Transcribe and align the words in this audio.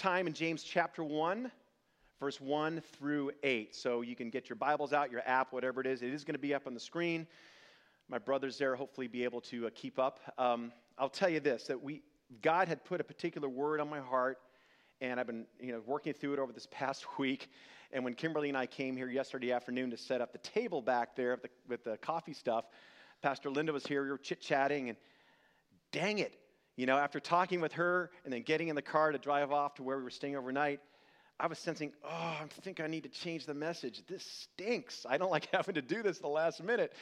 time 0.00 0.26
in 0.26 0.32
James 0.32 0.62
chapter 0.62 1.04
1, 1.04 1.52
verse 2.18 2.40
1 2.40 2.80
through 2.98 3.32
8. 3.42 3.76
So 3.76 4.00
you 4.00 4.16
can 4.16 4.30
get 4.30 4.48
your 4.48 4.56
Bibles 4.56 4.94
out, 4.94 5.10
your 5.10 5.20
app, 5.26 5.52
whatever 5.52 5.78
it 5.82 5.86
is. 5.86 6.00
It 6.00 6.14
is 6.14 6.24
going 6.24 6.36
to 6.36 6.40
be 6.40 6.54
up 6.54 6.66
on 6.66 6.72
the 6.72 6.80
screen. 6.80 7.26
My 8.08 8.16
brothers 8.16 8.56
there 8.56 8.74
hopefully 8.74 9.08
be 9.08 9.24
able 9.24 9.42
to 9.42 9.66
uh, 9.66 9.70
keep 9.74 9.98
up. 9.98 10.18
Um, 10.38 10.72
I'll 10.96 11.10
tell 11.10 11.28
you 11.28 11.38
this 11.38 11.64
that 11.64 11.82
we, 11.82 12.00
God 12.40 12.66
had 12.66 12.82
put 12.82 13.02
a 13.02 13.04
particular 13.04 13.46
word 13.46 13.78
on 13.78 13.90
my 13.90 14.00
heart, 14.00 14.38
and 15.02 15.20
I've 15.20 15.26
been 15.26 15.44
you 15.60 15.72
know, 15.72 15.82
working 15.84 16.14
through 16.14 16.32
it 16.32 16.38
over 16.38 16.50
this 16.54 16.66
past 16.70 17.04
week. 17.18 17.50
And 17.92 18.02
when 18.02 18.14
Kimberly 18.14 18.48
and 18.48 18.56
I 18.56 18.64
came 18.64 18.96
here 18.96 19.10
yesterday 19.10 19.52
afternoon 19.52 19.90
to 19.90 19.98
set 19.98 20.22
up 20.22 20.32
the 20.32 20.38
table 20.38 20.80
back 20.80 21.14
there 21.14 21.32
with 21.32 21.42
the, 21.42 21.50
with 21.68 21.84
the 21.84 21.98
coffee 21.98 22.32
stuff, 22.32 22.64
Pastor 23.20 23.50
Linda 23.50 23.70
was 23.70 23.84
here. 23.84 24.02
We 24.02 24.08
were 24.08 24.16
chit 24.16 24.40
chatting, 24.40 24.88
and 24.88 24.96
dang 25.92 26.20
it, 26.20 26.38
you 26.80 26.86
know, 26.86 26.96
after 26.96 27.20
talking 27.20 27.60
with 27.60 27.74
her 27.74 28.10
and 28.24 28.32
then 28.32 28.40
getting 28.40 28.68
in 28.68 28.74
the 28.74 28.80
car 28.80 29.12
to 29.12 29.18
drive 29.18 29.52
off 29.52 29.74
to 29.74 29.82
where 29.82 29.98
we 29.98 30.02
were 30.02 30.08
staying 30.08 30.34
overnight, 30.34 30.80
I 31.38 31.46
was 31.46 31.58
sensing, 31.58 31.92
oh, 32.02 32.08
I 32.08 32.46
think 32.62 32.80
I 32.80 32.86
need 32.86 33.02
to 33.02 33.10
change 33.10 33.44
the 33.44 33.52
message. 33.52 34.02
This 34.08 34.24
stinks. 34.24 35.04
I 35.06 35.18
don't 35.18 35.30
like 35.30 35.48
having 35.52 35.74
to 35.74 35.82
do 35.82 36.02
this 36.02 36.20
the 36.20 36.28
last 36.28 36.62
minute. 36.62 36.94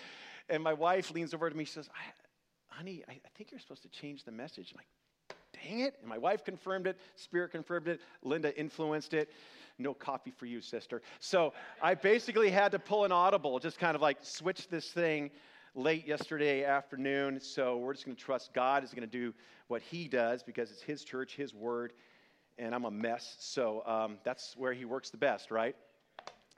And 0.48 0.64
my 0.64 0.72
wife 0.72 1.12
leans 1.12 1.32
over 1.32 1.48
to 1.48 1.56
me. 1.56 1.64
She 1.64 1.74
says, 1.74 1.88
honey, 2.66 3.04
I, 3.08 3.12
I 3.12 3.28
think 3.36 3.52
you're 3.52 3.60
supposed 3.60 3.82
to 3.82 3.88
change 3.88 4.24
the 4.24 4.32
message. 4.32 4.72
I'm 4.72 4.78
like, 4.78 5.38
dang 5.62 5.78
it. 5.78 5.94
And 6.00 6.08
my 6.08 6.18
wife 6.18 6.44
confirmed 6.44 6.88
it. 6.88 6.98
Spirit 7.14 7.52
confirmed 7.52 7.86
it. 7.86 8.00
Linda 8.24 8.58
influenced 8.58 9.14
it. 9.14 9.30
No 9.78 9.94
coffee 9.94 10.32
for 10.32 10.46
you, 10.46 10.60
sister. 10.60 11.02
So 11.20 11.52
I 11.80 11.94
basically 11.94 12.50
had 12.50 12.72
to 12.72 12.80
pull 12.80 13.04
an 13.04 13.12
audible, 13.12 13.60
just 13.60 13.78
kind 13.78 13.94
of 13.94 14.02
like 14.02 14.18
switch 14.22 14.66
this 14.66 14.90
thing 14.90 15.30
late 15.74 16.06
yesterday 16.06 16.64
afternoon. 16.64 17.40
So 17.40 17.76
we're 17.78 17.94
just 17.94 18.04
going 18.04 18.16
to 18.16 18.22
trust 18.22 18.52
God 18.52 18.84
is 18.84 18.90
going 18.90 19.08
to 19.08 19.18
do 19.18 19.34
what 19.68 19.82
He 19.82 20.08
does 20.08 20.42
because 20.42 20.70
it's 20.70 20.82
His 20.82 21.04
church, 21.04 21.36
His 21.36 21.54
word, 21.54 21.92
and 22.58 22.74
I'm 22.74 22.84
a 22.84 22.90
mess. 22.90 23.36
So 23.40 23.82
um, 23.86 24.18
that's 24.24 24.56
where 24.56 24.72
He 24.72 24.84
works 24.84 25.10
the 25.10 25.16
best, 25.16 25.50
right? 25.50 25.76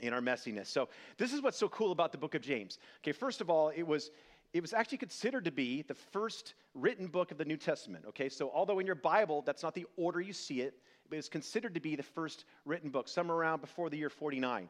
In 0.00 0.12
our 0.12 0.20
messiness. 0.20 0.66
So 0.66 0.88
this 1.18 1.32
is 1.32 1.42
what's 1.42 1.58
so 1.58 1.68
cool 1.68 1.92
about 1.92 2.12
the 2.12 2.18
book 2.18 2.34
of 2.34 2.42
James. 2.42 2.78
Okay, 3.02 3.12
first 3.12 3.40
of 3.40 3.50
all, 3.50 3.68
it 3.70 3.82
was 3.82 4.10
it 4.52 4.62
was 4.62 4.72
actually 4.72 4.98
considered 4.98 5.44
to 5.44 5.52
be 5.52 5.82
the 5.82 5.94
first 5.94 6.54
written 6.74 7.06
book 7.06 7.30
of 7.30 7.38
the 7.38 7.44
New 7.44 7.56
Testament. 7.56 8.04
Okay, 8.08 8.28
so 8.28 8.50
although 8.52 8.78
in 8.80 8.86
your 8.86 8.96
Bible 8.96 9.42
that's 9.42 9.62
not 9.62 9.74
the 9.74 9.86
order 9.96 10.20
you 10.20 10.32
see 10.32 10.60
it, 10.62 10.74
it 11.10 11.16
was 11.16 11.28
considered 11.28 11.74
to 11.74 11.80
be 11.80 11.96
the 11.96 12.02
first 12.02 12.44
written 12.64 12.90
book, 12.90 13.08
somewhere 13.08 13.36
around 13.36 13.60
before 13.60 13.90
the 13.90 13.96
year 13.96 14.10
49. 14.10 14.68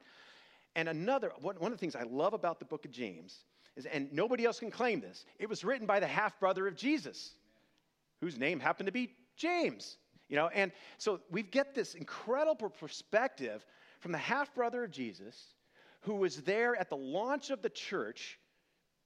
And 0.77 0.89
another 0.89 1.33
one 1.41 1.57
of 1.57 1.71
the 1.71 1.77
things 1.77 1.97
I 1.97 2.05
love 2.05 2.33
about 2.33 2.59
the 2.59 2.65
book 2.65 2.85
of 2.85 2.91
James 2.91 3.45
and 3.91 4.13
nobody 4.13 4.45
else 4.45 4.61
can 4.61 4.71
claim 4.71 5.01
this, 5.01 5.25
it 5.39 5.49
was 5.49 5.65
written 5.65 5.87
by 5.87 6.01
the 6.01 6.07
half 6.07 6.39
brother 6.41 6.67
of 6.67 6.77
Jesus, 6.77 7.35
whose 8.21 8.39
name 8.39 8.61
happened 8.61 8.87
to 8.87 8.93
be 8.93 9.15
James. 9.37 9.97
You 10.29 10.37
know, 10.37 10.49
and 10.49 10.71
so 10.99 11.21
we 11.31 11.43
get 11.43 11.75
this 11.75 11.95
incredible 11.95 12.71
perspective 12.71 13.67
from 13.99 14.13
the 14.13 14.19
half 14.19 14.55
brother 14.55 14.85
of 14.85 14.91
Jesus, 14.91 15.55
who 16.03 16.15
was 16.15 16.37
there 16.43 16.77
at 16.77 16.89
the 16.89 16.97
launch 16.97 17.51
of 17.51 17.63
the 17.63 17.69
church, 17.69 18.39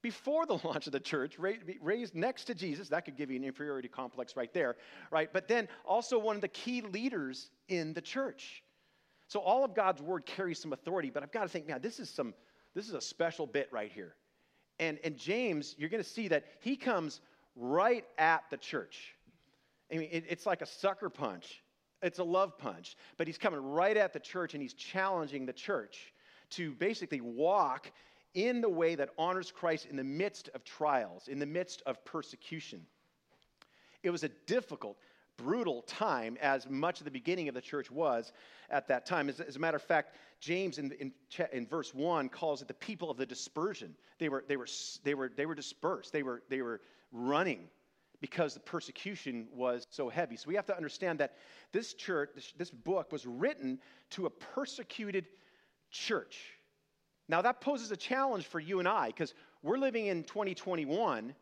before 0.02 0.44
the 0.44 0.58
launch 0.64 0.86
of 0.86 0.92
the 0.92 1.00
church, 1.00 1.38
raised 1.38 2.14
next 2.14 2.44
to 2.44 2.54
Jesus. 2.54 2.88
That 2.90 3.06
could 3.06 3.16
give 3.16 3.30
you 3.30 3.36
an 3.36 3.44
inferiority 3.44 3.88
complex 3.88 4.36
right 4.36 4.52
there, 4.52 4.76
right? 5.10 5.32
But 5.32 5.48
then 5.48 5.66
also 5.84 6.18
one 6.18 6.36
of 6.36 6.42
the 6.42 6.48
key 6.48 6.82
leaders 6.82 7.50
in 7.68 7.94
the 7.94 8.02
church. 8.02 8.62
So 9.28 9.40
all 9.40 9.64
of 9.64 9.74
God's 9.74 10.02
word 10.02 10.26
carries 10.26 10.60
some 10.60 10.74
authority, 10.74 11.10
but 11.10 11.22
I've 11.22 11.32
got 11.32 11.42
to 11.42 11.48
think, 11.48 11.66
man, 11.66 11.80
this 11.80 11.98
is 11.98 12.10
some 12.10 12.34
this 12.74 12.88
is 12.88 12.94
a 12.94 13.00
special 13.00 13.46
bit 13.46 13.68
right 13.72 13.90
here. 13.90 14.14
And, 14.78 14.98
and 15.04 15.16
James, 15.16 15.74
you're 15.78 15.88
going 15.88 16.02
to 16.02 16.08
see 16.08 16.28
that 16.28 16.44
he 16.60 16.76
comes 16.76 17.20
right 17.56 18.04
at 18.18 18.44
the 18.50 18.56
church. 18.56 19.14
I 19.92 19.98
mean, 19.98 20.08
it, 20.10 20.24
it's 20.28 20.46
like 20.46 20.62
a 20.62 20.66
sucker 20.66 21.08
punch, 21.08 21.62
it's 22.02 22.18
a 22.18 22.24
love 22.24 22.58
punch, 22.58 22.96
but 23.16 23.26
he's 23.26 23.38
coming 23.38 23.60
right 23.60 23.96
at 23.96 24.12
the 24.12 24.20
church 24.20 24.54
and 24.54 24.62
he's 24.62 24.74
challenging 24.74 25.46
the 25.46 25.52
church 25.52 26.12
to 26.50 26.72
basically 26.72 27.20
walk 27.20 27.90
in 28.34 28.60
the 28.60 28.68
way 28.68 28.94
that 28.96 29.10
honors 29.16 29.52
Christ 29.52 29.86
in 29.86 29.96
the 29.96 30.04
midst 30.04 30.50
of 30.54 30.64
trials, 30.64 31.28
in 31.28 31.38
the 31.38 31.46
midst 31.46 31.82
of 31.86 32.04
persecution. 32.04 32.84
It 34.02 34.10
was 34.10 34.24
a 34.24 34.28
difficult, 34.46 34.98
brutal 35.36 35.82
time, 35.82 36.36
as 36.40 36.68
much 36.68 37.00
of 37.00 37.04
the 37.04 37.10
beginning 37.10 37.48
of 37.48 37.54
the 37.54 37.60
church 37.60 37.90
was 37.90 38.32
at 38.70 38.88
that 38.88 39.06
time. 39.06 39.28
As, 39.28 39.40
as 39.40 39.56
a 39.56 39.58
matter 39.58 39.76
of 39.76 39.82
fact, 39.82 40.16
James 40.40 40.78
in, 40.78 40.92
in, 40.92 41.12
in, 41.52 41.66
verse 41.66 41.94
1 41.94 42.28
calls 42.28 42.62
it 42.62 42.68
the 42.68 42.74
people 42.74 43.10
of 43.10 43.16
the 43.16 43.26
dispersion. 43.26 43.94
They 44.18 44.28
were, 44.28 44.44
they 44.46 44.56
were, 44.56 44.68
they 45.02 45.14
were, 45.14 45.30
they 45.34 45.46
were 45.46 45.54
dispersed, 45.54 46.12
they 46.12 46.22
were, 46.22 46.42
they 46.48 46.62
were 46.62 46.80
running 47.12 47.68
because 48.20 48.54
the 48.54 48.60
persecution 48.60 49.48
was 49.52 49.86
so 49.90 50.08
heavy. 50.08 50.36
So 50.36 50.48
we 50.48 50.54
have 50.54 50.66
to 50.66 50.76
understand 50.76 51.20
that 51.20 51.36
this 51.72 51.94
church, 51.94 52.30
this, 52.34 52.52
this 52.56 52.70
book 52.70 53.12
was 53.12 53.26
written 53.26 53.78
to 54.10 54.26
a 54.26 54.30
persecuted 54.30 55.26
church. 55.90 56.38
Now, 57.28 57.42
that 57.42 57.60
poses 57.60 57.90
a 57.90 57.96
challenge 57.96 58.46
for 58.46 58.60
you 58.60 58.78
and 58.78 58.88
I 58.88 59.08
because 59.08 59.34
we're 59.62 59.78
living 59.78 60.06
in 60.06 60.24
2021 60.24 61.34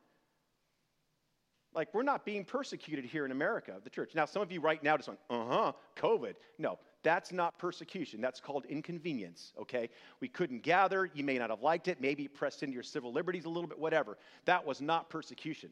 like, 1.74 1.92
we're 1.94 2.02
not 2.02 2.24
being 2.24 2.44
persecuted 2.44 3.04
here 3.04 3.24
in 3.24 3.32
America, 3.32 3.74
the 3.82 3.90
church. 3.90 4.12
Now, 4.14 4.24
some 4.26 4.42
of 4.42 4.52
you 4.52 4.60
right 4.60 4.82
now 4.82 4.96
just 4.96 5.08
went, 5.08 5.20
uh 5.30 5.44
huh, 5.44 5.72
COVID. 5.96 6.34
No, 6.58 6.78
that's 7.02 7.32
not 7.32 7.58
persecution. 7.58 8.20
That's 8.20 8.40
called 8.40 8.64
inconvenience, 8.66 9.52
okay? 9.58 9.88
We 10.20 10.28
couldn't 10.28 10.62
gather. 10.62 11.10
You 11.14 11.24
may 11.24 11.38
not 11.38 11.50
have 11.50 11.62
liked 11.62 11.88
it. 11.88 12.00
Maybe 12.00 12.24
it 12.24 12.34
pressed 12.34 12.62
into 12.62 12.74
your 12.74 12.82
civil 12.82 13.12
liberties 13.12 13.44
a 13.44 13.48
little 13.48 13.68
bit, 13.68 13.78
whatever. 13.78 14.18
That 14.44 14.64
was 14.64 14.80
not 14.80 15.08
persecution, 15.08 15.70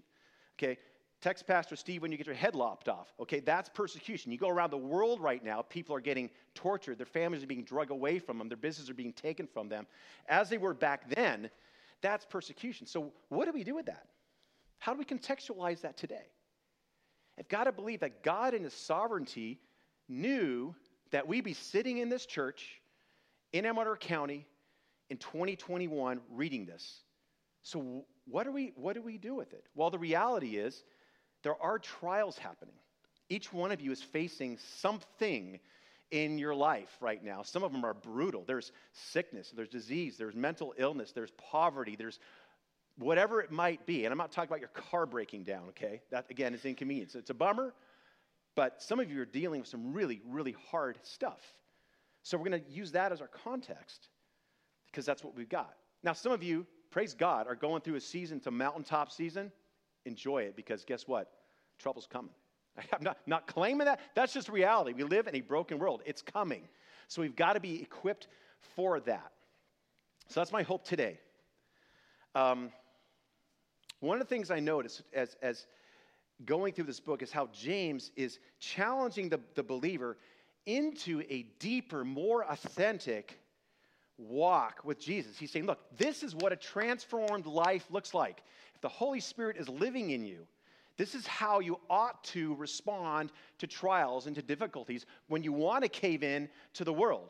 okay? 0.59 0.79
Text 1.21 1.47
Pastor 1.47 1.77
Steve 1.77 2.01
when 2.01 2.11
you 2.11 2.17
get 2.17 2.27
your 2.27 2.35
head 2.35 2.55
lopped 2.55 2.89
off, 2.89 3.13
okay? 3.21 3.41
That's 3.41 3.69
persecution. 3.69 4.33
You 4.33 4.39
go 4.39 4.49
around 4.49 4.71
the 4.71 4.79
world 4.79 5.21
right 5.21 5.45
now, 5.45 5.61
people 5.61 5.95
are 5.95 6.01
getting 6.01 6.31
tortured. 6.55 6.97
Their 6.97 7.07
families 7.07 7.43
are 7.43 7.47
being 7.47 7.65
drug 7.65 7.91
away 7.91 8.19
from 8.19 8.39
them, 8.39 8.49
their 8.49 8.57
businesses 8.57 8.89
are 8.89 8.95
being 8.95 9.13
taken 9.13 9.47
from 9.47 9.69
them. 9.69 9.87
As 10.29 10.49
they 10.49 10.59
were 10.59 10.73
back 10.73 11.11
then, 11.15 11.51
that's 12.01 12.25
persecution. 12.25 12.87
So, 12.87 13.13
what 13.29 13.45
do 13.45 13.53
we 13.53 13.65
do 13.65 13.75
with 13.75 13.87
that? 13.87 14.07
How 14.81 14.93
do 14.93 14.99
we 14.99 15.05
contextualize 15.05 15.83
that 15.83 15.97
today? 15.97 16.27
I've 17.39 17.49
got 17.49 17.65
to 17.65 17.73
believe 17.73 18.01
that 18.01 18.23
God 18.23 18.55
in 18.55 18.65
His 18.65 18.75
sovereignty 18.75 19.61
knew 20.09 20.75
that 21.13 21.29
we'd 21.29 21.45
be 21.45 21.55
sitting 21.55 21.99
in 21.99 22.09
this 22.09 22.27
church 22.27 22.81
in 23.53 23.67
Amador 23.67 23.97
County 23.97 24.47
in 25.11 25.19
2021 25.19 26.21
reading 26.31 26.67
this. 26.67 27.03
So, 27.63 28.05
what 28.27 28.45
do, 28.45 28.53
we, 28.53 28.73
what 28.75 28.95
do 28.95 29.03
we 29.03 29.19
do 29.19 29.35
with 29.35 29.53
it? 29.53 29.67
Well, 29.75 29.91
the 29.91 29.99
reality 29.99 30.57
is 30.57 30.83
there 31.43 31.61
are 31.61 31.79
trials 31.79 32.39
happening. 32.39 32.75
Each 33.29 33.53
one 33.53 33.73
of 33.73 33.81
you 33.81 33.93
is 33.93 34.03
facing 34.03 34.59
something 34.79 35.61
in 36.11 36.39
your 36.39 36.55
life 36.55 36.97
right 37.01 37.23
now. 37.23 37.43
Some 37.43 37.63
of 37.63 37.73
them 37.73 37.85
are 37.85 37.95
brutal. 37.95 38.45
There's 38.47 38.73
sickness, 38.93 39.53
there's 39.55 39.69
disease, 39.69 40.17
there's 40.17 40.35
mental 40.35 40.75
illness, 40.77 41.13
there's 41.13 41.31
poverty, 41.33 41.97
there's 41.97 42.19
whatever 43.01 43.41
it 43.41 43.51
might 43.51 43.85
be. 43.87 44.05
And 44.05 44.13
I'm 44.13 44.19
not 44.19 44.31
talking 44.31 44.49
about 44.49 44.61
your 44.61 44.69
car 44.69 45.07
breaking 45.07 45.45
down, 45.45 45.65
okay? 45.71 46.03
That, 46.11 46.27
again, 46.31 46.55
is 46.55 46.65
inconvenience. 46.65 47.15
It's 47.15 47.31
a 47.31 47.35
bummer, 47.35 47.75
but 48.55 48.83
some 48.83 49.01
of 49.01 49.11
you 49.11 49.21
are 49.21 49.27
dealing 49.27 49.61
with 49.61 49.69
some 49.69 49.93
really, 49.93 50.21
really 50.29 50.55
hard 50.71 50.99
stuff. 51.03 51.41
So 52.23 52.37
we're 52.37 52.51
going 52.51 52.63
to 52.63 52.71
use 52.71 52.93
that 52.93 53.13
as 53.13 53.21
our 53.21 53.29
context 53.29 54.09
because 54.87 55.07
that's 55.07 55.25
what 55.25 55.35
we've 55.35 55.49
got. 55.49 55.75
Now, 56.03 56.13
some 56.13 56.33
of 56.33 56.43
you, 56.43 56.67
praise 56.91 57.15
God, 57.15 57.47
are 57.47 57.55
going 57.55 57.81
through 57.83 57.97
a 57.97 58.01
season, 58.01 58.41
a 58.47 58.51
mountaintop 58.51 59.11
season. 59.11 59.51
Enjoy 60.05 60.43
it 60.43 60.57
because 60.57 60.85
guess 60.85 61.07
what? 61.07 61.31
Trouble's 61.79 62.07
coming. 62.07 62.35
I'm 62.93 63.03
not, 63.03 63.19
not 63.27 63.47
claiming 63.47 63.87
that. 63.87 64.01
That's 64.15 64.33
just 64.33 64.49
reality. 64.49 64.93
We 64.93 65.05
live 65.05 65.27
in 65.27 65.37
a 65.37 65.41
broken 65.41 65.79
world, 65.79 66.03
it's 66.05 66.23
coming. 66.23 66.69
So 67.09 67.23
we've 67.23 67.37
got 67.37 67.55
to 67.55 67.61
be 67.61 67.83
equipped 67.83 68.29
for 68.77 69.01
that. 69.01 69.33
So 70.29 70.41
that's 70.41 70.53
my 70.53 70.63
hope 70.63 70.85
today. 70.85 71.19
Um, 72.35 72.71
one 74.01 74.21
of 74.21 74.27
the 74.27 74.35
things 74.35 74.51
I 74.51 74.61
noticed 74.61 75.03
as, 75.13 75.37
as 75.43 75.67
going 76.45 76.73
through 76.73 76.85
this 76.85 77.01
book 77.01 77.23
is 77.23 77.31
how 77.31 77.49
James 77.53 78.11
is 78.17 78.39
challenging 78.59 79.29
the, 79.29 79.41
the 79.55 79.63
believer 79.63 80.17
into 80.67 81.23
a 81.29 81.47
deeper, 81.59 82.05
more 82.05 82.45
authentic 82.45 83.39
walk 84.19 84.81
with 84.85 84.99
Jesus. 84.99 85.39
He's 85.39 85.51
saying, 85.51 85.67
look, 85.67 85.79
this 85.97 86.23
is 86.23 86.35
what 86.35 86.53
a 86.53 86.57
transformed 86.57 87.47
life 87.47 87.87
looks 87.91 88.15
like. 88.15 88.43
If 88.75 88.81
the 88.81 88.89
Holy 88.89 89.21
Spirit 89.21 89.57
is 89.57 89.69
living 89.69 90.11
in 90.11 90.25
you, 90.25 90.47
this 90.97 91.15
is 91.15 91.27
how 91.27 91.61
you 91.61 91.81
ought 91.89 92.23
to 92.25 92.55
respond 92.57 93.33
to 93.59 93.67
trials 93.67 94.27
and 94.27 94.37
to 94.37 94.43
difficulties 94.43 95.07
when 95.29 95.43
you 95.43 95.53
want 95.53 95.83
to 95.83 95.89
cave 95.89 96.23
in 96.23 96.49
to 96.75 96.85
the 96.85 96.93
world. 96.93 97.29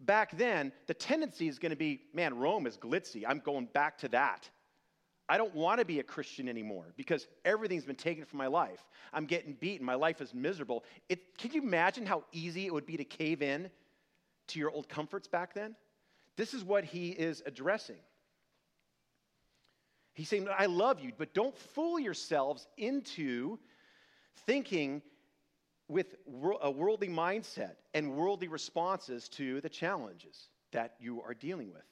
Back 0.00 0.36
then, 0.36 0.72
the 0.86 0.94
tendency 0.94 1.48
is 1.48 1.58
going 1.58 1.70
to 1.70 1.76
be, 1.76 2.02
man, 2.12 2.36
Rome 2.36 2.66
is 2.66 2.76
glitzy. 2.76 3.24
I'm 3.26 3.40
going 3.40 3.66
back 3.72 3.98
to 3.98 4.08
that. 4.08 4.48
I 5.28 5.36
don't 5.36 5.54
want 5.54 5.80
to 5.80 5.84
be 5.84 6.00
a 6.00 6.02
Christian 6.02 6.48
anymore 6.48 6.86
because 6.96 7.26
everything's 7.44 7.84
been 7.84 7.96
taken 7.96 8.24
from 8.24 8.38
my 8.38 8.46
life. 8.46 8.86
I'm 9.12 9.26
getting 9.26 9.52
beaten. 9.52 9.84
My 9.84 9.94
life 9.94 10.20
is 10.20 10.32
miserable. 10.32 10.84
It, 11.08 11.36
can 11.36 11.52
you 11.52 11.62
imagine 11.62 12.06
how 12.06 12.24
easy 12.32 12.66
it 12.66 12.72
would 12.72 12.86
be 12.86 12.96
to 12.96 13.04
cave 13.04 13.42
in 13.42 13.70
to 14.48 14.58
your 14.58 14.70
old 14.70 14.88
comforts 14.88 15.28
back 15.28 15.52
then? 15.54 15.76
This 16.36 16.54
is 16.54 16.64
what 16.64 16.84
he 16.84 17.10
is 17.10 17.42
addressing. 17.44 17.98
He's 20.14 20.28
saying, 20.28 20.48
I 20.56 20.66
love 20.66 21.00
you, 21.00 21.12
but 21.16 21.34
don't 21.34 21.56
fool 21.56 22.00
yourselves 22.00 22.66
into 22.76 23.58
thinking 24.46 25.02
with 25.88 26.16
a 26.60 26.70
worldly 26.70 27.08
mindset 27.08 27.76
and 27.94 28.14
worldly 28.14 28.48
responses 28.48 29.28
to 29.30 29.60
the 29.60 29.68
challenges 29.68 30.48
that 30.72 30.94
you 31.00 31.22
are 31.22 31.34
dealing 31.34 31.72
with. 31.72 31.84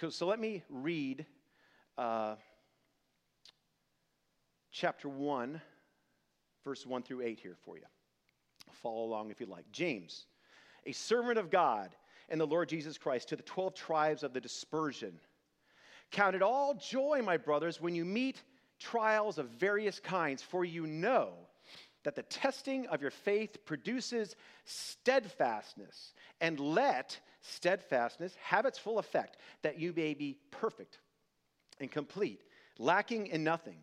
So 0.00 0.26
let 0.26 0.40
me 0.40 0.62
read 0.68 1.24
uh, 1.96 2.34
chapter 4.70 5.08
1, 5.08 5.60
verse 6.64 6.84
1 6.84 7.02
through 7.02 7.22
8 7.22 7.38
here 7.38 7.56
for 7.64 7.76
you. 7.76 7.84
Follow 8.82 9.04
along 9.04 9.30
if 9.30 9.40
you 9.40 9.46
like. 9.46 9.64
James, 9.72 10.26
a 10.84 10.92
servant 10.92 11.38
of 11.38 11.48
God 11.50 11.94
and 12.28 12.40
the 12.40 12.46
Lord 12.46 12.68
Jesus 12.68 12.98
Christ, 12.98 13.28
to 13.28 13.36
the 13.36 13.44
12 13.44 13.74
tribes 13.74 14.22
of 14.24 14.32
the 14.32 14.40
dispersion. 14.40 15.12
Count 16.10 16.34
it 16.34 16.42
all 16.42 16.74
joy, 16.74 17.22
my 17.24 17.36
brothers, 17.36 17.80
when 17.80 17.94
you 17.94 18.04
meet 18.04 18.42
trials 18.80 19.38
of 19.38 19.48
various 19.48 20.00
kinds, 20.00 20.42
for 20.42 20.64
you 20.64 20.86
know 20.86 21.30
that 22.02 22.16
the 22.16 22.22
testing 22.24 22.86
of 22.88 23.00
your 23.00 23.10
faith 23.10 23.64
produces 23.64 24.34
steadfastness. 24.64 26.14
And 26.40 26.58
let 26.58 27.20
steadfastness 27.50 28.34
have 28.40 28.66
its 28.66 28.78
full 28.78 28.98
effect, 28.98 29.36
that 29.62 29.78
you 29.78 29.92
may 29.94 30.14
be 30.14 30.38
perfect 30.50 30.98
and 31.80 31.90
complete, 31.90 32.40
lacking 32.78 33.26
in 33.28 33.44
nothing. 33.44 33.78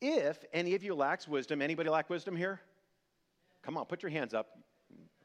If 0.00 0.44
any 0.52 0.74
of 0.74 0.82
you 0.82 0.94
lacks 0.94 1.26
wisdom, 1.26 1.62
anybody 1.62 1.88
lack 1.90 2.08
wisdom 2.08 2.36
here? 2.36 2.60
Come 3.62 3.76
on, 3.76 3.86
put 3.86 4.02
your 4.02 4.10
hands 4.10 4.34
up. 4.34 4.48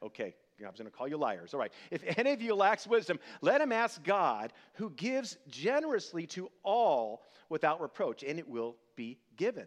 Okay, 0.02 0.34
I 0.64 0.68
was 0.68 0.78
going 0.78 0.90
to 0.90 0.96
call 0.96 1.08
you 1.08 1.16
liars. 1.16 1.54
All 1.54 1.60
right. 1.60 1.72
If 1.90 2.02
any 2.18 2.32
of 2.32 2.42
you 2.42 2.54
lacks 2.54 2.86
wisdom, 2.86 3.18
let 3.40 3.60
him 3.60 3.72
ask 3.72 4.02
God, 4.02 4.52
who 4.74 4.90
gives 4.90 5.36
generously 5.48 6.26
to 6.28 6.50
all 6.62 7.22
without 7.48 7.80
reproach, 7.80 8.22
and 8.22 8.38
it 8.38 8.48
will 8.48 8.76
be 8.96 9.18
given. 9.36 9.66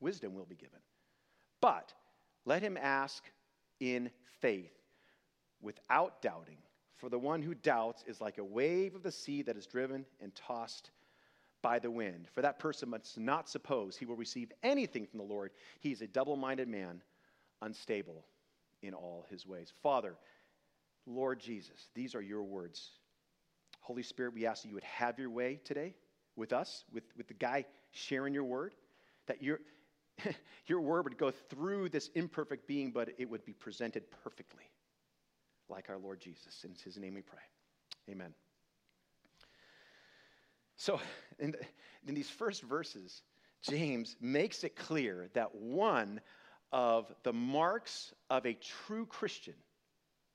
Wisdom 0.00 0.34
will 0.34 0.46
be 0.46 0.56
given. 0.56 0.78
But 1.60 1.92
let 2.44 2.62
him 2.62 2.76
ask 2.80 3.24
in 3.80 4.10
faith 4.40 4.72
without 5.60 6.22
doubting. 6.22 6.58
For 6.98 7.08
the 7.08 7.18
one 7.18 7.42
who 7.42 7.54
doubts 7.54 8.04
is 8.06 8.20
like 8.20 8.38
a 8.38 8.44
wave 8.44 8.94
of 8.94 9.02
the 9.02 9.12
sea 9.12 9.42
that 9.42 9.56
is 9.56 9.66
driven 9.66 10.04
and 10.20 10.34
tossed 10.34 10.90
by 11.62 11.78
the 11.78 11.90
wind. 11.90 12.28
For 12.34 12.42
that 12.42 12.58
person 12.58 12.90
must 12.90 13.18
not 13.18 13.48
suppose 13.48 13.96
he 13.96 14.04
will 14.04 14.16
receive 14.16 14.52
anything 14.62 15.06
from 15.06 15.18
the 15.18 15.24
Lord. 15.24 15.50
He 15.80 15.92
is 15.92 16.02
a 16.02 16.06
double 16.06 16.36
minded 16.36 16.68
man, 16.68 17.02
unstable 17.62 18.24
in 18.82 18.94
all 18.94 19.26
his 19.30 19.46
ways. 19.46 19.72
Father, 19.82 20.16
Lord 21.06 21.40
Jesus, 21.40 21.88
these 21.94 22.14
are 22.14 22.22
your 22.22 22.42
words. 22.42 22.90
Holy 23.80 24.02
Spirit, 24.02 24.34
we 24.34 24.46
ask 24.46 24.62
that 24.62 24.68
you 24.68 24.74
would 24.74 24.84
have 24.84 25.18
your 25.18 25.30
way 25.30 25.60
today 25.64 25.94
with 26.36 26.52
us, 26.52 26.84
with, 26.92 27.04
with 27.16 27.26
the 27.26 27.34
guy 27.34 27.64
sharing 27.90 28.34
your 28.34 28.44
word, 28.44 28.74
that 29.26 29.42
your, 29.42 29.60
your 30.66 30.80
word 30.80 31.04
would 31.04 31.18
go 31.18 31.30
through 31.30 31.88
this 31.88 32.10
imperfect 32.14 32.66
being, 32.66 32.90
but 32.90 33.08
it 33.18 33.28
would 33.28 33.44
be 33.44 33.54
presented 33.54 34.04
perfectly, 34.22 34.64
like 35.68 35.90
our 35.90 35.98
Lord 35.98 36.20
Jesus. 36.20 36.64
In 36.64 36.74
his 36.84 36.96
name 36.96 37.14
we 37.14 37.22
pray. 37.22 37.38
Amen. 38.10 38.34
So, 40.76 41.00
in, 41.38 41.54
in 42.06 42.14
these 42.14 42.30
first 42.30 42.62
verses, 42.62 43.22
James 43.62 44.16
makes 44.20 44.62
it 44.64 44.76
clear 44.76 45.28
that 45.34 45.54
one 45.54 46.20
of 46.72 47.12
the 47.24 47.32
marks 47.32 48.14
of 48.30 48.46
a 48.46 48.54
true 48.54 49.04
Christian, 49.06 49.54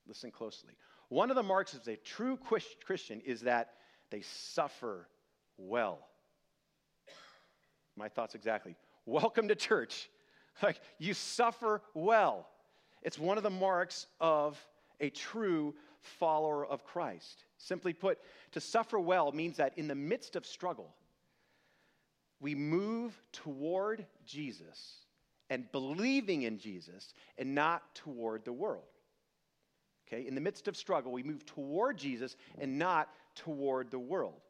listen 0.08 0.32
closely, 0.32 0.74
one 1.10 1.30
of 1.30 1.36
the 1.36 1.44
marks 1.44 1.74
of 1.74 1.88
a 1.88 1.96
true 1.96 2.38
Christian 2.86 3.22
is 3.22 3.42
that 3.42 3.76
they 4.10 4.22
suffer 4.22 5.08
well. 5.58 6.00
My 7.96 8.10
thoughts 8.10 8.36
exactly. 8.36 8.76
Welcome 9.06 9.48
to 9.48 9.56
church. 9.56 10.10
Like, 10.62 10.80
you 11.00 11.14
suffer 11.14 11.82
well. 11.94 12.48
It's 13.02 13.18
one 13.18 13.38
of 13.38 13.44
the 13.44 13.50
marks 13.50 14.08
of 14.20 14.60
a 15.04 15.10
true 15.10 15.76
follower 16.00 16.66
of 16.66 16.86
Christ. 16.86 17.44
Simply 17.58 17.94
put, 17.94 18.20
to 18.54 18.62
suffer 18.62 19.00
well 19.00 19.32
means 19.32 19.58
that 19.58 19.78
in 19.78 19.88
the 19.88 19.96
midst 19.96 20.36
of 20.36 20.46
struggle, 20.46 20.96
we 22.40 22.56
move 22.56 23.22
toward 23.32 24.06
Jesus 24.26 24.96
and 25.50 25.70
believing 25.72 26.44
in 26.44 26.58
Jesus 26.58 27.14
and 27.38 27.54
not 27.54 27.84
toward 27.94 28.46
the 28.46 28.54
world. 28.54 28.84
Okay? 30.08 30.26
In 30.26 30.36
the 30.36 30.42
midst 30.42 30.68
of 30.68 30.78
struggle, 30.78 31.12
we 31.12 31.24
move 31.24 31.46
toward 31.46 31.98
Jesus 31.98 32.36
and 32.60 32.80
not 32.80 33.10
toward 33.36 33.92
the 33.92 34.00
world. 34.00 34.42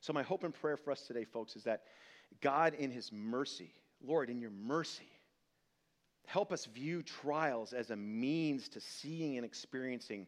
So, 0.00 0.12
my 0.12 0.22
hope 0.22 0.44
and 0.44 0.54
prayer 0.54 0.76
for 0.76 0.90
us 0.92 1.02
today, 1.02 1.24
folks, 1.24 1.56
is 1.56 1.64
that 1.64 1.82
God, 2.40 2.74
in 2.74 2.90
His 2.90 3.10
mercy, 3.12 3.72
Lord, 4.04 4.30
in 4.30 4.40
your 4.40 4.50
mercy, 4.50 5.08
help 6.26 6.52
us 6.52 6.66
view 6.66 7.02
trials 7.02 7.72
as 7.72 7.90
a 7.90 7.96
means 7.96 8.68
to 8.70 8.80
seeing 8.80 9.36
and 9.36 9.44
experiencing 9.44 10.26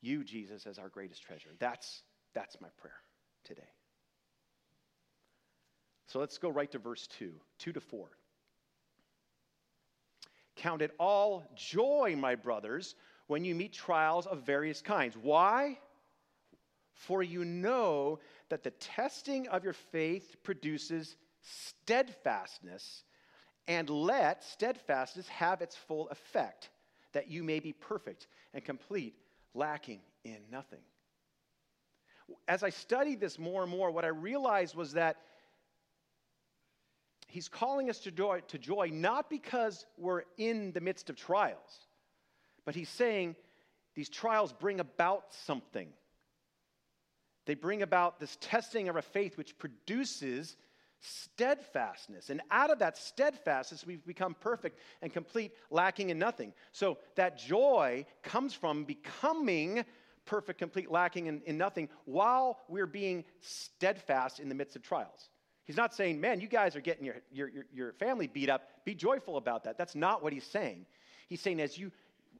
you, 0.00 0.24
Jesus, 0.24 0.66
as 0.66 0.78
our 0.78 0.88
greatest 0.88 1.22
treasure. 1.22 1.50
That's, 1.58 2.02
that's 2.34 2.60
my 2.60 2.68
prayer 2.76 2.96
today. 3.44 3.68
So 6.06 6.18
let's 6.18 6.36
go 6.38 6.50
right 6.50 6.70
to 6.72 6.78
verse 6.78 7.06
2, 7.18 7.32
2 7.58 7.72
to 7.72 7.80
4. 7.80 8.08
Count 10.56 10.82
it 10.82 10.92
all 10.98 11.44
joy, 11.54 12.14
my 12.18 12.34
brothers, 12.34 12.94
when 13.26 13.44
you 13.44 13.54
meet 13.54 13.72
trials 13.72 14.26
of 14.26 14.42
various 14.42 14.82
kinds. 14.82 15.16
Why? 15.16 15.78
For 16.92 17.22
you 17.22 17.44
know 17.44 18.18
that 18.50 18.62
the 18.62 18.72
testing 18.72 19.48
of 19.48 19.64
your 19.64 19.72
faith 19.72 20.36
produces 20.42 21.16
steadfastness, 21.40 23.04
and 23.68 23.88
let 23.88 24.42
steadfastness 24.44 25.28
have 25.28 25.62
its 25.62 25.76
full 25.76 26.08
effect, 26.08 26.70
that 27.12 27.30
you 27.30 27.42
may 27.42 27.60
be 27.60 27.72
perfect 27.72 28.26
and 28.54 28.64
complete, 28.64 29.14
lacking 29.54 30.00
in 30.24 30.38
nothing. 30.50 30.80
As 32.48 32.62
I 32.62 32.70
studied 32.70 33.20
this 33.20 33.38
more 33.38 33.62
and 33.62 33.70
more, 33.70 33.90
what 33.90 34.04
I 34.04 34.08
realized 34.08 34.74
was 34.74 34.92
that 34.92 35.16
he's 37.28 37.48
calling 37.48 37.90
us 37.90 37.98
to 38.00 38.10
joy, 38.10 38.40
to 38.48 38.58
joy 38.58 38.90
not 38.92 39.30
because 39.30 39.86
we're 39.96 40.22
in 40.38 40.72
the 40.72 40.80
midst 40.80 41.10
of 41.10 41.16
trials, 41.16 41.86
but 42.64 42.74
he's 42.74 42.88
saying 42.88 43.36
these 43.94 44.08
trials 44.08 44.52
bring 44.52 44.80
about 44.80 45.32
something. 45.44 45.88
They 47.44 47.54
bring 47.54 47.82
about 47.82 48.20
this 48.20 48.38
testing 48.40 48.88
of 48.88 48.96
our 48.96 49.02
faith, 49.02 49.36
which 49.36 49.58
produces 49.58 50.56
steadfastness. 51.02 52.30
And 52.30 52.40
out 52.50 52.70
of 52.70 52.78
that 52.78 52.96
steadfastness, 52.96 53.84
we've 53.84 54.04
become 54.06 54.34
perfect 54.40 54.78
and 55.02 55.12
complete, 55.12 55.52
lacking 55.70 56.10
in 56.10 56.18
nothing. 56.18 56.52
So 56.70 56.98
that 57.16 57.36
joy 57.36 58.06
comes 58.22 58.54
from 58.54 58.84
becoming 58.84 59.84
perfect, 60.24 60.58
complete, 60.58 60.90
lacking 60.90 61.26
in, 61.26 61.42
in 61.44 61.58
nothing 61.58 61.88
while 62.04 62.60
we're 62.68 62.86
being 62.86 63.24
steadfast 63.40 64.38
in 64.38 64.48
the 64.48 64.54
midst 64.54 64.76
of 64.76 64.82
trials. 64.82 65.28
He's 65.64 65.76
not 65.76 65.94
saying, 65.94 66.20
man, 66.20 66.40
you 66.40 66.48
guys 66.48 66.76
are 66.76 66.80
getting 66.80 67.04
your, 67.04 67.16
your, 67.30 67.48
your, 67.48 67.64
your 67.72 67.92
family 67.94 68.28
beat 68.28 68.48
up. 68.48 68.68
Be 68.84 68.94
joyful 68.94 69.36
about 69.36 69.64
that. 69.64 69.76
That's 69.76 69.94
not 69.94 70.22
what 70.22 70.32
he's 70.32 70.44
saying. 70.44 70.86
He's 71.28 71.40
saying, 71.40 71.60
as 71.60 71.76
you 71.76 71.90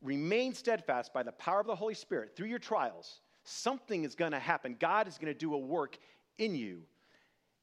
remain 0.03 0.55
steadfast 0.55 1.13
by 1.13 1.23
the 1.23 1.33
power 1.33 1.61
of 1.61 1.67
the 1.67 1.75
Holy 1.75 1.95
Spirit 1.95 2.37
through 2.37 2.49
your 2.49 2.59
trials, 2.59 3.21
something 3.45 4.05
is 4.05 4.15
going 4.15 4.33
to 4.33 4.39
happen. 4.39 4.77
God 4.79 5.09
is 5.09 5.19
going 5.19 5.33
to 5.33 5.39
do 5.39 5.55
a 5.55 5.59
work 5.59 5.99
in 6.39 6.55
you 6.55 6.83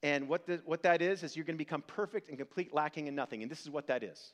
and 0.01 0.29
what, 0.29 0.45
the, 0.45 0.61
what 0.65 0.83
that 0.83 1.01
is, 1.01 1.23
is 1.23 1.35
you're 1.35 1.45
going 1.45 1.57
to 1.57 1.63
become 1.63 1.81
perfect 1.81 2.29
and 2.29 2.37
complete, 2.37 2.73
lacking 2.73 3.07
in 3.07 3.15
nothing. 3.15 3.41
And 3.41 3.51
this 3.51 3.61
is 3.61 3.69
what 3.69 3.87
that 3.87 4.03
is 4.03 4.33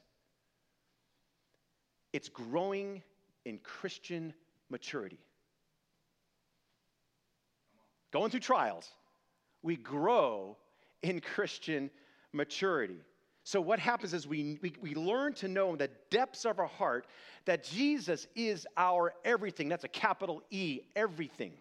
it's 2.13 2.29
growing 2.29 3.03
in 3.43 3.57
Christian 3.59 4.33
maturity. 4.69 5.19
Going 8.13 8.31
through 8.31 8.39
trials, 8.39 8.89
we 9.61 9.75
grow 9.75 10.55
in 11.01 11.19
Christian 11.19 11.89
maturity. 12.31 13.01
So, 13.43 13.59
what 13.59 13.79
happens 13.79 14.13
is 14.13 14.25
we, 14.25 14.57
we, 14.61 14.73
we, 14.81 14.95
learn 14.95 15.33
to 15.33 15.47
know 15.47 15.71
in 15.71 15.77
the 15.77 15.89
depths 16.09 16.45
of 16.45 16.57
our 16.57 16.65
heart 16.65 17.05
that 17.45 17.63
Jesus 17.63 18.25
is 18.35 18.65
our 18.77 19.13
everything. 19.23 19.67
That's 19.67 19.83
a 19.83 19.89
capital 19.89 20.41
E, 20.49 20.81
everything. 20.95 21.51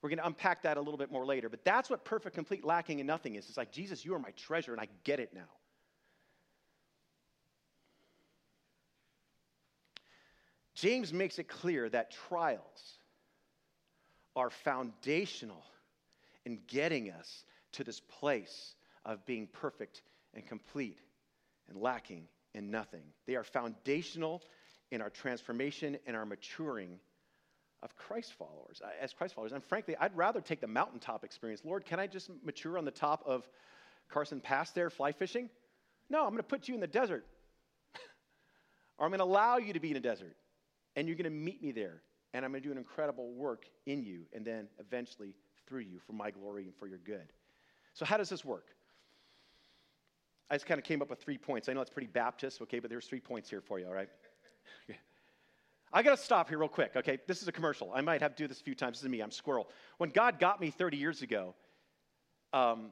We're 0.00 0.10
going 0.10 0.18
to 0.18 0.26
unpack 0.26 0.62
that 0.62 0.76
a 0.76 0.80
little 0.80 0.98
bit 0.98 1.10
more 1.10 1.26
later. 1.26 1.48
But 1.48 1.64
that's 1.64 1.90
what 1.90 2.04
perfect, 2.04 2.34
complete, 2.34 2.64
lacking 2.64 3.00
and 3.00 3.06
nothing 3.06 3.34
is. 3.34 3.48
It's 3.48 3.56
like, 3.56 3.72
Jesus, 3.72 4.04
you 4.04 4.14
are 4.14 4.18
my 4.18 4.30
treasure, 4.30 4.72
and 4.72 4.80
I 4.80 4.88
get 5.04 5.18
it 5.18 5.34
now. 5.34 5.48
James 10.74 11.12
makes 11.12 11.40
it 11.40 11.48
clear 11.48 11.88
that 11.88 12.12
trials 12.28 12.98
are 14.36 14.50
foundational 14.50 15.64
in 16.44 16.60
getting 16.68 17.10
us 17.10 17.44
to 17.72 17.82
this 17.82 17.98
place 17.98 18.76
of 19.04 19.26
being 19.26 19.48
perfect 19.48 20.02
and 20.34 20.46
complete 20.46 20.98
and 21.68 21.76
lacking 21.76 22.28
in 22.54 22.70
nothing. 22.70 23.02
They 23.26 23.34
are 23.34 23.42
foundational 23.42 24.42
in 24.92 25.02
our 25.02 25.10
transformation 25.10 25.98
and 26.06 26.16
our 26.16 26.24
maturing 26.24 27.00
of 27.82 27.96
Christ 27.96 28.34
followers, 28.34 28.80
uh, 28.84 28.88
as 29.00 29.12
Christ 29.12 29.34
followers. 29.34 29.52
And 29.52 29.62
frankly, 29.62 29.96
I'd 30.00 30.16
rather 30.16 30.40
take 30.40 30.60
the 30.60 30.66
mountaintop 30.66 31.24
experience. 31.24 31.62
Lord, 31.64 31.84
can 31.84 32.00
I 32.00 32.06
just 32.06 32.30
mature 32.44 32.76
on 32.76 32.84
the 32.84 32.90
top 32.90 33.22
of 33.26 33.48
Carson 34.08 34.40
Pass 34.40 34.70
there, 34.72 34.90
fly 34.90 35.12
fishing? 35.12 35.48
No, 36.10 36.24
I'm 36.24 36.30
going 36.30 36.38
to 36.38 36.42
put 36.42 36.68
you 36.68 36.74
in 36.74 36.80
the 36.80 36.86
desert. 36.86 37.26
or 38.98 39.04
I'm 39.04 39.10
going 39.10 39.18
to 39.18 39.24
allow 39.24 39.58
you 39.58 39.72
to 39.72 39.80
be 39.80 39.90
in 39.90 39.96
a 39.96 40.00
desert, 40.00 40.36
and 40.96 41.06
you're 41.06 41.16
going 41.16 41.24
to 41.24 41.30
meet 41.30 41.62
me 41.62 41.72
there, 41.72 42.02
and 42.34 42.44
I'm 42.44 42.50
going 42.50 42.62
to 42.62 42.68
do 42.68 42.72
an 42.72 42.78
incredible 42.78 43.32
work 43.32 43.66
in 43.86 44.02
you, 44.02 44.22
and 44.32 44.44
then 44.44 44.68
eventually 44.80 45.34
through 45.66 45.80
you 45.80 46.00
for 46.06 46.14
my 46.14 46.30
glory 46.30 46.64
and 46.64 46.74
for 46.74 46.88
your 46.88 46.98
good. 46.98 47.32
So, 47.94 48.04
how 48.04 48.16
does 48.16 48.28
this 48.28 48.44
work? 48.44 48.66
I 50.50 50.54
just 50.54 50.66
kind 50.66 50.78
of 50.78 50.84
came 50.84 51.02
up 51.02 51.10
with 51.10 51.20
three 51.20 51.36
points. 51.36 51.68
I 51.68 51.74
know 51.74 51.82
it's 51.82 51.90
pretty 51.90 52.08
Baptist, 52.08 52.62
okay, 52.62 52.78
but 52.78 52.90
there's 52.90 53.06
three 53.06 53.20
points 53.20 53.50
here 53.50 53.60
for 53.60 53.78
you, 53.78 53.86
all 53.86 53.92
right? 53.92 54.08
I 55.92 56.02
got 56.02 56.16
to 56.16 56.22
stop 56.22 56.48
here 56.48 56.58
real 56.58 56.68
quick, 56.68 56.92
okay? 56.96 57.18
This 57.26 57.42
is 57.42 57.48
a 57.48 57.52
commercial. 57.52 57.92
I 57.94 58.00
might 58.00 58.20
have 58.20 58.34
to 58.36 58.42
do 58.42 58.48
this 58.48 58.60
a 58.60 58.64
few 58.64 58.74
times. 58.74 58.98
This 58.98 59.04
is 59.04 59.08
me, 59.08 59.20
I'm 59.20 59.30
Squirrel. 59.30 59.68
When 59.96 60.10
God 60.10 60.38
got 60.38 60.60
me 60.60 60.70
30 60.70 60.96
years 60.96 61.22
ago, 61.22 61.54
um, 62.52 62.90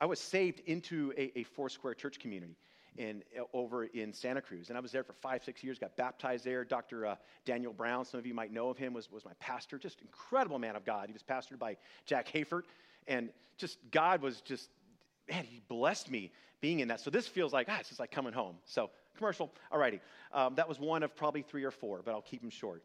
I 0.00 0.06
was 0.06 0.18
saved 0.18 0.60
into 0.66 1.12
a, 1.16 1.38
a 1.40 1.42
four 1.42 1.68
square 1.68 1.94
church 1.94 2.18
community 2.18 2.56
in, 2.96 3.22
over 3.52 3.84
in 3.84 4.12
Santa 4.12 4.40
Cruz. 4.40 4.68
And 4.68 4.78
I 4.78 4.80
was 4.80 4.92
there 4.92 5.04
for 5.04 5.12
five, 5.12 5.44
six 5.44 5.62
years, 5.62 5.78
got 5.78 5.96
baptized 5.96 6.44
there. 6.44 6.64
Dr. 6.64 7.06
Uh, 7.06 7.16
Daniel 7.44 7.72
Brown, 7.72 8.04
some 8.04 8.18
of 8.18 8.26
you 8.26 8.34
might 8.34 8.52
know 8.52 8.70
of 8.70 8.78
him, 8.78 8.94
was, 8.94 9.10
was 9.10 9.24
my 9.24 9.32
pastor. 9.40 9.78
Just 9.78 10.00
incredible 10.00 10.58
man 10.58 10.76
of 10.76 10.84
God. 10.84 11.08
He 11.08 11.12
was 11.12 11.22
pastored 11.22 11.58
by 11.58 11.76
Jack 12.06 12.28
Hayford. 12.32 12.62
And 13.06 13.28
just 13.58 13.78
God 13.90 14.22
was 14.22 14.40
just, 14.40 14.70
man, 15.28 15.44
he 15.44 15.60
blessed 15.68 16.10
me 16.10 16.32
being 16.60 16.80
in 16.80 16.88
that. 16.88 17.00
So 17.00 17.10
this 17.10 17.26
feels 17.26 17.52
like, 17.52 17.66
ah, 17.70 17.76
it's 17.80 17.88
just 17.88 18.00
like 18.00 18.10
coming 18.10 18.32
home. 18.32 18.56
So 18.64 18.90
commercial, 19.16 19.52
alrighty. 19.72 20.00
Um, 20.32 20.54
that 20.56 20.68
was 20.68 20.78
one 20.78 21.02
of 21.02 21.14
probably 21.16 21.42
three 21.42 21.64
or 21.64 21.70
four, 21.70 22.02
but 22.04 22.12
I'll 22.12 22.22
keep 22.22 22.40
them 22.40 22.50
short. 22.50 22.82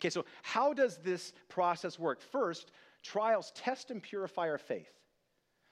Okay, 0.00 0.10
so 0.10 0.24
how 0.42 0.72
does 0.72 0.98
this 0.98 1.32
process 1.48 1.98
work? 1.98 2.20
First, 2.20 2.70
trials 3.02 3.52
test 3.54 3.90
and 3.90 4.02
purify 4.02 4.48
our 4.48 4.58
faith. 4.58 4.92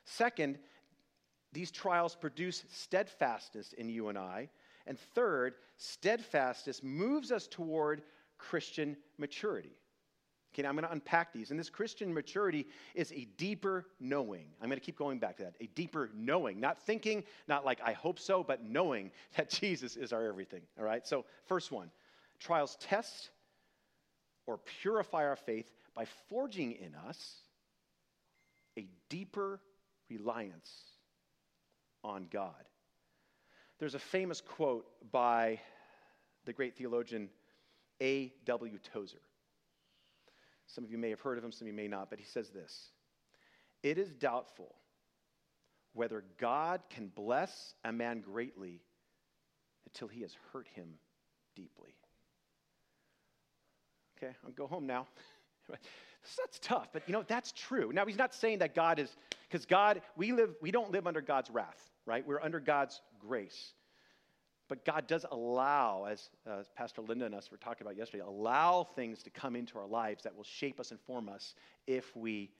Second, 0.04 0.58
these 1.52 1.70
trials 1.70 2.14
produce 2.14 2.64
steadfastness 2.70 3.72
in 3.72 3.88
you 3.88 4.08
and 4.08 4.18
I. 4.18 4.48
And 4.86 4.98
third, 4.98 5.54
steadfastness 5.76 6.82
moves 6.82 7.32
us 7.32 7.46
toward 7.46 8.02
Christian 8.38 8.96
maturity. 9.18 9.76
Okay, 10.56 10.66
I'm 10.66 10.74
going 10.74 10.86
to 10.86 10.92
unpack 10.92 11.34
these. 11.34 11.50
And 11.50 11.60
this 11.60 11.68
Christian 11.68 12.14
maturity 12.14 12.66
is 12.94 13.12
a 13.12 13.26
deeper 13.36 13.84
knowing. 14.00 14.46
I'm 14.62 14.68
going 14.70 14.80
to 14.80 14.84
keep 14.84 14.96
going 14.96 15.18
back 15.18 15.36
to 15.36 15.42
that. 15.42 15.54
A 15.60 15.66
deeper 15.74 16.08
knowing. 16.14 16.60
Not 16.60 16.80
thinking, 16.80 17.24
not 17.46 17.66
like 17.66 17.78
I 17.84 17.92
hope 17.92 18.18
so, 18.18 18.42
but 18.42 18.64
knowing 18.64 19.10
that 19.36 19.50
Jesus 19.50 19.96
is 19.96 20.14
our 20.14 20.24
everything. 20.24 20.62
All 20.78 20.84
right? 20.84 21.06
So, 21.06 21.24
first 21.44 21.70
one 21.70 21.90
trials 22.38 22.76
test 22.80 23.30
or 24.46 24.58
purify 24.82 25.24
our 25.24 25.36
faith 25.36 25.70
by 25.94 26.06
forging 26.28 26.72
in 26.72 26.94
us 26.94 27.36
a 28.78 28.86
deeper 29.08 29.60
reliance 30.10 30.70
on 32.04 32.28
God. 32.30 32.52
There's 33.78 33.94
a 33.94 33.98
famous 33.98 34.40
quote 34.40 34.86
by 35.10 35.60
the 36.44 36.52
great 36.52 36.76
theologian 36.76 37.28
A.W. 38.00 38.78
Tozer. 38.92 39.25
Some 40.66 40.84
of 40.84 40.90
you 40.90 40.98
may 40.98 41.10
have 41.10 41.20
heard 41.20 41.38
of 41.38 41.44
him, 41.44 41.52
some 41.52 41.66
of 41.66 41.68
you 41.68 41.76
may 41.76 41.88
not, 41.88 42.10
but 42.10 42.18
he 42.18 42.24
says 42.24 42.50
this 42.50 42.90
It 43.82 43.98
is 43.98 44.12
doubtful 44.12 44.74
whether 45.92 46.24
God 46.38 46.82
can 46.90 47.08
bless 47.08 47.74
a 47.84 47.92
man 47.92 48.20
greatly 48.20 48.82
until 49.86 50.08
he 50.08 50.20
has 50.20 50.36
hurt 50.52 50.68
him 50.74 50.98
deeply. 51.54 51.94
Okay, 54.18 54.34
I'll 54.44 54.52
go 54.52 54.66
home 54.66 54.86
now. 54.86 55.06
that's 56.38 56.58
tough, 56.60 56.88
but 56.92 57.02
you 57.06 57.12
know, 57.12 57.24
that's 57.26 57.52
true. 57.52 57.92
Now, 57.92 58.04
he's 58.04 58.18
not 58.18 58.34
saying 58.34 58.58
that 58.58 58.74
God 58.74 58.98
is, 58.98 59.16
because 59.48 59.64
God, 59.64 60.02
we 60.16 60.32
live, 60.32 60.54
we 60.60 60.70
don't 60.70 60.90
live 60.90 61.06
under 61.06 61.20
God's 61.20 61.50
wrath, 61.50 61.90
right? 62.04 62.26
We're 62.26 62.42
under 62.42 62.60
God's 62.60 63.00
grace. 63.18 63.72
But 64.68 64.84
God 64.84 65.06
does 65.06 65.24
allow, 65.30 66.06
as 66.10 66.30
uh, 66.48 66.62
Pastor 66.74 67.00
Linda 67.00 67.26
and 67.26 67.34
us 67.34 67.50
were 67.50 67.56
talking 67.56 67.86
about 67.86 67.96
yesterday, 67.96 68.24
allow 68.26 68.82
things 68.82 69.22
to 69.22 69.30
come 69.30 69.54
into 69.54 69.78
our 69.78 69.86
lives 69.86 70.24
that 70.24 70.34
will 70.34 70.44
shape 70.44 70.80
us 70.80 70.90
and 70.90 71.00
form 71.00 71.28
us 71.28 71.54
if 71.86 72.16
we 72.16 72.50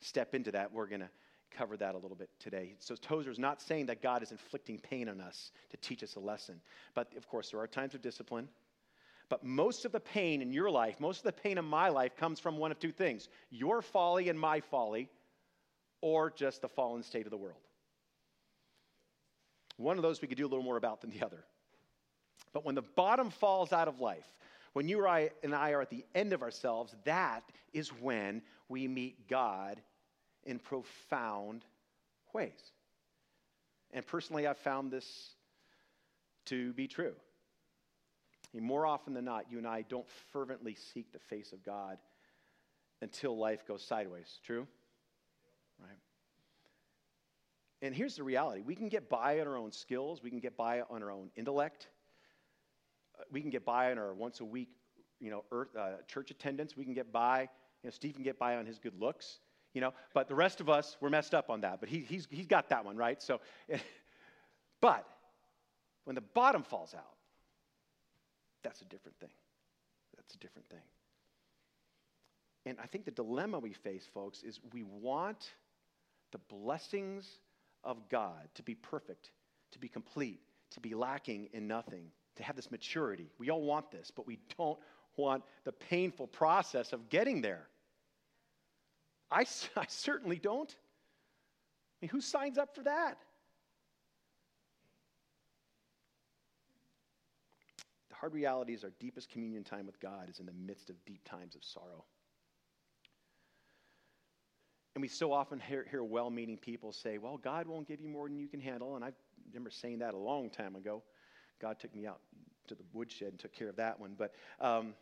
step 0.00 0.34
into 0.34 0.50
that. 0.52 0.72
We're 0.72 0.86
going 0.86 1.02
to 1.02 1.10
cover 1.50 1.76
that 1.76 1.94
a 1.94 1.98
little 1.98 2.16
bit 2.16 2.30
today. 2.38 2.76
So 2.78 2.94
Tozer 2.94 3.30
is 3.30 3.38
not 3.38 3.60
saying 3.60 3.86
that 3.86 4.00
God 4.00 4.22
is 4.22 4.30
inflicting 4.30 4.78
pain 4.78 5.08
on 5.08 5.20
us 5.20 5.52
to 5.70 5.76
teach 5.76 6.02
us 6.02 6.14
a 6.14 6.20
lesson. 6.20 6.60
But 6.94 7.14
of 7.16 7.28
course, 7.28 7.50
there 7.50 7.60
are 7.60 7.66
times 7.66 7.94
of 7.94 8.00
discipline. 8.00 8.48
But 9.28 9.44
most 9.44 9.84
of 9.84 9.92
the 9.92 10.00
pain 10.00 10.42
in 10.42 10.52
your 10.52 10.70
life, 10.70 10.98
most 10.98 11.18
of 11.18 11.24
the 11.24 11.32
pain 11.32 11.58
in 11.58 11.64
my 11.64 11.88
life 11.88 12.16
comes 12.16 12.40
from 12.40 12.56
one 12.56 12.72
of 12.72 12.78
two 12.78 12.92
things 12.92 13.28
your 13.50 13.82
folly 13.82 14.28
and 14.28 14.38
my 14.38 14.60
folly, 14.60 15.08
or 16.00 16.30
just 16.30 16.62
the 16.62 16.68
fallen 16.68 17.02
state 17.02 17.26
of 17.26 17.30
the 17.30 17.36
world. 17.36 17.60
One 19.80 19.96
of 19.96 20.02
those 20.02 20.20
we 20.20 20.28
could 20.28 20.36
do 20.36 20.46
a 20.46 20.48
little 20.48 20.64
more 20.64 20.76
about 20.76 21.00
than 21.00 21.10
the 21.10 21.24
other. 21.24 21.42
But 22.52 22.64
when 22.64 22.74
the 22.74 22.82
bottom 22.82 23.30
falls 23.30 23.72
out 23.72 23.88
of 23.88 24.00
life, 24.00 24.26
when 24.72 24.88
you 24.88 25.06
and 25.06 25.54
I 25.54 25.72
are 25.72 25.80
at 25.80 25.90
the 25.90 26.04
end 26.14 26.32
of 26.32 26.42
ourselves, 26.42 26.94
that 27.04 27.42
is 27.72 27.88
when 27.88 28.42
we 28.68 28.86
meet 28.86 29.28
God 29.28 29.80
in 30.44 30.58
profound 30.58 31.64
ways. 32.32 32.72
And 33.92 34.06
personally, 34.06 34.46
I've 34.46 34.58
found 34.58 34.90
this 34.92 35.30
to 36.46 36.72
be 36.74 36.86
true. 36.86 37.14
more 38.52 38.86
often 38.86 39.14
than 39.14 39.24
not, 39.24 39.50
you 39.50 39.58
and 39.58 39.66
I 39.66 39.82
don't 39.82 40.08
fervently 40.32 40.76
seek 40.92 41.12
the 41.12 41.18
face 41.18 41.52
of 41.52 41.64
God 41.64 41.98
until 43.00 43.36
life 43.36 43.66
goes 43.66 43.82
sideways. 43.82 44.38
True? 44.44 44.66
Right? 45.80 45.98
And 47.82 47.94
here's 47.94 48.16
the 48.16 48.22
reality 48.22 48.62
we 48.62 48.74
can 48.74 48.88
get 48.88 49.08
by 49.08 49.40
on 49.40 49.46
our 49.46 49.56
own 49.56 49.72
skills, 49.72 50.22
we 50.22 50.30
can 50.30 50.40
get 50.40 50.56
by 50.56 50.82
on 50.82 51.02
our 51.02 51.10
own 51.10 51.30
intellect, 51.36 51.88
uh, 53.18 53.22
we 53.30 53.40
can 53.40 53.50
get 53.50 53.64
by 53.64 53.90
on 53.90 53.98
our 53.98 54.14
once 54.14 54.40
a 54.40 54.44
week 54.44 54.68
you 55.20 55.30
know, 55.30 55.44
earth, 55.52 55.68
uh, 55.78 56.02
church 56.08 56.30
attendance, 56.30 56.76
we 56.76 56.84
can 56.84 56.94
get 56.94 57.12
by. 57.12 57.42
You 57.82 57.88
know, 57.88 57.90
Steve 57.90 58.14
can 58.14 58.24
get 58.24 58.38
by 58.38 58.56
on 58.56 58.66
his 58.66 58.78
good 58.78 58.98
looks, 58.98 59.38
you 59.74 59.80
know, 59.80 59.92
but 60.14 60.28
the 60.28 60.34
rest 60.34 60.60
of 60.60 60.68
us, 60.68 60.96
we're 61.00 61.10
messed 61.10 61.34
up 61.34 61.50
on 61.50 61.60
that. 61.60 61.80
But 61.80 61.88
he, 61.88 62.00
he's, 62.00 62.26
he's 62.30 62.46
got 62.46 62.68
that 62.70 62.84
one, 62.84 62.96
right? 62.96 63.22
So, 63.22 63.40
but 64.80 65.06
when 66.04 66.14
the 66.14 66.20
bottom 66.20 66.62
falls 66.62 66.94
out, 66.94 67.16
that's 68.62 68.82
a 68.82 68.84
different 68.86 69.18
thing. 69.18 69.30
That's 70.16 70.34
a 70.34 70.38
different 70.38 70.68
thing. 70.68 70.82
And 72.66 72.78
I 72.82 72.86
think 72.86 73.06
the 73.06 73.10
dilemma 73.10 73.58
we 73.58 73.72
face, 73.72 74.06
folks, 74.12 74.42
is 74.42 74.60
we 74.72 74.82
want 74.82 75.52
the 76.32 76.38
blessings 76.38 77.38
of 77.84 78.08
God 78.08 78.48
to 78.54 78.62
be 78.62 78.74
perfect, 78.74 79.30
to 79.72 79.78
be 79.78 79.88
complete, 79.88 80.40
to 80.70 80.80
be 80.80 80.94
lacking 80.94 81.48
in 81.52 81.66
nothing, 81.66 82.06
to 82.36 82.42
have 82.42 82.56
this 82.56 82.70
maturity. 82.70 83.30
We 83.38 83.50
all 83.50 83.62
want 83.62 83.90
this, 83.90 84.10
but 84.10 84.26
we 84.26 84.38
don't 84.56 84.78
want 85.16 85.42
the 85.64 85.72
painful 85.72 86.26
process 86.26 86.92
of 86.92 87.08
getting 87.08 87.40
there. 87.40 87.66
I, 89.30 89.40
I 89.76 89.86
certainly 89.88 90.38
don't. 90.38 90.70
I 90.70 92.06
mean, 92.06 92.10
who 92.10 92.20
signs 92.20 92.58
up 92.58 92.74
for 92.74 92.82
that? 92.84 93.18
The 98.08 98.14
hard 98.16 98.32
reality 98.34 98.72
is 98.72 98.84
our 98.84 98.92
deepest 98.98 99.30
communion 99.30 99.64
time 99.64 99.86
with 99.86 100.00
God 100.00 100.28
is 100.30 100.40
in 100.40 100.46
the 100.46 100.52
midst 100.52 100.90
of 100.90 100.96
deep 101.04 101.22
times 101.28 101.54
of 101.54 101.62
sorrow. 101.62 102.04
And 105.00 105.02
we 105.02 105.08
so 105.08 105.32
often 105.32 105.58
hear, 105.58 105.86
hear 105.90 106.04
well 106.04 106.28
meaning 106.28 106.58
people 106.58 106.92
say, 106.92 107.16
well, 107.16 107.38
God 107.38 107.66
won't 107.66 107.88
give 107.88 108.02
you 108.02 108.08
more 108.10 108.28
than 108.28 108.38
you 108.38 108.46
can 108.46 108.60
handle. 108.60 108.96
And 108.96 109.02
I 109.02 109.12
remember 109.48 109.70
saying 109.70 110.00
that 110.00 110.12
a 110.12 110.18
long 110.18 110.50
time 110.50 110.76
ago. 110.76 111.02
God 111.58 111.78
took 111.80 111.94
me 111.94 112.06
out 112.06 112.20
to 112.68 112.74
the 112.74 112.82
woodshed 112.92 113.28
and 113.28 113.38
took 113.38 113.54
care 113.54 113.70
of 113.70 113.76
that 113.76 113.98
one. 113.98 114.14
But 114.18 114.34
um, 114.60 114.92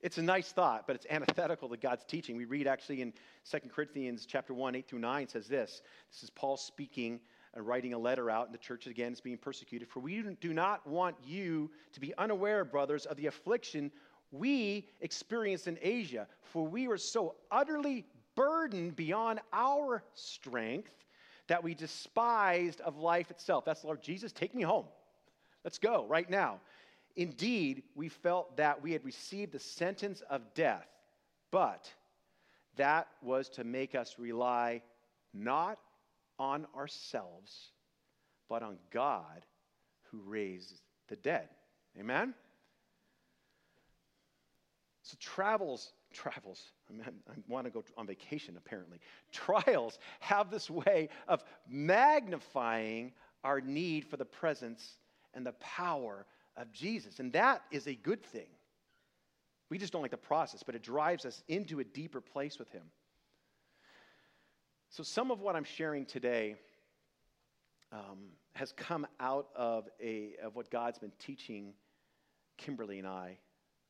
it's 0.00 0.18
a 0.18 0.22
nice 0.22 0.50
thought, 0.50 0.88
but 0.88 0.96
it's 0.96 1.06
antithetical 1.08 1.68
to 1.68 1.76
God's 1.76 2.04
teaching. 2.04 2.36
We 2.36 2.46
read 2.46 2.66
actually 2.66 3.00
in 3.00 3.12
2 3.48 3.58
Corinthians 3.72 4.26
chapter 4.26 4.54
1, 4.54 4.74
8 4.74 4.88
through 4.88 4.98
9 4.98 5.28
says 5.28 5.46
this. 5.46 5.82
This 6.10 6.24
is 6.24 6.30
Paul 6.30 6.56
speaking 6.56 7.20
and 7.54 7.64
writing 7.64 7.94
a 7.94 7.98
letter 7.98 8.28
out, 8.28 8.46
and 8.46 8.54
the 8.54 8.58
church 8.58 8.88
again 8.88 9.12
is 9.12 9.20
being 9.20 9.38
persecuted. 9.38 9.88
For 9.88 10.00
we 10.00 10.20
do 10.40 10.52
not 10.52 10.84
want 10.84 11.14
you 11.24 11.70
to 11.92 12.00
be 12.00 12.12
unaware, 12.18 12.64
brothers, 12.64 13.06
of 13.06 13.16
the 13.16 13.26
affliction 13.26 13.92
we 14.32 14.88
experienced 15.02 15.68
in 15.68 15.78
Asia, 15.80 16.26
for 16.40 16.66
we 16.66 16.88
were 16.88 16.98
so 16.98 17.36
utterly 17.50 18.06
burdened 18.34 18.96
beyond 18.96 19.40
our 19.52 20.02
strength 20.14 20.92
that 21.48 21.62
we 21.62 21.74
despised 21.74 22.80
of 22.80 22.96
life 22.96 23.30
itself. 23.30 23.64
That's 23.64 23.84
Lord 23.84 24.02
Jesus, 24.02 24.32
take 24.32 24.54
me 24.54 24.62
home. 24.62 24.86
Let's 25.64 25.78
go 25.78 26.06
right 26.08 26.28
now. 26.28 26.60
Indeed, 27.14 27.82
we 27.94 28.08
felt 28.08 28.56
that 28.56 28.82
we 28.82 28.92
had 28.92 29.04
received 29.04 29.52
the 29.52 29.58
sentence 29.58 30.22
of 30.30 30.54
death, 30.54 30.86
but 31.50 31.90
that 32.76 33.08
was 33.22 33.48
to 33.50 33.64
make 33.64 33.94
us 33.94 34.16
rely 34.18 34.82
not 35.34 35.78
on 36.38 36.66
ourselves, 36.74 37.70
but 38.48 38.62
on 38.62 38.78
God 38.90 39.44
who 40.10 40.20
raised 40.24 40.80
the 41.08 41.16
dead. 41.16 41.48
Amen? 41.98 42.34
So, 45.02 45.16
travels 45.20 45.92
travels. 46.12 46.72
I, 46.90 47.10
want 47.48 47.66
to 47.66 47.70
go 47.70 47.84
on 47.96 48.06
vacation, 48.06 48.56
apparently. 48.56 48.98
Trials 49.32 49.98
have 50.20 50.50
this 50.50 50.70
way 50.70 51.08
of 51.28 51.44
magnifying 51.68 53.12
our 53.44 53.60
need 53.60 54.04
for 54.04 54.16
the 54.16 54.24
presence 54.24 54.98
and 55.34 55.44
the 55.44 55.52
power 55.52 56.26
of 56.56 56.70
Jesus. 56.72 57.18
And 57.18 57.32
that 57.32 57.62
is 57.70 57.86
a 57.86 57.94
good 57.94 58.22
thing. 58.22 58.48
We 59.70 59.78
just 59.78 59.92
don't 59.92 60.02
like 60.02 60.10
the 60.10 60.16
process, 60.16 60.62
but 60.62 60.74
it 60.74 60.82
drives 60.82 61.24
us 61.24 61.42
into 61.48 61.80
a 61.80 61.84
deeper 61.84 62.20
place 62.20 62.58
with 62.58 62.70
Him. 62.70 62.82
So, 64.90 65.02
some 65.02 65.30
of 65.30 65.40
what 65.40 65.56
I'm 65.56 65.64
sharing 65.64 66.04
today 66.04 66.56
um, 67.90 68.28
has 68.54 68.72
come 68.72 69.06
out 69.18 69.48
of, 69.56 69.88
a, 70.02 70.34
of 70.44 70.54
what 70.54 70.70
God's 70.70 70.98
been 70.98 71.12
teaching 71.18 71.72
Kimberly 72.58 72.98
and 72.98 73.08
I 73.08 73.38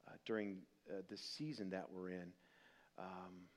uh, 0.07 0.12
during 0.25 0.59
uh, 0.91 1.03
the 1.09 1.17
season 1.17 1.71
that 1.71 1.87
we're 1.93 2.11
in. 2.11 2.33
Um, 2.99 3.49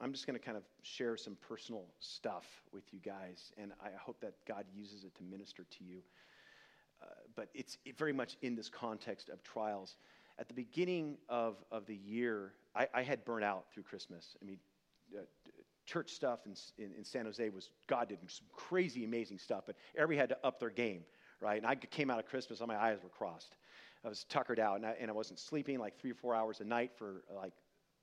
I'm 0.00 0.12
just 0.12 0.26
going 0.26 0.38
to 0.38 0.44
kind 0.44 0.56
of 0.56 0.62
share 0.82 1.16
some 1.16 1.36
personal 1.46 1.84
stuff 1.98 2.46
with 2.72 2.84
you 2.92 3.00
guys, 3.00 3.52
and 3.58 3.72
I 3.82 3.90
hope 3.98 4.20
that 4.20 4.34
God 4.48 4.64
uses 4.74 5.04
it 5.04 5.14
to 5.16 5.22
minister 5.22 5.64
to 5.78 5.84
you. 5.84 5.98
Uh, 7.02 7.06
but 7.36 7.48
it's 7.54 7.78
very 7.98 8.12
much 8.12 8.36
in 8.42 8.54
this 8.54 8.68
context 8.68 9.28
of 9.28 9.42
trials. 9.42 9.96
At 10.38 10.48
the 10.48 10.54
beginning 10.54 11.18
of, 11.28 11.56
of 11.70 11.86
the 11.86 11.96
year, 11.96 12.52
I, 12.74 12.88
I 12.94 13.02
had 13.02 13.24
burnt 13.24 13.44
out 13.44 13.66
through 13.72 13.82
Christmas. 13.82 14.36
I 14.40 14.44
mean, 14.46 14.58
uh, 15.16 15.22
church 15.84 16.12
stuff 16.12 16.40
in, 16.46 16.54
in, 16.82 16.92
in, 16.98 17.04
San 17.04 17.24
Jose 17.26 17.48
was, 17.50 17.70
God 17.86 18.08
did 18.08 18.18
some 18.28 18.46
crazy, 18.52 19.04
amazing 19.04 19.38
stuff, 19.38 19.64
but 19.66 19.76
everybody 19.96 20.18
had 20.18 20.28
to 20.30 20.38
up 20.44 20.60
their 20.60 20.70
game, 20.70 21.02
right? 21.40 21.58
And 21.58 21.66
I 21.66 21.74
came 21.74 22.10
out 22.10 22.18
of 22.18 22.26
Christmas, 22.26 22.60
and 22.60 22.68
my 22.68 22.76
eyes 22.76 22.98
were 23.02 23.08
crossed. 23.08 23.56
I 24.04 24.08
was 24.08 24.24
tuckered 24.24 24.58
out, 24.58 24.76
and 24.76 24.86
I, 24.86 24.94
and 25.00 25.10
I 25.10 25.14
wasn't 25.14 25.38
sleeping 25.38 25.78
like 25.78 25.98
three 26.00 26.10
or 26.10 26.14
four 26.14 26.34
hours 26.34 26.60
a 26.60 26.64
night 26.64 26.92
for 26.96 27.22
like 27.34 27.52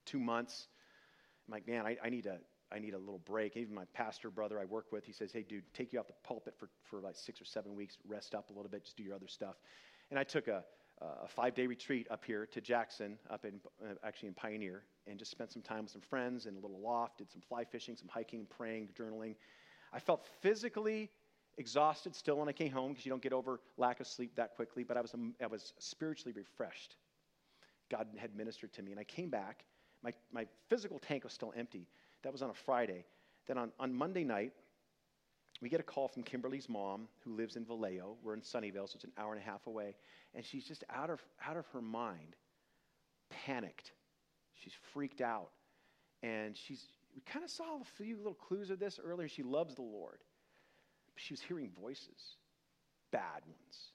two 0.06 0.20
months. 0.20 0.68
I'm 1.48 1.54
like, 1.54 1.68
man, 1.68 1.86
I, 1.86 1.98
I 2.04 2.10
need 2.10 2.26
a, 2.26 2.38
I 2.72 2.80
need 2.80 2.94
a 2.94 2.98
little 3.00 3.22
break. 3.26 3.58
Even 3.58 3.74
my 3.74 3.86
pastor 3.94 4.30
brother 4.30 4.60
I 4.60 4.66
work 4.66 4.92
with, 4.92 5.06
he 5.06 5.12
says, 5.12 5.32
hey, 5.32 5.44
dude, 5.48 5.64
take 5.74 5.94
you 5.94 6.00
off 6.00 6.08
the 6.08 6.14
pulpit 6.24 6.54
for, 6.58 6.70
for 6.84 7.02
like 7.02 7.16
six 7.16 7.42
or 7.42 7.46
seven 7.46 7.76
weeks, 7.76 7.98
rest 8.08 8.36
up 8.36 8.50
a 8.50 8.54
little 8.54 8.70
bit, 8.70 8.84
just 8.84 8.98
do 8.98 9.04
your 9.04 9.16
other 9.16 9.28
stuff. 9.28 9.56
And 10.12 10.20
I 10.20 10.24
took 10.24 10.48
a, 10.48 10.64
a 11.02 11.28
five 11.28 11.56
day 11.56 11.68
retreat 11.68 12.08
up 12.12 12.24
here 12.24 12.46
to 12.46 12.62
Jackson, 12.62 13.18
up 13.30 13.46
in 13.46 13.60
uh, 13.84 13.94
actually 14.04 14.30
in 14.30 14.34
Pioneer, 14.36 14.84
and 15.08 15.18
just 15.18 15.32
spent 15.32 15.52
some 15.52 15.62
time 15.62 15.84
with 15.84 15.92
some 15.92 16.02
friends 16.02 16.46
in 16.46 16.56
a 16.56 16.60
little 16.60 16.80
loft, 16.80 17.20
did 17.20 17.32
some 17.32 17.42
fly 17.42 17.64
fishing, 17.64 17.96
some 17.96 18.08
hiking, 18.08 18.46
praying, 18.50 18.90
journaling. 18.98 19.36
I 19.94 20.00
felt 20.00 20.28
physically 20.42 21.10
exhausted 21.58 22.16
still 22.16 22.38
when 22.38 22.48
I 22.48 22.52
came 22.52 22.72
home 22.72 22.90
because 22.90 23.06
you 23.06 23.10
don't 23.10 23.22
get 23.22 23.34
over 23.34 23.60
lack 23.78 24.00
of 24.00 24.08
sleep 24.08 24.36
that 24.36 24.56
quickly, 24.56 24.84
but 24.84 24.98
I 24.98 25.02
was, 25.02 25.14
um, 25.14 25.34
I 25.42 25.48
was 25.48 25.74
spiritually 25.80 26.34
refreshed. 26.34 26.96
God 27.90 28.08
had 28.18 28.36
ministered 28.36 28.74
to 28.74 28.82
me, 28.82 28.92
and 28.92 29.00
I 29.00 29.04
came 29.04 29.30
back. 29.30 29.66
My, 30.04 30.14
my 30.32 30.46
physical 30.70 31.00
tank 31.00 31.24
was 31.24 31.34
still 31.34 31.54
empty. 31.56 31.88
That 32.24 32.32
was 32.32 32.42
on 32.42 32.50
a 32.50 32.54
Friday. 32.54 33.06
Then 33.48 33.58
on, 33.58 33.72
on 33.80 33.94
Monday 33.94 34.24
night, 34.24 34.52
we 35.62 35.70
get 35.70 35.80
a 35.80 35.84
call 35.84 36.08
from 36.08 36.24
Kimberly's 36.24 36.70
mom, 36.70 37.08
who 37.24 37.36
lives 37.36 37.56
in 37.56 37.66
Vallejo. 37.66 38.18
We're 38.24 38.36
in 38.36 38.42
Sunnyvale, 38.42 38.88
so 38.88 38.96
it's 38.96 39.06
an 39.06 39.12
hour 39.18 39.34
and 39.34 39.42
a 39.42 39.46
half 39.46 39.66
away. 39.66 39.96
And 40.36 40.46
she's 40.46 40.66
just 40.66 40.84
out 40.94 41.10
of, 41.10 41.22
out 41.48 41.58
of 41.58 41.66
her 41.68 41.82
mind, 41.82 42.36
panicked. 43.30 43.94
She's 44.54 44.74
freaked 44.94 45.22
out. 45.22 45.50
And 46.22 46.56
she's, 46.56 46.86
we 47.16 47.22
kind 47.22 47.44
of 47.44 47.50
saw 47.50 47.80
a 47.82 47.86
few 47.98 48.18
little 48.18 48.34
clues 48.34 48.70
of 48.70 48.80
this 48.80 49.00
earlier. 49.04 49.28
She 49.28 49.44
loves 49.44 49.76
the 49.76 49.82
Lord. 49.82 50.20
She 51.18 51.34
was 51.34 51.42
hearing 51.42 51.72
voices, 51.80 52.38
bad 53.12 53.42
ones, 53.46 53.92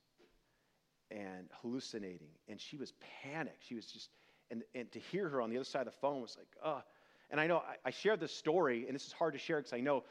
and 1.11 1.49
hallucinating. 1.61 2.31
And 2.49 2.61
she 2.61 2.77
was 2.77 2.93
panicked. 3.23 3.65
She 3.67 3.75
was 3.75 3.87
just, 3.87 4.11
and, 4.51 4.63
and 4.75 4.91
to 4.93 4.99
hear 4.99 5.29
her 5.29 5.41
on 5.41 5.51
the 5.51 5.57
other 5.57 5.65
side 5.65 5.87
of 5.87 5.95
the 5.95 5.99
phone 6.01 6.21
was 6.21 6.37
like, 6.37 6.49
oh. 6.65 6.83
And 7.31 7.41
I 7.41 7.47
know 7.47 7.59
I, 7.59 7.77
I 7.87 7.91
share 7.91 8.17
this 8.17 8.33
story, 8.33 8.85
and 8.87 8.95
this 8.95 9.07
is 9.07 9.13
hard 9.13 9.33
to 9.33 9.39
share 9.39 9.57
because 9.59 9.73
I 9.73 9.81
know 9.81 10.05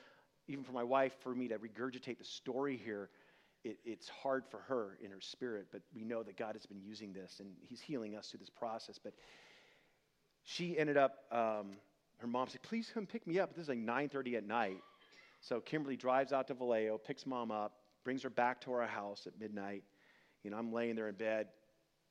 even 0.48 0.64
for 0.64 0.72
my 0.72 0.84
wife, 0.84 1.14
for 1.22 1.36
me 1.36 1.48
to 1.48 1.58
regurgitate 1.58 2.18
the 2.18 2.26
story 2.26 2.80
here, 2.84 3.10
it, 3.64 3.78
it's 3.86 4.10
hard 4.10 4.44
for 4.50 4.60
her 4.68 4.98
in 5.04 5.12
her 5.12 5.22
spirit, 5.22 5.68
but 5.72 5.82
we 5.94 6.04
know 6.04 6.24
that 6.24 6.36
God 6.36 6.56
has 6.56 6.66
been 6.66 6.82
using 6.82 7.14
this 7.14 7.40
and 7.40 7.50
He's 7.62 7.80
healing 7.80 8.16
us 8.16 8.30
through 8.30 8.40
this 8.40 8.50
process. 8.50 9.00
But 9.02 9.14
she 10.44 10.78
ended 10.78 10.98
up, 10.98 11.26
um, 11.32 11.74
her 12.18 12.28
mom 12.28 12.48
said, 12.48 12.62
please 12.64 12.90
come 12.94 13.06
pick 13.06 13.28
me 13.28 13.40
up. 13.40 13.54
This 13.56 13.64
is 13.64 13.70
like 13.70 13.80
9.30 13.80 14.38
at 14.38 14.48
night. 14.48 14.82
So 15.42 15.60
Kimberly 15.60 15.98
drives 15.98 16.32
out 16.32 16.48
to 16.48 16.54
Vallejo, 16.54 16.98
picks 16.98 17.26
mom 17.26 17.52
up, 17.52 17.74
brings 18.04 18.24
her 18.24 18.30
back 18.30 18.62
to 18.62 18.72
our 18.72 18.86
house 18.88 19.26
at 19.26 19.40
midnight. 19.40 19.84
You 20.44 20.52
know, 20.52 20.58
I'm 20.58 20.72
laying 20.72 20.96
there 20.96 21.10
in 21.10 21.16
bed. 21.16 21.48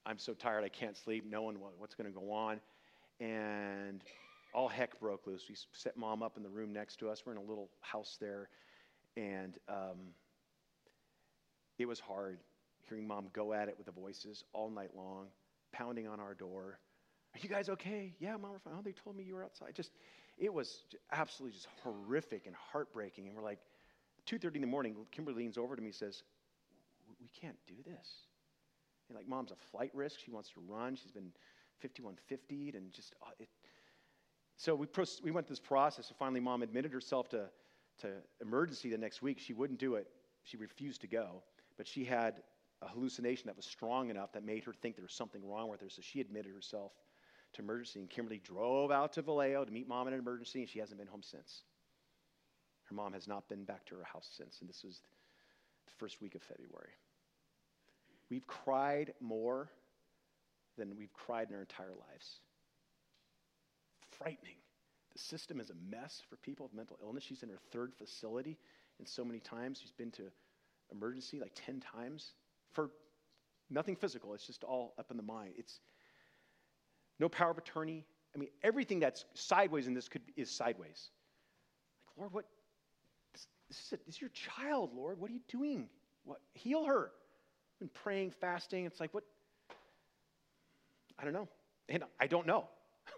I'm 0.04 0.18
so 0.18 0.34
tired 0.34 0.64
I 0.64 0.68
can't 0.68 0.96
sleep, 0.96 1.24
knowing 1.28 1.60
what, 1.60 1.72
what's 1.78 1.94
going 1.94 2.12
to 2.12 2.18
go 2.18 2.32
on. 2.32 2.60
And 3.20 4.02
all 4.52 4.68
heck 4.68 4.98
broke 4.98 5.26
loose. 5.26 5.44
We 5.48 5.56
set 5.72 5.96
mom 5.96 6.22
up 6.22 6.36
in 6.36 6.42
the 6.42 6.48
room 6.48 6.72
next 6.72 6.96
to 7.00 7.08
us. 7.08 7.22
We're 7.24 7.32
in 7.32 7.38
a 7.38 7.42
little 7.42 7.70
house 7.80 8.18
there. 8.20 8.48
And 9.16 9.56
um, 9.68 10.14
it 11.78 11.86
was 11.86 12.00
hard 12.00 12.38
hearing 12.88 13.06
mom 13.06 13.28
go 13.32 13.52
at 13.52 13.68
it 13.68 13.76
with 13.76 13.86
the 13.86 13.92
voices 13.92 14.42
all 14.52 14.68
night 14.68 14.90
long, 14.96 15.26
pounding 15.72 16.08
on 16.08 16.18
our 16.18 16.34
door. 16.34 16.80
Are 17.34 17.38
you 17.40 17.48
guys 17.48 17.68
okay? 17.68 18.12
Yeah, 18.18 18.36
mom, 18.36 18.50
we're 18.52 18.58
fine. 18.58 18.74
Oh, 18.76 18.82
they 18.82 18.92
told 18.92 19.16
me 19.16 19.22
you 19.22 19.34
were 19.34 19.44
outside. 19.44 19.74
Just, 19.74 19.92
it 20.40 20.52
was 20.52 20.84
absolutely 21.12 21.54
just 21.54 21.68
horrific 21.84 22.46
and 22.46 22.56
heartbreaking. 22.72 23.28
And 23.28 23.36
we're 23.36 23.42
like, 23.42 23.60
2.30 24.26 24.56
in 24.56 24.60
the 24.62 24.66
morning, 24.66 24.96
Kimberly 25.12 25.36
leans 25.36 25.58
over 25.58 25.76
to 25.76 25.82
me 25.82 25.88
and 25.88 25.94
says, 25.94 26.22
we 27.20 27.28
can't 27.28 27.56
do 27.66 27.74
this. 27.84 28.08
And 29.08 29.16
like, 29.16 29.28
mom's 29.28 29.50
a 29.50 29.56
flight 29.70 29.90
risk. 29.94 30.18
She 30.18 30.30
wants 30.30 30.48
to 30.50 30.60
run. 30.66 30.96
She's 30.96 31.12
been 31.12 31.32
5150 31.80 32.76
and 32.76 32.92
just, 32.92 33.14
uh, 33.22 33.30
it, 33.38 33.48
so 34.56 34.74
we, 34.74 34.86
pros- 34.86 35.20
we 35.22 35.30
went 35.30 35.46
through 35.46 35.56
this 35.56 35.60
process, 35.60 36.08
and 36.08 36.16
finally, 36.16 36.40
mom 36.40 36.62
admitted 36.62 36.92
herself 36.92 37.28
to, 37.30 37.48
to 38.00 38.08
emergency 38.40 38.90
the 38.90 38.98
next 38.98 39.22
week. 39.22 39.38
She 39.38 39.52
wouldn't 39.52 39.78
do 39.78 39.94
it, 39.94 40.06
she 40.42 40.56
refused 40.56 41.00
to 41.02 41.06
go. 41.06 41.42
But 41.76 41.86
she 41.86 42.04
had 42.04 42.42
a 42.82 42.88
hallucination 42.88 43.46
that 43.46 43.56
was 43.56 43.64
strong 43.66 44.10
enough 44.10 44.32
that 44.32 44.44
made 44.44 44.64
her 44.64 44.72
think 44.72 44.96
there 44.96 45.04
was 45.04 45.14
something 45.14 45.46
wrong 45.46 45.68
with 45.68 45.80
her, 45.80 45.88
so 45.88 46.02
she 46.02 46.20
admitted 46.20 46.52
herself 46.52 46.92
to 47.54 47.62
emergency. 47.62 48.00
And 48.00 48.10
Kimberly 48.10 48.40
drove 48.44 48.90
out 48.90 49.12
to 49.14 49.22
Vallejo 49.22 49.64
to 49.64 49.72
meet 49.72 49.88
mom 49.88 50.06
in 50.08 50.14
an 50.14 50.20
emergency, 50.20 50.60
and 50.60 50.68
she 50.68 50.78
hasn't 50.78 50.98
been 50.98 51.08
home 51.08 51.22
since. 51.22 51.62
Her 52.84 52.94
mom 52.94 53.12
has 53.12 53.28
not 53.28 53.48
been 53.48 53.64
back 53.64 53.84
to 53.86 53.94
her 53.96 54.04
house 54.04 54.28
since, 54.36 54.58
and 54.60 54.68
this 54.68 54.82
was 54.84 55.00
the 55.86 55.92
first 55.98 56.20
week 56.20 56.34
of 56.34 56.42
February. 56.42 56.92
We've 58.30 58.46
cried 58.46 59.12
more 59.20 59.70
than 60.76 60.96
we've 60.96 61.12
cried 61.12 61.48
in 61.48 61.54
our 61.54 61.62
entire 61.62 61.90
lives 61.90 62.40
frightening. 64.20 64.56
The 65.12 65.18
system 65.18 65.60
is 65.60 65.70
a 65.70 65.74
mess 65.90 66.22
for 66.28 66.36
people 66.36 66.66
with 66.66 66.74
mental 66.74 66.98
illness. 67.02 67.24
She's 67.24 67.42
in 67.42 67.48
her 67.48 67.58
third 67.72 67.92
facility, 67.94 68.58
and 68.98 69.08
so 69.08 69.24
many 69.24 69.40
times 69.40 69.78
she's 69.80 69.92
been 69.92 70.10
to 70.12 70.24
emergency 70.92 71.40
like 71.40 71.52
10 71.54 71.80
times 71.80 72.32
for 72.72 72.90
nothing 73.70 73.96
physical. 73.96 74.34
It's 74.34 74.46
just 74.46 74.64
all 74.64 74.94
up 74.98 75.10
in 75.10 75.16
the 75.16 75.22
mind. 75.22 75.54
It's 75.56 75.80
no 77.20 77.28
power 77.28 77.50
of 77.50 77.58
attorney. 77.58 78.04
I 78.34 78.38
mean, 78.38 78.48
everything 78.62 78.98
that's 78.98 79.24
sideways 79.34 79.86
in 79.86 79.94
this 79.94 80.08
could 80.08 80.22
is 80.36 80.50
sideways. 80.50 81.10
Like, 82.08 82.18
Lord, 82.18 82.32
what? 82.32 82.44
This, 83.32 83.46
this, 83.68 83.78
is, 83.78 83.92
a, 83.92 83.96
this 84.06 84.14
is 84.16 84.20
your 84.20 84.30
child, 84.30 84.90
Lord. 84.94 85.20
What 85.20 85.30
are 85.30 85.34
you 85.34 85.40
doing? 85.46 85.88
What? 86.24 86.40
Heal 86.54 86.84
her. 86.84 87.12
I've 87.74 87.78
been 87.78 87.90
praying, 88.02 88.30
fasting. 88.30 88.86
It's 88.86 88.98
like, 88.98 89.12
what? 89.12 89.24
I 91.18 91.24
don't 91.24 91.34
know. 91.34 91.48
And 91.88 92.04
I 92.18 92.26
don't 92.26 92.46
know. 92.46 92.64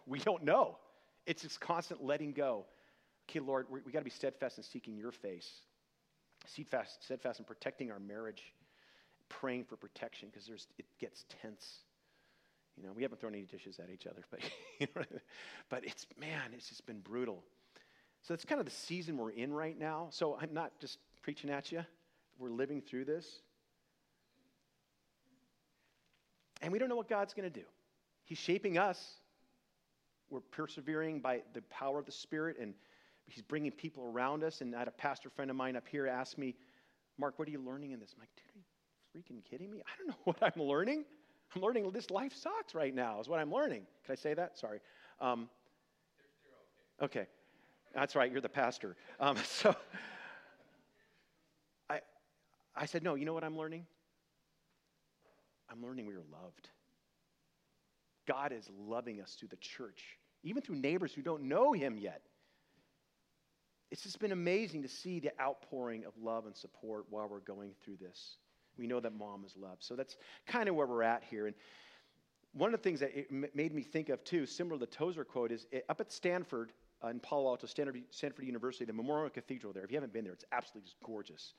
We 0.07 0.19
don't 0.19 0.43
know. 0.43 0.79
It's 1.27 1.43
this 1.43 1.57
constant 1.57 2.03
letting 2.03 2.33
go. 2.33 2.65
Okay, 3.31 3.39
Lord, 3.39 3.67
we, 3.71 3.81
we 3.87 3.93
got 3.93 4.01
to 4.01 4.05
be 4.05 4.11
steadfast 4.11 4.59
in 4.59 4.65
seeking 4.65 4.97
your 4.97 5.13
face, 5.13 5.49
steadfast, 6.47 7.05
steadfast 7.05 7.39
in 7.39 7.45
protecting 7.45 7.93
our 7.93 8.01
marriage, 8.01 8.53
praying 9.29 9.65
for 9.65 9.77
protection 9.77 10.29
because 10.33 10.49
it 10.77 10.87
gets 10.99 11.25
tense. 11.41 11.85
You 12.77 12.85
know, 12.85 12.93
we 12.95 13.03
haven't 13.03 13.21
thrown 13.21 13.35
any 13.35 13.45
dishes 13.45 13.79
at 13.79 13.91
each 13.91 14.07
other, 14.07 14.23
but 14.31 14.41
you 14.79 14.87
know, 14.97 15.03
but 15.69 15.85
it's 15.85 16.07
man, 16.19 16.53
it's 16.55 16.69
just 16.69 16.87
been 16.87 17.01
brutal. 17.01 17.43
So 18.23 18.35
that's 18.35 18.45
kind 18.45 18.61
of 18.61 18.67
the 18.67 18.73
season 18.73 19.17
we're 19.17 19.31
in 19.31 19.53
right 19.53 19.79
now. 19.79 20.09
So 20.11 20.39
I'm 20.41 20.55
not 20.55 20.73
just 20.81 20.99
preaching 21.23 21.51
at 21.51 21.73
you. 21.73 21.85
We're 22.39 22.51
living 22.51 22.81
through 22.81 23.05
this. 23.05 23.27
And 26.61 26.73
we 26.73 26.79
don't 26.79 26.89
know 26.89 26.97
what 26.97 27.09
God's 27.09 27.35
going 27.35 27.51
to 27.51 27.61
do. 27.61 27.67
He's 28.25 28.39
shaping 28.39 28.79
us 28.79 29.17
we're 30.33 30.41
persevering 30.41 31.21
by 31.21 31.43
the 31.53 31.61
power 31.63 31.99
of 31.99 32.07
the 32.07 32.13
Spirit, 32.13 32.57
and 32.59 32.73
He's 33.27 33.43
bringing 33.43 33.71
people 33.71 34.11
around 34.13 34.43
us. 34.43 34.63
And 34.63 34.75
I 34.75 34.81
had 34.81 34.89
a 34.89 34.93
pastor 34.93 35.29
friend 35.31 35.51
of 35.51 35.57
mine 35.57 35.77
up 35.77 35.87
here 35.87 36.07
ask 36.07 36.39
me, 36.39 36.57
Mark, 37.19 37.39
what 37.39 37.47
are 37.47 37.51
you 37.51 37.61
learning 37.61 37.93
in 37.93 38.01
this? 38.01 38.15
I'm 38.15 38.21
like, 38.21 38.31
dude, 38.37 38.57
are 38.57 38.59
you 38.59 38.65
freaking 39.15 39.45
kidding 39.49 39.71
me? 39.71 39.83
I 39.87 39.91
don't 39.99 40.09
know 40.09 40.17
what 40.25 40.39
I'm 40.43 40.63
learning. 40.63 41.05
I'm 41.55 41.63
learning 41.63 41.91
this 41.93 42.11
life 42.11 42.35
sucks 42.35 42.75
right 42.75 42.95
now, 42.95 43.21
is 43.21 43.29
what 43.29 43.41
I'm 43.41 43.53
learning. 43.53 43.83
Can 44.05 44.13
I 44.13 44.17
say 44.17 44.35
that? 44.35 44.59
Sorry. 44.59 44.81
Um, 45.21 45.49
okay. 47.01 47.27
That's 47.95 48.17
right, 48.17 48.31
you're 48.31 48.41
the 48.41 48.49
pastor. 48.49 48.97
Um, 49.21 49.37
so 49.45 49.75
I, 51.91 52.01
I 52.75 52.87
said, 52.87 53.03
no, 53.03 53.15
you 53.15 53.25
know 53.25 53.35
what 53.35 53.45
I'm 53.45 53.57
learning? 53.57 53.87
I'm 55.71 55.83
learning 55.83 56.07
we 56.07 56.15
are 56.15 56.25
loved. 56.43 56.69
God 58.27 58.53
is 58.53 58.71
loving 58.79 59.21
us 59.21 59.37
through 59.39 59.49
the 59.49 59.57
church 59.57 60.19
even 60.43 60.63
through 60.63 60.77
neighbors 60.77 61.13
who 61.13 61.23
don't 61.23 61.45
know 61.45 61.73
him 61.73 61.99
yet. 61.99 62.23
It's 63.91 64.03
just 64.03 64.19
been 64.19 64.33
amazing 64.33 64.83
to 64.83 64.89
see 64.89 65.21
the 65.21 65.33
outpouring 65.41 66.05
of 66.05 66.13
love 66.21 66.47
and 66.47 66.57
support 66.57 67.05
while 67.11 67.29
we're 67.29 67.41
going 67.41 67.73
through 67.85 67.97
this. 68.01 68.37
We 68.79 68.87
know 68.87 69.01
that 69.01 69.15
mom 69.15 69.45
is 69.45 69.55
loved. 69.57 69.83
So 69.83 69.95
that's 69.95 70.17
kind 70.47 70.69
of 70.69 70.75
where 70.75 70.87
we're 70.87 71.03
at 71.03 71.23
here. 71.29 71.47
And 71.47 71.55
one 72.53 72.73
of 72.73 72.81
the 72.81 72.83
things 72.83 73.01
that 73.01 73.17
it 73.17 73.31
made 73.31 73.75
me 73.75 73.83
think 73.83 74.09
of 74.09 74.23
too, 74.25 74.47
similar 74.47 74.77
to 74.77 74.81
the 74.81 74.91
Tozer 74.91 75.25
quote, 75.25 75.53
is 75.53 75.67
up 75.89 76.01
at 76.01 76.13
Stanford 76.13 76.73
uh, 77.03 77.09
in 77.09 77.21
Palo 77.21 77.49
Alto, 77.49 77.67
Stanford, 77.67 78.03
Stanford 78.11 78.45
University, 78.45 78.85
the 78.85 78.93
Memorial 78.93 79.31
Cathedral 79.31 79.73
there. 79.73 79.85
If 79.85 79.91
you 79.91 79.97
haven't 79.97 80.13
been 80.13 80.25
there, 80.25 80.33
it's 80.33 80.45
absolutely 80.53 80.89
just 80.89 81.01
gorgeous. 81.03 81.55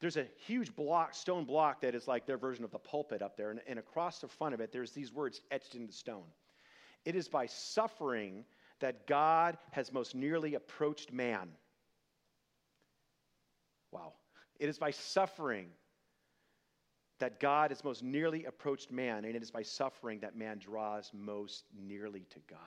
There's 0.00 0.16
a 0.16 0.26
huge 0.46 0.74
block, 0.76 1.14
stone 1.14 1.44
block 1.44 1.80
that 1.80 1.94
is 1.94 2.06
like 2.06 2.24
their 2.24 2.38
version 2.38 2.64
of 2.64 2.70
the 2.70 2.78
pulpit 2.78 3.20
up 3.20 3.36
there, 3.36 3.50
and, 3.50 3.60
and 3.66 3.78
across 3.78 4.20
the 4.20 4.28
front 4.28 4.54
of 4.54 4.60
it, 4.60 4.70
there's 4.72 4.92
these 4.92 5.12
words 5.12 5.40
etched 5.50 5.74
into 5.74 5.92
stone. 5.92 6.22
It 7.04 7.16
is 7.16 7.28
by 7.28 7.46
suffering 7.46 8.44
that 8.80 9.06
God 9.08 9.58
has 9.72 9.92
most 9.92 10.14
nearly 10.14 10.54
approached 10.54 11.12
man. 11.12 11.48
Wow. 13.90 14.12
It 14.60 14.68
is 14.68 14.78
by 14.78 14.92
suffering 14.92 15.68
that 17.18 17.40
God 17.40 17.70
has 17.70 17.82
most 17.84 18.02
nearly 18.02 18.44
approached 18.44 18.90
man, 18.90 19.24
and 19.24 19.34
it 19.34 19.42
is 19.42 19.50
by 19.50 19.62
suffering 19.62 20.20
that 20.20 20.36
man 20.36 20.58
draws 20.58 21.10
most 21.12 21.64
nearly 21.76 22.24
to 22.30 22.38
God. 22.48 22.58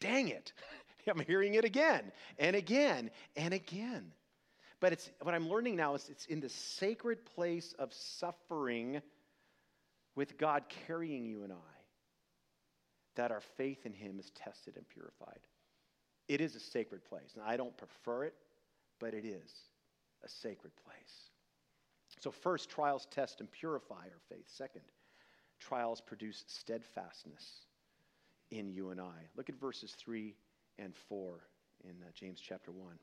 Dang 0.00 0.28
it. 0.28 0.52
I'm 1.08 1.20
hearing 1.20 1.54
it 1.54 1.64
again 1.64 2.10
and 2.38 2.56
again 2.56 3.10
and 3.36 3.54
again. 3.54 4.12
But 4.80 4.92
it's 4.92 5.10
what 5.22 5.34
I'm 5.34 5.48
learning 5.48 5.76
now 5.76 5.94
is 5.94 6.08
it's 6.10 6.26
in 6.26 6.40
the 6.40 6.48
sacred 6.48 7.24
place 7.24 7.74
of 7.78 7.92
suffering 7.92 9.00
with 10.16 10.36
God 10.36 10.64
carrying 10.86 11.24
you 11.24 11.44
and 11.44 11.52
I 11.52 11.76
that 13.16 13.30
our 13.30 13.40
faith 13.40 13.86
in 13.86 13.92
him 13.92 14.18
is 14.18 14.30
tested 14.30 14.76
and 14.76 14.86
purified. 14.88 15.40
It 16.28 16.40
is 16.40 16.54
a 16.54 16.60
sacred 16.60 17.04
place. 17.04 17.32
And 17.34 17.44
I 17.44 17.56
don't 17.56 17.76
prefer 17.76 18.24
it, 18.24 18.34
but 19.00 19.14
it 19.14 19.24
is 19.24 19.52
a 20.22 20.28
sacred 20.28 20.72
place. 20.84 21.30
So, 22.18 22.30
first, 22.30 22.70
trials 22.70 23.06
test 23.10 23.40
and 23.40 23.50
purify 23.50 23.94
our 23.94 24.20
faith. 24.28 24.46
Second, 24.46 24.82
trials 25.60 26.00
produce 26.00 26.44
steadfastness 26.46 27.66
in 28.50 28.68
you 28.68 28.90
and 28.90 29.00
I. 29.00 29.28
Look 29.36 29.48
at 29.48 29.60
verses 29.60 29.92
3 29.98 30.34
and 30.78 30.94
4 30.94 31.40
in 31.84 31.90
uh, 32.02 32.10
James 32.14 32.40
chapter 32.40 32.72
1. 32.72 32.94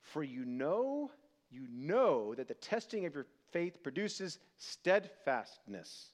For 0.00 0.22
you 0.22 0.44
know, 0.44 1.10
you 1.50 1.66
know 1.70 2.34
that 2.34 2.48
the 2.48 2.54
testing 2.54 3.06
of 3.06 3.14
your 3.14 3.26
faith 3.52 3.82
produces 3.82 4.38
steadfastness. 4.58 6.10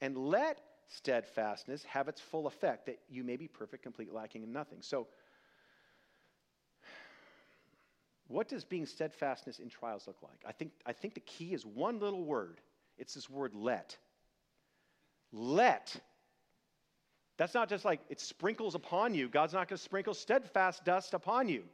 And 0.00 0.18
let 0.18 0.60
steadfastness 0.88 1.84
have 1.84 2.08
its 2.08 2.20
full 2.20 2.46
effect, 2.46 2.86
that 2.86 2.98
you 3.08 3.24
may 3.24 3.36
be 3.36 3.48
perfect, 3.48 3.82
complete, 3.82 4.12
lacking 4.12 4.42
in 4.42 4.52
nothing. 4.52 4.78
So, 4.82 5.06
what 8.28 8.48
does 8.48 8.64
being 8.64 8.86
steadfastness 8.86 9.58
in 9.58 9.68
trials 9.68 10.06
look 10.06 10.22
like? 10.22 10.42
I 10.46 10.52
think, 10.52 10.72
I 10.84 10.92
think 10.92 11.14
the 11.14 11.20
key 11.20 11.54
is 11.54 11.64
one 11.64 12.00
little 12.00 12.24
word. 12.24 12.60
It's 12.98 13.14
this 13.14 13.30
word 13.30 13.54
let. 13.54 13.96
Let. 15.32 15.94
That's 17.36 17.54
not 17.54 17.68
just 17.68 17.84
like 17.84 18.00
it 18.08 18.20
sprinkles 18.20 18.74
upon 18.74 19.14
you. 19.14 19.28
God's 19.28 19.52
not 19.52 19.68
going 19.68 19.76
to 19.76 19.82
sprinkle 19.82 20.14
steadfast 20.14 20.84
dust 20.84 21.14
upon 21.14 21.48
you. 21.48 21.64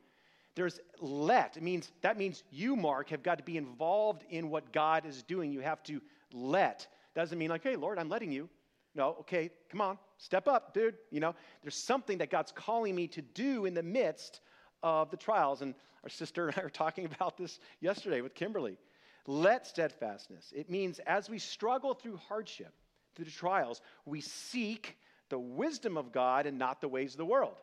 There's 0.55 0.81
let. 1.01 1.57
It 1.57 1.63
means 1.63 1.93
that 2.03 2.19
means 2.19 2.43
you, 2.51 2.77
Mark, 2.77 3.09
have 3.11 3.23
got 3.23 3.39
to 3.39 3.45
be 3.45 3.57
involved 3.57 4.25
in 4.29 4.51
what 4.51 4.73
God 4.73 5.07
is 5.07 5.23
doing. 5.23 5.53
You 5.53 5.61
have 5.61 5.83
to 5.85 6.03
let. 6.33 6.87
Doesn't 7.15 7.39
mean 7.39 7.49
like, 7.49 7.63
hey, 7.63 7.77
Lord, 7.77 7.99
I'm 7.99 8.09
letting 8.09 8.33
you. 8.33 8.51
No, 8.95 9.17
okay, 9.21 9.51
come 9.71 9.81
on, 9.81 9.99
step 10.19 10.47
up, 10.47 10.75
dude. 10.75 10.97
You 11.11 11.21
know, 11.21 11.35
there's 11.63 11.77
something 11.77 12.19
that 12.19 12.31
God's 12.31 12.53
calling 12.53 12.95
me 12.95 13.07
to 13.09 13.23
do 13.23 13.65
in 13.65 13.73
the 13.73 13.83
midst 13.83 14.41
of 14.83 15.11
the 15.11 15.17
trials. 15.17 15.63
And 15.63 15.75
our 16.03 16.09
sister 16.09 16.49
and 16.49 16.59
I 16.59 16.63
were 16.63 16.71
talking 16.71 17.05
about 17.05 17.37
this 17.37 17.61
yesterday 17.81 18.21
with 18.21 18.35
Kimberly. 18.35 18.79
Let 19.27 19.67
steadfastness. 19.67 20.53
It 20.55 20.69
means 20.69 20.99
as 21.01 21.31
we 21.31 21.39
struggle 21.39 21.95
through 21.95 22.17
hardship, 22.17 22.73
through 23.15 23.27
the 23.27 23.31
trials, 23.31 23.81
we 24.05 24.21
seek 24.21 24.97
the 25.29 25.39
wisdom 25.39 25.97
of 25.97 26.13
God 26.13 26.47
and 26.47 26.59
not 26.59 26.81
the 26.81 26.89
ways 26.89 27.13
of 27.13 27.19
the 27.19 27.25
world. 27.25 27.55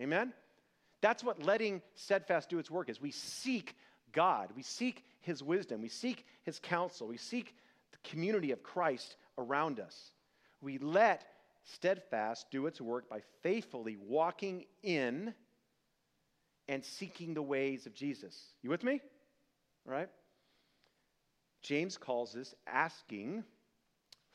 Amen? 0.00 0.32
That's 1.00 1.22
what 1.22 1.42
letting 1.42 1.82
steadfast 1.94 2.48
do 2.48 2.58
its 2.58 2.70
work 2.70 2.88
is. 2.88 3.00
We 3.00 3.10
seek 3.10 3.76
God. 4.12 4.50
We 4.56 4.62
seek 4.62 5.04
his 5.20 5.42
wisdom. 5.42 5.82
We 5.82 5.88
seek 5.88 6.24
his 6.44 6.58
counsel. 6.58 7.08
We 7.08 7.16
seek 7.16 7.54
the 7.90 8.08
community 8.08 8.52
of 8.52 8.62
Christ 8.62 9.16
around 9.36 9.80
us 9.80 10.12
we 10.62 10.78
let 10.78 11.26
steadfast 11.64 12.46
do 12.50 12.66
its 12.66 12.80
work 12.80 13.10
by 13.10 13.20
faithfully 13.42 13.96
walking 13.96 14.64
in 14.82 15.34
and 16.72 16.82
seeking 16.82 17.34
the 17.34 17.42
ways 17.42 17.84
of 17.84 17.94
Jesus. 17.94 18.34
You 18.62 18.70
with 18.70 18.82
me? 18.82 18.98
All 19.86 19.92
right? 19.92 20.08
James 21.62 21.98
calls 21.98 22.32
this 22.32 22.54
asking 22.66 23.44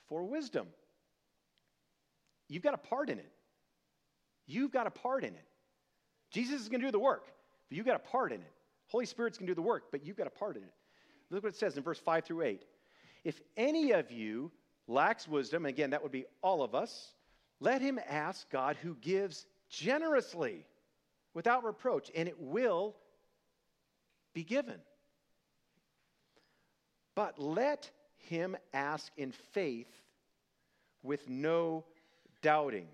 for 0.08 0.24
wisdom. 0.24 0.68
You've 2.48 2.62
got 2.62 2.76
a 2.76 2.78
part 2.78 3.10
in 3.10 3.18
it. 3.18 3.32
You've 4.46 4.72
got 4.72 4.86
a 4.86 4.92
part 4.92 5.24
in 5.24 5.34
it. 5.34 5.48
Jesus 6.30 6.62
is 6.62 6.70
going 6.70 6.80
to 6.82 6.88
do 6.88 6.92
the 6.92 7.00
work, 7.00 7.26
but 7.70 7.76
you've 7.76 7.88
got 7.88 7.96
a 7.96 8.08
part 8.08 8.32
in 8.32 8.40
it. 8.40 8.54
Holy 8.86 9.08
Spirit's 9.08 9.40
going 9.40 9.48
to 9.48 9.52
do 9.52 9.56
the 9.56 9.68
work, 9.68 9.86
but 9.92 10.06
you've 10.06 10.16
got 10.16 10.28
a 10.28 10.30
part 10.30 10.58
in 10.58 10.64
it. 10.64 10.74
Look 11.32 11.44
what 11.44 11.54
it 11.54 11.58
says 11.58 11.76
in 11.76 11.82
verse 11.82 12.00
5 12.00 12.24
through 12.24 12.44
8. 12.44 12.64
If 13.24 13.42
any 13.58 13.94
of 13.94 14.12
you 14.12 14.52
lacks 14.88 15.28
wisdom, 15.28 15.66
again, 15.66 15.90
that 15.90 16.04
would 16.04 16.12
be 16.12 16.26
all 16.44 16.62
of 16.62 16.76
us, 16.76 17.14
let 17.60 17.82
him 17.82 18.00
ask 18.08 18.48
God 18.52 18.78
who 18.78 18.94
gives 19.02 19.48
generously 19.70 20.66
without 21.38 21.64
reproach, 21.64 22.10
and 22.16 22.28
it 22.28 22.40
will 22.40 22.96
be 24.34 24.44
given. 24.44 24.80
But 27.14 27.38
let 27.38 27.92
him 28.16 28.58
ask 28.74 29.12
in 29.18 29.32
faith 29.32 30.02
with 31.04 31.30
no 31.30 31.86
doubting. 32.42 32.88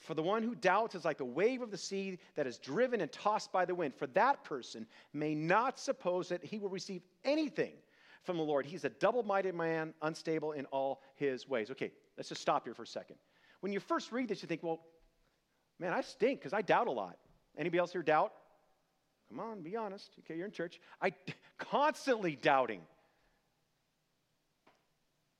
For 0.00 0.14
the 0.14 0.22
one 0.24 0.42
who 0.42 0.56
doubts 0.56 0.96
is 0.96 1.04
like 1.04 1.18
the 1.18 1.24
wave 1.24 1.62
of 1.62 1.70
the 1.70 1.78
sea 1.78 2.18
that 2.34 2.48
is 2.48 2.58
driven 2.58 3.00
and 3.00 3.12
tossed 3.12 3.52
by 3.52 3.64
the 3.64 3.76
wind. 3.76 3.94
For 3.94 4.08
that 4.08 4.42
person 4.42 4.88
may 5.12 5.36
not 5.36 5.78
suppose 5.78 6.28
that 6.30 6.42
he 6.42 6.58
will 6.58 6.68
receive 6.68 7.02
anything 7.24 7.74
from 8.24 8.38
the 8.38 8.42
Lord. 8.42 8.66
He's 8.66 8.84
a 8.84 8.90
double 8.90 9.22
minded 9.22 9.54
man, 9.54 9.94
unstable 10.02 10.50
in 10.50 10.66
all 10.66 11.00
his 11.14 11.48
ways. 11.48 11.70
Okay, 11.70 11.92
let's 12.16 12.28
just 12.28 12.42
stop 12.42 12.64
here 12.64 12.74
for 12.74 12.82
a 12.82 12.88
second. 12.88 13.18
When 13.60 13.72
you 13.72 13.78
first 13.78 14.10
read 14.10 14.26
this, 14.26 14.42
you 14.42 14.48
think, 14.48 14.64
well, 14.64 14.80
man, 15.78 15.92
I 15.92 16.00
stink 16.00 16.40
because 16.40 16.52
I 16.52 16.62
doubt 16.62 16.86
a 16.86 16.92
lot. 16.92 17.16
Anybody 17.56 17.78
else 17.78 17.92
here 17.92 18.02
doubt? 18.02 18.32
Come 19.28 19.40
on, 19.40 19.62
be 19.62 19.76
honest. 19.76 20.14
Okay, 20.20 20.36
you're 20.36 20.46
in 20.46 20.52
church. 20.52 20.80
I 21.02 21.12
constantly 21.58 22.36
doubting. 22.36 22.80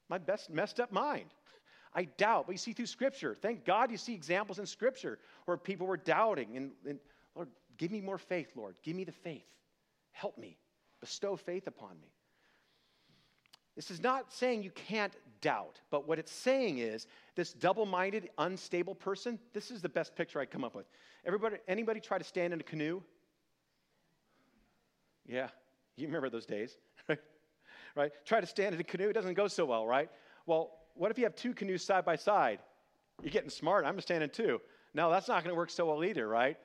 My 0.09 0.19
best 0.19 0.51
messed 0.51 0.81
up 0.81 0.93
mind. 0.93 1.31
I 1.95 2.05
doubt, 2.05 2.47
but 2.47 2.53
you 2.53 2.59
see 2.59 2.73
through 2.73 2.87
Scripture. 2.87 3.35
Thank 3.35 3.65
God 3.65 3.91
you 3.91 3.97
see 3.97 4.15
examples 4.15 4.59
in 4.59 4.67
Scripture 4.67 5.19
where 5.47 5.57
people 5.57 5.87
were 5.87 5.97
doubting. 5.97 6.57
And, 6.57 6.71
and 6.87 6.99
Lord, 7.35 7.49
give 7.77 7.91
me 7.91 8.01
more 8.01 8.19
faith, 8.19 8.53
Lord. 8.57 8.77
Give 8.83 8.95
me 8.95 9.05
the 9.05 9.13
faith. 9.13 9.47
Help 10.13 10.37
me. 10.39 10.59
Bestow 11.01 11.37
faith 11.37 11.67
upon 11.67 11.99
me. 12.01 12.09
This 13.75 13.91
is 13.91 14.03
not 14.03 14.33
saying 14.33 14.63
you 14.63 14.71
can't 14.71 15.15
doubt, 15.41 15.81
but 15.91 16.07
what 16.09 16.19
it's 16.19 16.33
saying 16.33 16.79
is 16.79 17.07
this 17.35 17.53
double 17.53 17.87
minded, 17.87 18.31
unstable 18.39 18.95
person, 18.95 19.39
this 19.53 19.71
is 19.71 19.83
the 19.83 19.89
best 19.89 20.15
picture 20.15 20.41
I 20.41 20.47
come 20.47 20.65
up 20.65 20.75
with. 20.75 20.87
Everybody, 21.25 21.57
anybody 21.67 22.01
try 22.01 22.19
to 22.19 22.25
stand 22.25 22.53
in 22.53 22.61
a 22.61 22.65
canoe? 22.65 23.03
Yeah, 25.27 25.49
you 25.97 26.07
remember 26.07 26.31
those 26.31 26.47
days, 26.47 26.77
right? 27.09 27.19
right? 27.95 28.13
Try 28.25 28.41
to 28.41 28.47
stand 28.47 28.75
in 28.75 28.81
a 28.81 28.85
canoe, 28.85 29.09
it 29.09 29.15
doesn't 29.15 29.35
go 29.35 29.49
so 29.49 29.65
well, 29.65 29.87
right? 29.87 30.11
Well, 30.47 30.71
what 30.95 31.11
if 31.11 31.19
you 31.19 31.25
have 31.25 31.35
two 31.35 31.55
canoes 31.55 31.85
side 31.85 32.05
by 32.05 32.17
side? 32.17 32.61
You're 33.23 33.33
getting 33.33 33.51
smart, 33.51 33.85
I'm 33.85 34.01
standing 34.01 34.31
two. 34.31 34.61
No, 34.95 35.11
that's 35.11 35.29
not 35.29 35.45
going 35.45 35.55
to 35.55 35.57
work 35.59 35.71
so 35.71 35.87
well 35.87 36.05
either, 36.05 36.27
right? 36.27 36.57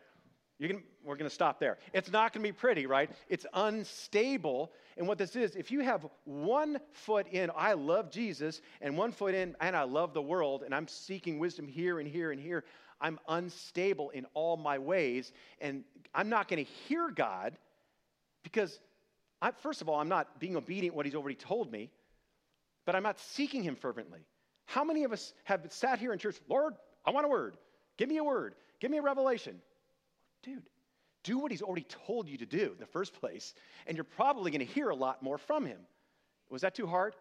Gonna, 0.70 0.84
we're 1.04 1.16
going 1.16 1.30
to 1.30 1.34
stop 1.34 1.60
there. 1.60 1.78
It's 1.94 2.12
not 2.12 2.34
going 2.34 2.44
to 2.44 2.50
be 2.50 2.58
pretty, 2.58 2.86
right? 2.86 3.10
It's 3.28 3.46
unstable. 3.54 4.72
And 4.98 5.08
what 5.08 5.18
this 5.18 5.36
is, 5.36 5.56
if 5.56 5.72
you 5.72 5.82
have 5.82 6.06
one 6.26 6.80
foot 6.92 7.28
in, 7.28 7.52
I 7.56 7.74
love 7.74 8.10
Jesus, 8.10 8.62
and 8.82 8.98
one 8.98 9.12
foot 9.12 9.36
in, 9.36 9.56
and 9.60 9.76
I 9.76 9.84
love 9.84 10.14
the 10.14 10.22
world, 10.22 10.64
and 10.64 10.74
I'm 10.74 10.88
seeking 10.88 11.40
wisdom 11.40 11.68
here 11.68 12.00
and 12.00 12.08
here 12.08 12.32
and 12.32 12.40
here, 12.40 12.64
I'm 13.02 13.20
unstable 13.28 14.12
in 14.12 14.26
all 14.34 14.56
my 14.56 14.78
ways. 14.78 15.34
And 15.60 15.84
I'm 16.16 16.30
not 16.30 16.48
going 16.48 16.64
to 16.64 16.72
hear 16.88 17.10
God 17.10 17.58
because, 18.44 18.80
I, 19.42 19.52
first 19.52 19.82
of 19.82 19.90
all, 19.90 20.00
I'm 20.00 20.10
not 20.10 20.40
being 20.40 20.56
obedient 20.56 20.96
what 20.96 21.06
He's 21.06 21.16
already 21.16 21.36
told 21.36 21.72
me, 21.72 21.90
but 22.86 22.96
I'm 22.96 23.04
not 23.04 23.20
seeking 23.20 23.64
Him 23.64 23.76
fervently. 23.76 24.22
How 24.66 24.84
many 24.84 25.04
of 25.04 25.12
us 25.12 25.34
have 25.44 25.66
sat 25.70 26.00
here 26.00 26.14
in 26.14 26.20
church, 26.20 26.38
Lord, 26.48 26.76
I 27.06 27.12
want 27.12 27.26
a 27.26 27.30
word. 27.30 27.58
Give 27.98 28.08
me 28.08 28.18
a 28.18 28.24
word. 28.24 28.56
Give 28.80 28.90
me 28.90 28.98
a 28.98 29.02
revelation 29.02 29.62
dude, 30.44 30.70
do 31.24 31.40
what 31.40 31.52
he's 31.52 31.62
already 31.62 31.86
told 32.06 32.28
you 32.28 32.38
to 32.38 32.46
do 32.46 32.72
in 32.74 32.80
the 32.80 32.86
first 32.86 33.14
place, 33.14 33.54
and 33.88 33.98
you're 33.98 34.04
probably 34.04 34.52
going 34.52 34.66
to 34.66 34.74
hear 34.74 34.90
a 34.90 34.96
lot 34.96 35.24
more 35.24 35.38
from 35.38 35.66
him. 35.66 35.80
Was 36.50 36.62
that 36.62 36.76
too 36.76 36.86
hard? 36.86 37.16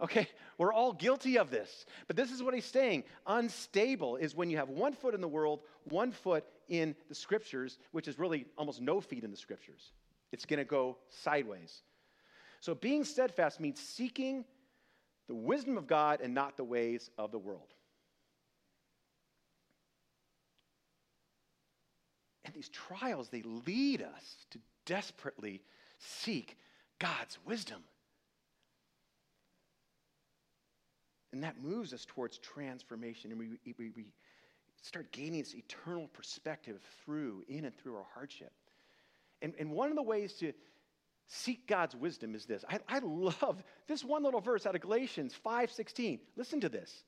Okay, 0.00 0.26
we're 0.58 0.72
all 0.72 0.92
guilty 0.92 1.38
of 1.38 1.50
this. 1.50 1.86
But 2.08 2.16
this 2.16 2.32
is 2.32 2.42
what 2.42 2.52
he's 2.52 2.64
saying. 2.64 3.04
Unstable 3.26 4.16
is 4.16 4.34
when 4.34 4.50
you 4.50 4.56
have 4.56 4.68
one 4.68 4.92
foot 4.92 5.14
in 5.14 5.20
the 5.20 5.28
world, 5.28 5.60
one 5.84 6.10
foot 6.10 6.44
in 6.68 6.96
the 7.08 7.14
scriptures, 7.14 7.78
which 7.92 8.08
is 8.08 8.18
really 8.18 8.46
almost 8.58 8.80
no 8.80 9.00
feet 9.00 9.22
in 9.22 9.30
the 9.30 9.36
scriptures. 9.36 9.92
It's 10.32 10.46
going 10.46 10.58
to 10.58 10.64
go 10.64 10.96
sideways. 11.10 11.82
So 12.60 12.74
being 12.74 13.04
steadfast 13.04 13.60
means 13.60 13.78
seeking 13.78 14.44
the 15.28 15.34
wisdom 15.34 15.78
of 15.78 15.86
God 15.86 16.20
and 16.20 16.34
not 16.34 16.56
the 16.56 16.64
ways 16.64 17.10
of 17.16 17.30
the 17.30 17.38
world. 17.38 17.72
And 22.44 22.54
these 22.54 22.68
trials, 22.68 23.28
they 23.28 23.42
lead 23.66 24.02
us 24.02 24.46
to 24.50 24.58
desperately 24.86 25.62
seek 25.98 26.58
God's 26.98 27.38
wisdom. 27.46 27.82
And 31.32 31.42
that 31.42 31.60
moves 31.62 31.92
us 31.92 32.04
towards 32.06 32.38
transformation. 32.38 33.30
And 33.30 33.40
we, 33.40 33.48
we, 33.78 33.90
we 33.90 34.04
start 34.82 35.10
gaining 35.10 35.40
this 35.40 35.54
eternal 35.54 36.08
perspective 36.08 36.80
through, 37.04 37.42
in 37.48 37.64
and 37.64 37.76
through 37.76 37.96
our 37.96 38.06
hardship. 38.14 38.52
And, 39.42 39.54
and 39.58 39.70
one 39.72 39.90
of 39.90 39.96
the 39.96 40.02
ways 40.02 40.34
to 40.34 40.52
seek 41.26 41.66
God's 41.66 41.96
wisdom 41.96 42.34
is 42.34 42.44
this. 42.44 42.64
I, 42.68 42.78
I 42.88 43.00
love 43.00 43.64
this 43.88 44.04
one 44.04 44.22
little 44.22 44.40
verse 44.40 44.66
out 44.66 44.74
of 44.74 44.80
Galatians 44.80 45.34
5:16. 45.44 46.20
Listen 46.36 46.60
to 46.60 46.68
this. 46.68 47.04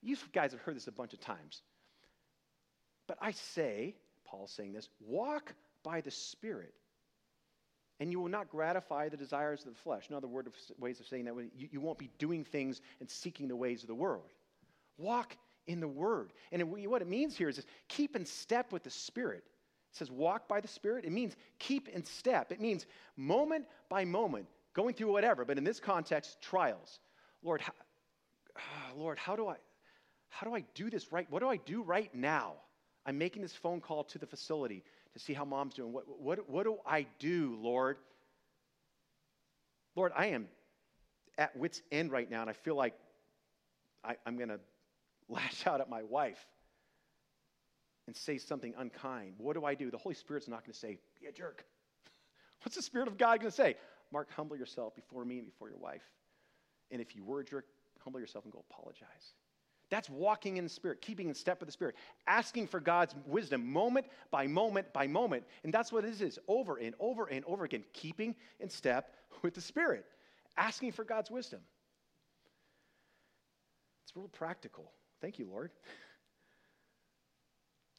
You 0.00 0.16
guys 0.32 0.52
have 0.52 0.60
heard 0.60 0.76
this 0.76 0.86
a 0.86 0.92
bunch 0.92 1.12
of 1.12 1.20
times. 1.20 1.62
But 3.06 3.18
I 3.20 3.32
say, 3.32 3.96
Paul's 4.30 4.52
saying 4.52 4.72
this, 4.72 4.88
walk 5.00 5.54
by 5.82 6.00
the 6.00 6.10
Spirit, 6.10 6.74
and 8.00 8.12
you 8.12 8.20
will 8.20 8.28
not 8.28 8.48
gratify 8.50 9.08
the 9.08 9.16
desires 9.16 9.64
of 9.64 9.74
the 9.74 9.80
flesh. 9.80 10.06
Another 10.08 10.28
word 10.28 10.46
of 10.46 10.54
ways 10.78 11.00
of 11.00 11.06
saying 11.06 11.24
that 11.24 11.34
you, 11.56 11.68
you 11.72 11.80
won't 11.80 11.98
be 11.98 12.10
doing 12.18 12.44
things 12.44 12.80
and 13.00 13.10
seeking 13.10 13.48
the 13.48 13.56
ways 13.56 13.82
of 13.82 13.88
the 13.88 13.94
world. 13.94 14.32
Walk 14.98 15.36
in 15.68 15.80
the 15.80 15.88
Word. 15.88 16.32
And 16.50 16.70
what 16.70 17.02
it 17.02 17.08
means 17.08 17.36
here 17.36 17.48
is 17.48 17.64
keep 17.88 18.16
in 18.16 18.24
step 18.24 18.72
with 18.72 18.82
the 18.82 18.90
Spirit. 18.90 19.44
It 19.92 19.96
says 19.96 20.10
walk 20.10 20.48
by 20.48 20.60
the 20.60 20.68
Spirit. 20.68 21.04
It 21.04 21.12
means 21.12 21.36
keep 21.58 21.88
in 21.88 22.04
step. 22.04 22.50
It 22.50 22.60
means 22.60 22.86
moment 23.16 23.66
by 23.88 24.04
moment, 24.04 24.46
going 24.74 24.94
through 24.94 25.12
whatever, 25.12 25.44
but 25.44 25.58
in 25.58 25.64
this 25.64 25.78
context, 25.78 26.40
trials. 26.40 26.98
Lord, 27.42 27.60
how, 27.60 27.72
Lord, 28.96 29.18
how 29.18 29.36
do 29.36 29.46
I 29.46 29.56
how 30.30 30.46
do 30.46 30.54
I 30.54 30.62
do 30.74 30.90
this 30.90 31.10
right? 31.10 31.26
What 31.30 31.40
do 31.40 31.48
I 31.48 31.56
do 31.56 31.82
right 31.82 32.14
now? 32.14 32.54
I'm 33.08 33.16
making 33.16 33.40
this 33.40 33.54
phone 33.54 33.80
call 33.80 34.04
to 34.04 34.18
the 34.18 34.26
facility 34.26 34.84
to 35.14 35.18
see 35.18 35.32
how 35.32 35.46
mom's 35.46 35.72
doing. 35.72 35.94
What, 35.94 36.04
what, 36.20 36.50
what 36.50 36.64
do 36.64 36.76
I 36.84 37.06
do, 37.18 37.56
Lord? 37.58 37.96
Lord, 39.96 40.12
I 40.14 40.26
am 40.26 40.46
at 41.38 41.56
wit's 41.56 41.80
end 41.90 42.12
right 42.12 42.30
now, 42.30 42.42
and 42.42 42.50
I 42.50 42.52
feel 42.52 42.74
like 42.74 42.92
I, 44.04 44.16
I'm 44.26 44.36
going 44.36 44.48
to 44.50 44.60
lash 45.30 45.66
out 45.66 45.80
at 45.80 45.88
my 45.88 46.02
wife 46.02 46.44
and 48.06 48.14
say 48.14 48.36
something 48.36 48.74
unkind. 48.76 49.36
What 49.38 49.54
do 49.54 49.64
I 49.64 49.74
do? 49.74 49.90
The 49.90 49.96
Holy 49.96 50.14
Spirit's 50.14 50.46
not 50.46 50.62
going 50.64 50.74
to 50.74 50.78
say, 50.78 50.98
be 51.18 51.28
a 51.28 51.32
jerk. 51.32 51.64
What's 52.62 52.76
the 52.76 52.82
Spirit 52.82 53.08
of 53.08 53.16
God 53.16 53.40
going 53.40 53.50
to 53.50 53.56
say? 53.56 53.76
Mark, 54.12 54.28
humble 54.36 54.56
yourself 54.56 54.94
before 54.94 55.24
me 55.24 55.38
and 55.38 55.46
before 55.46 55.70
your 55.70 55.78
wife. 55.78 56.04
And 56.90 57.00
if 57.00 57.16
you 57.16 57.24
were 57.24 57.40
a 57.40 57.44
jerk, 57.44 57.64
humble 58.04 58.20
yourself 58.20 58.44
and 58.44 58.52
go 58.52 58.62
apologize. 58.70 59.32
That's 59.90 60.10
walking 60.10 60.58
in 60.58 60.64
the 60.64 60.70
Spirit, 60.70 61.00
keeping 61.00 61.28
in 61.28 61.34
step 61.34 61.60
with 61.60 61.68
the 61.68 61.72
Spirit, 61.72 61.96
asking 62.26 62.66
for 62.66 62.78
God's 62.78 63.14
wisdom 63.26 63.70
moment 63.72 64.06
by 64.30 64.46
moment 64.46 64.92
by 64.92 65.06
moment. 65.06 65.44
And 65.64 65.72
that's 65.72 65.92
what 65.92 66.04
this 66.04 66.20
is 66.20 66.38
over 66.46 66.76
and 66.76 66.94
over 67.00 67.26
and 67.26 67.44
over 67.46 67.64
again, 67.64 67.84
keeping 67.92 68.34
in 68.60 68.68
step 68.68 69.14
with 69.42 69.54
the 69.54 69.60
Spirit, 69.60 70.04
asking 70.56 70.92
for 70.92 71.04
God's 71.04 71.30
wisdom. 71.30 71.60
It's 74.04 74.14
real 74.14 74.28
practical. 74.28 74.92
Thank 75.20 75.38
you, 75.38 75.46
Lord. 75.46 75.70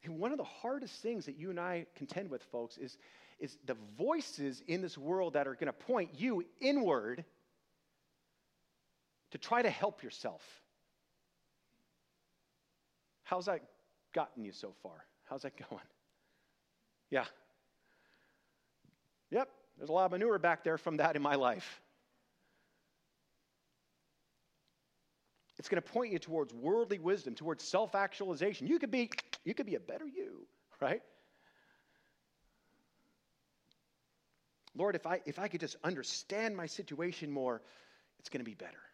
And 0.04 0.19
one 0.19 0.32
of 0.32 0.38
the 0.38 0.43
hardest 0.43 1.02
things 1.02 1.25
that 1.25 1.38
you 1.38 1.49
and 1.49 1.60
I 1.60 1.86
contend 1.95 2.30
with, 2.30 2.43
folks, 2.43 2.78
is, 2.78 2.97
is 3.39 3.58
the 3.65 3.75
voices 3.97 4.63
in 4.67 4.82
this 4.82 4.97
world 4.97 5.34
that 5.34 5.47
are 5.47 5.56
going 5.56 5.67
to 5.67 5.73
point 5.73 6.12
you 6.17 6.45
inward 6.62 7.25
to 9.32 9.38
try 9.38 9.62
to 9.62 9.69
help 9.69 10.04
yourself. 10.04 10.41
How's 13.30 13.46
that 13.46 13.62
gotten 14.12 14.44
you 14.44 14.52
so 14.52 14.74
far? 14.82 15.06
How's 15.26 15.44
that 15.44 15.54
going? 15.70 15.82
Yeah. 17.12 17.26
Yep, 19.32 19.50
there's 19.80 19.89
a 19.89 19.92
lot 19.92 20.06
of 20.06 20.12
manure 20.12 20.38
back 20.38 20.63
there 20.63 20.78
from 20.78 20.98
that 20.98 21.15
in 21.15 21.24
my 21.24 21.34
life. 21.34 21.82
It's 25.58 25.68
going 25.68 25.82
to 25.82 25.92
point 25.92 26.13
you 26.13 26.20
towards 26.20 26.54
worldly 26.54 27.00
wisdom, 27.00 27.34
towards 27.34 27.63
self 27.63 27.96
actualization. 27.96 28.68
You 28.68 28.78
could 28.78 28.92
be 28.92 29.10
you 29.44 29.56
could 29.56 29.65
be 29.65 29.74
a 29.74 29.80
better 29.80 30.06
you, 30.06 30.46
right? 30.80 31.02
Lord, 34.76 34.96
if 34.96 35.08
I, 35.08 35.22
if 35.26 35.39
I 35.39 35.48
could 35.48 35.62
just 35.62 35.78
understand 35.84 36.56
my 36.56 36.68
situation 36.68 37.32
more, 37.32 37.63
it's 38.20 38.30
going 38.30 38.42
to 38.42 38.46
be 38.46 38.54
better. 38.54 38.88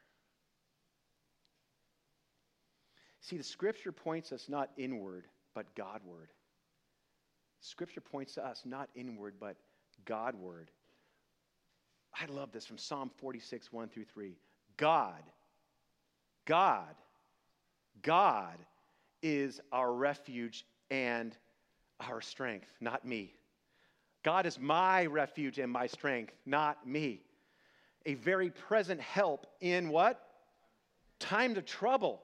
See, 3.25 3.37
the 3.37 3.43
scripture 3.43 3.91
points 3.91 4.31
us 4.31 4.49
not 4.49 4.69
inward, 4.77 5.25
but 5.55 5.73
Godward. 5.73 6.29
Scripture 7.59 8.01
points 8.01 8.35
to 8.35 8.45
us 8.45 8.61
not 8.65 8.87
inward, 8.93 9.33
but 9.39 9.55
Godward. 10.05 10.69
I 12.13 12.27
love 12.27 12.51
this 12.51 12.67
from 12.67 12.77
Psalm 12.77 13.09
46, 13.17 13.73
1 13.73 13.89
through 13.89 14.03
3. 14.05 14.37
God 14.77 15.23
God, 16.45 16.93
God 18.03 18.59
is 19.23 19.59
our 19.71 19.91
refuge 19.91 20.63
and 20.91 21.35
our 21.99 22.21
strength, 22.21 22.67
not 22.79 23.05
me. 23.05 23.33
God 24.21 24.45
is 24.45 24.59
my 24.59 25.07
refuge 25.07 25.57
and 25.57 25.71
my 25.71 25.87
strength, 25.87 26.33
not 26.45 26.85
me. 26.87 27.21
A 28.05 28.13
very 28.13 28.51
present 28.51 29.01
help 29.01 29.47
in 29.61 29.89
what? 29.89 30.21
Times 31.19 31.57
of 31.57 31.65
trouble. 31.65 32.21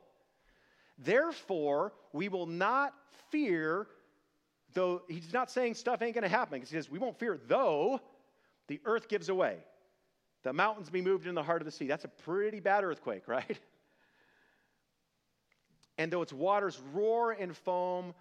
Therefore, 1.03 1.93
we 2.13 2.29
will 2.29 2.45
not 2.45 2.93
fear, 3.29 3.87
though 4.73 5.01
he's 5.07 5.33
not 5.33 5.49
saying 5.49 5.75
stuff 5.75 6.01
ain't 6.01 6.13
going 6.13 6.23
to 6.23 6.29
happen, 6.29 6.59
he 6.59 6.65
says 6.65 6.89
we 6.89 6.99
won't 6.99 7.17
fear, 7.17 7.39
though 7.47 7.99
the 8.67 8.79
earth 8.85 9.07
gives 9.09 9.29
away. 9.29 9.57
The 10.43 10.53
mountains 10.53 10.89
be 10.89 11.01
moved 11.01 11.27
in 11.27 11.35
the 11.35 11.43
heart 11.43 11.61
of 11.61 11.65
the 11.65 11.71
sea. 11.71 11.87
That's 11.87 12.05
a 12.05 12.09
pretty 12.09 12.59
bad 12.59 12.83
earthquake, 12.83 13.23
right? 13.27 13.59
And 15.97 16.11
though 16.11 16.21
its 16.21 16.33
waters 16.33 16.81
roar 16.93 17.31
and 17.31 17.55
foam, 17.55 18.13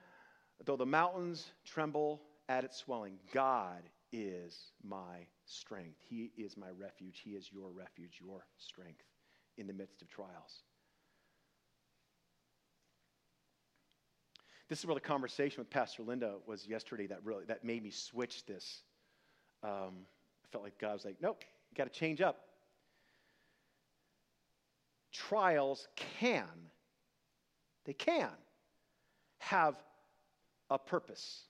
though 0.64 0.76
the 0.76 0.86
mountains 0.86 1.46
tremble 1.64 2.20
at 2.48 2.64
its 2.64 2.76
swelling, 2.76 3.18
God 3.32 3.82
is 4.12 4.72
my 4.82 5.26
strength. 5.46 5.98
He 6.08 6.32
is 6.36 6.56
my 6.56 6.70
refuge. 6.78 7.20
He 7.24 7.30
is 7.30 7.50
your 7.52 7.70
refuge, 7.70 8.20
your 8.20 8.44
strength 8.58 9.04
in 9.56 9.66
the 9.66 9.72
midst 9.72 10.02
of 10.02 10.10
trials. 10.10 10.64
This 14.70 14.78
is 14.78 14.86
where 14.86 14.94
the 14.94 15.00
conversation 15.00 15.58
with 15.58 15.68
Pastor 15.68 16.04
Linda 16.04 16.36
was 16.46 16.64
yesterday 16.64 17.08
that 17.08 17.18
really 17.24 17.44
that 17.46 17.64
made 17.64 17.82
me 17.82 17.90
switch 17.90 18.46
this. 18.46 18.82
Um, 19.64 20.06
I 20.44 20.48
felt 20.52 20.62
like 20.62 20.78
God 20.78 20.92
was 20.92 21.04
like, 21.04 21.16
nope, 21.20 21.42
you 21.70 21.76
got 21.76 21.92
to 21.92 21.98
change 21.98 22.20
up. 22.20 22.40
Trials 25.12 25.88
can 25.96 26.46
they 27.84 27.94
can 27.94 28.30
have 29.38 29.74
a 30.70 30.78
purpose. 30.78 31.42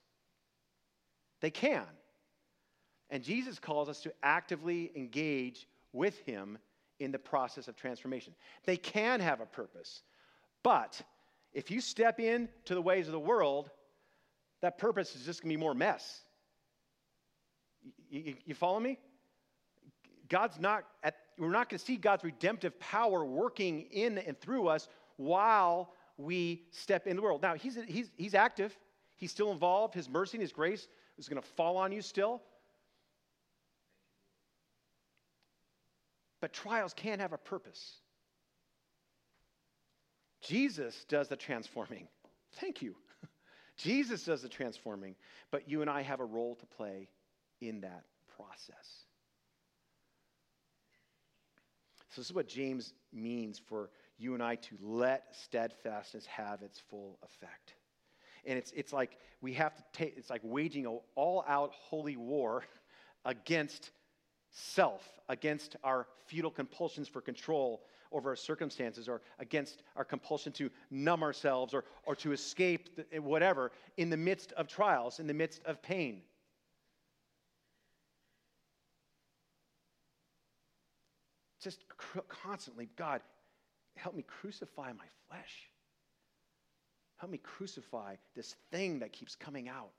They 1.42 1.50
can. 1.50 1.84
And 3.10 3.22
Jesus 3.22 3.58
calls 3.58 3.90
us 3.90 4.00
to 4.00 4.12
actively 4.22 4.92
engage 4.96 5.66
with 5.92 6.18
Him 6.20 6.56
in 7.00 7.12
the 7.12 7.18
process 7.18 7.68
of 7.68 7.76
transformation. 7.76 8.34
They 8.64 8.78
can 8.78 9.20
have 9.20 9.40
a 9.40 9.46
purpose. 9.46 10.02
But 10.62 11.02
if 11.52 11.70
you 11.70 11.80
step 11.80 12.20
in 12.20 12.48
to 12.66 12.74
the 12.74 12.82
ways 12.82 13.06
of 13.06 13.12
the 13.12 13.18
world, 13.18 13.70
that 14.62 14.78
purpose 14.78 15.14
is 15.16 15.24
just 15.24 15.42
going 15.42 15.50
to 15.50 15.56
be 15.56 15.60
more 15.60 15.74
mess. 15.74 16.20
You, 18.10 18.20
you, 18.20 18.34
you 18.46 18.54
follow 18.54 18.78
me? 18.78 18.98
God's 20.28 20.60
not 20.60 20.84
at, 21.02 21.16
we're 21.38 21.50
not 21.50 21.68
going 21.68 21.78
to 21.78 21.84
see 21.84 21.96
God's 21.96 22.22
redemptive 22.22 22.78
power 22.78 23.24
working 23.24 23.86
in 23.90 24.18
and 24.18 24.38
through 24.38 24.68
us 24.68 24.88
while 25.16 25.92
we 26.16 26.62
step 26.70 27.06
in 27.06 27.16
the 27.16 27.22
world. 27.22 27.42
Now, 27.42 27.54
he's, 27.54 27.78
he's, 27.88 28.10
he's 28.16 28.34
active, 28.34 28.78
he's 29.16 29.30
still 29.30 29.50
involved. 29.50 29.94
His 29.94 30.08
mercy 30.08 30.36
and 30.36 30.42
his 30.42 30.52
grace 30.52 30.86
is 31.18 31.28
going 31.28 31.40
to 31.40 31.48
fall 31.48 31.76
on 31.76 31.90
you 31.90 32.02
still. 32.02 32.42
But 36.40 36.52
trials 36.52 36.94
can 36.94 37.18
have 37.18 37.32
a 37.32 37.38
purpose. 37.38 37.99
Jesus 40.40 41.04
does 41.08 41.28
the 41.28 41.36
transforming. 41.36 42.08
Thank 42.60 42.82
you. 42.82 42.94
Jesus 43.76 44.24
does 44.24 44.42
the 44.42 44.48
transforming, 44.48 45.14
but 45.50 45.68
you 45.68 45.82
and 45.82 45.90
I 45.90 46.02
have 46.02 46.20
a 46.20 46.24
role 46.24 46.54
to 46.56 46.66
play 46.66 47.08
in 47.60 47.80
that 47.82 48.04
process. 48.36 49.04
So, 52.10 52.20
this 52.20 52.26
is 52.26 52.34
what 52.34 52.48
James 52.48 52.92
means 53.12 53.58
for 53.58 53.90
you 54.18 54.34
and 54.34 54.42
I 54.42 54.56
to 54.56 54.76
let 54.82 55.34
steadfastness 55.44 56.26
have 56.26 56.62
its 56.62 56.78
full 56.78 57.18
effect. 57.22 57.74
And 58.44 58.58
it's, 58.58 58.72
it's 58.72 58.92
like 58.92 59.16
we 59.40 59.52
have 59.54 59.74
to 59.76 59.82
take, 59.92 60.14
it's 60.16 60.30
like 60.30 60.40
waging 60.42 60.86
an 60.86 60.98
all 61.14 61.44
out 61.46 61.72
holy 61.72 62.16
war 62.16 62.64
against 63.24 63.90
self, 64.50 65.06
against 65.28 65.76
our 65.84 66.06
futile 66.26 66.50
compulsions 66.50 67.08
for 67.08 67.20
control 67.20 67.82
over 68.12 68.30
our 68.30 68.36
circumstances, 68.36 69.08
or 69.08 69.20
against 69.38 69.82
our 69.96 70.04
compulsion 70.04 70.52
to 70.52 70.70
numb 70.90 71.22
ourselves 71.22 71.74
or, 71.74 71.84
or 72.04 72.14
to 72.16 72.32
escape 72.32 72.96
the, 72.96 73.04
eh, 73.12 73.18
whatever 73.18 73.70
in 73.96 74.10
the 74.10 74.16
midst 74.16 74.52
of 74.52 74.66
trials, 74.66 75.20
in 75.20 75.26
the 75.26 75.34
midst 75.34 75.62
of 75.64 75.80
pain. 75.82 76.22
Just 81.62 81.84
constantly, 82.28 82.88
God, 82.96 83.20
help 83.96 84.14
me 84.14 84.24
crucify 84.26 84.92
my 84.92 85.04
flesh. 85.28 85.70
Help 87.16 87.30
me 87.30 87.38
crucify 87.38 88.16
this 88.34 88.56
thing 88.70 89.00
that 89.00 89.12
keeps 89.12 89.36
coming 89.36 89.68
out. 89.68 89.90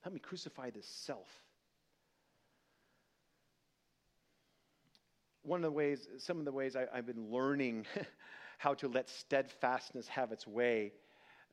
Help 0.00 0.12
me 0.12 0.20
crucify 0.20 0.70
this 0.70 0.86
self. 0.86 1.28
One 5.44 5.60
of 5.60 5.70
the 5.70 5.76
ways, 5.76 6.08
some 6.18 6.38
of 6.38 6.46
the 6.46 6.52
ways 6.52 6.74
I, 6.74 6.86
have 6.94 7.06
been 7.06 7.30
learning 7.30 7.86
how 8.58 8.74
to 8.74 8.88
let 8.88 9.10
steadfastness 9.10 10.08
have 10.08 10.32
its 10.32 10.46
way 10.46 10.92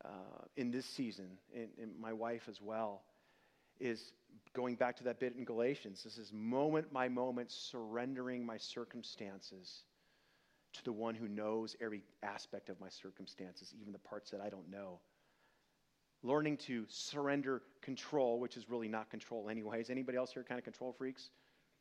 uh, 0.06 0.46
in 0.56 0.72
this 0.72 0.86
season, 0.86 1.38
and, 1.54 1.92
my 2.00 2.14
wife 2.14 2.44
as 2.50 2.62
well, 2.62 3.04
is 3.80 4.14
going 4.54 4.76
back 4.76 4.96
to 4.98 5.04
that 5.04 5.20
bit 5.20 5.36
in 5.36 5.44
Galatians. 5.44 6.04
This 6.04 6.18
is 6.18 6.32
moment 6.32 6.92
by 6.94 7.10
moment 7.10 7.52
surrendering 7.52 8.46
my 8.46 8.58
circumstances 8.58 9.84
to 10.74 10.84
the 10.86 10.94
one 10.94 11.14
who 11.14 11.28
knows 11.28 11.76
every 11.82 12.02
aspect 12.24 12.70
of 12.70 12.80
my 12.80 12.90
circumstances, 12.90 13.74
even 13.80 13.92
the 13.92 14.00
parts 14.00 14.32
that 14.32 14.40
I 14.40 14.50
don't 14.50 14.70
know. 14.70 15.00
Learning 16.24 16.56
to 16.56 16.86
surrender 16.88 17.62
control, 17.82 18.40
which 18.40 18.56
is 18.56 18.70
really 18.70 18.88
not 18.88 19.10
control 19.10 19.50
anyways. 19.50 19.90
Anybody 19.90 20.18
else 20.18 20.32
here 20.32 20.44
kind 20.44 20.60
of 20.60 20.64
control 20.64 20.94
freaks? 20.94 21.30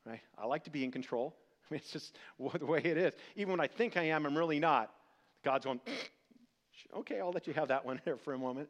Right? 0.05 0.21
I 0.37 0.47
like 0.47 0.65
to 0.65 0.71
be 0.71 0.83
in 0.83 0.91
control. 0.91 1.37
I 1.71 1.75
mean, 1.75 1.81
it's 1.83 1.93
just 1.93 2.17
the 2.59 2.67
way 2.67 2.81
it 2.81 2.97
is. 2.97 3.13
Even 3.37 3.53
when 3.53 3.61
I 3.61 3.67
think 3.67 3.97
I 3.97 4.05
am, 4.05 4.27
I'm 4.27 4.37
really 4.37 4.59
not. 4.59 4.93
God's 5.45 5.65
going, 5.65 5.81
okay, 6.97 7.21
I'll 7.21 7.33
let 7.33 7.47
you 7.47 7.53
have 7.55 7.69
that 7.69 7.85
one 7.85 8.01
there 8.05 8.17
for 8.17 8.35
a 8.35 8.39
moment. 8.39 8.69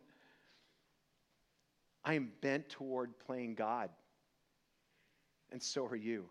I 2.05 2.15
am 2.15 2.33
bent 2.41 2.69
toward 2.71 3.19
playing 3.19 3.55
God, 3.55 3.91
and 5.53 5.63
so 5.63 5.87
are 5.87 5.97
you. 5.97 6.25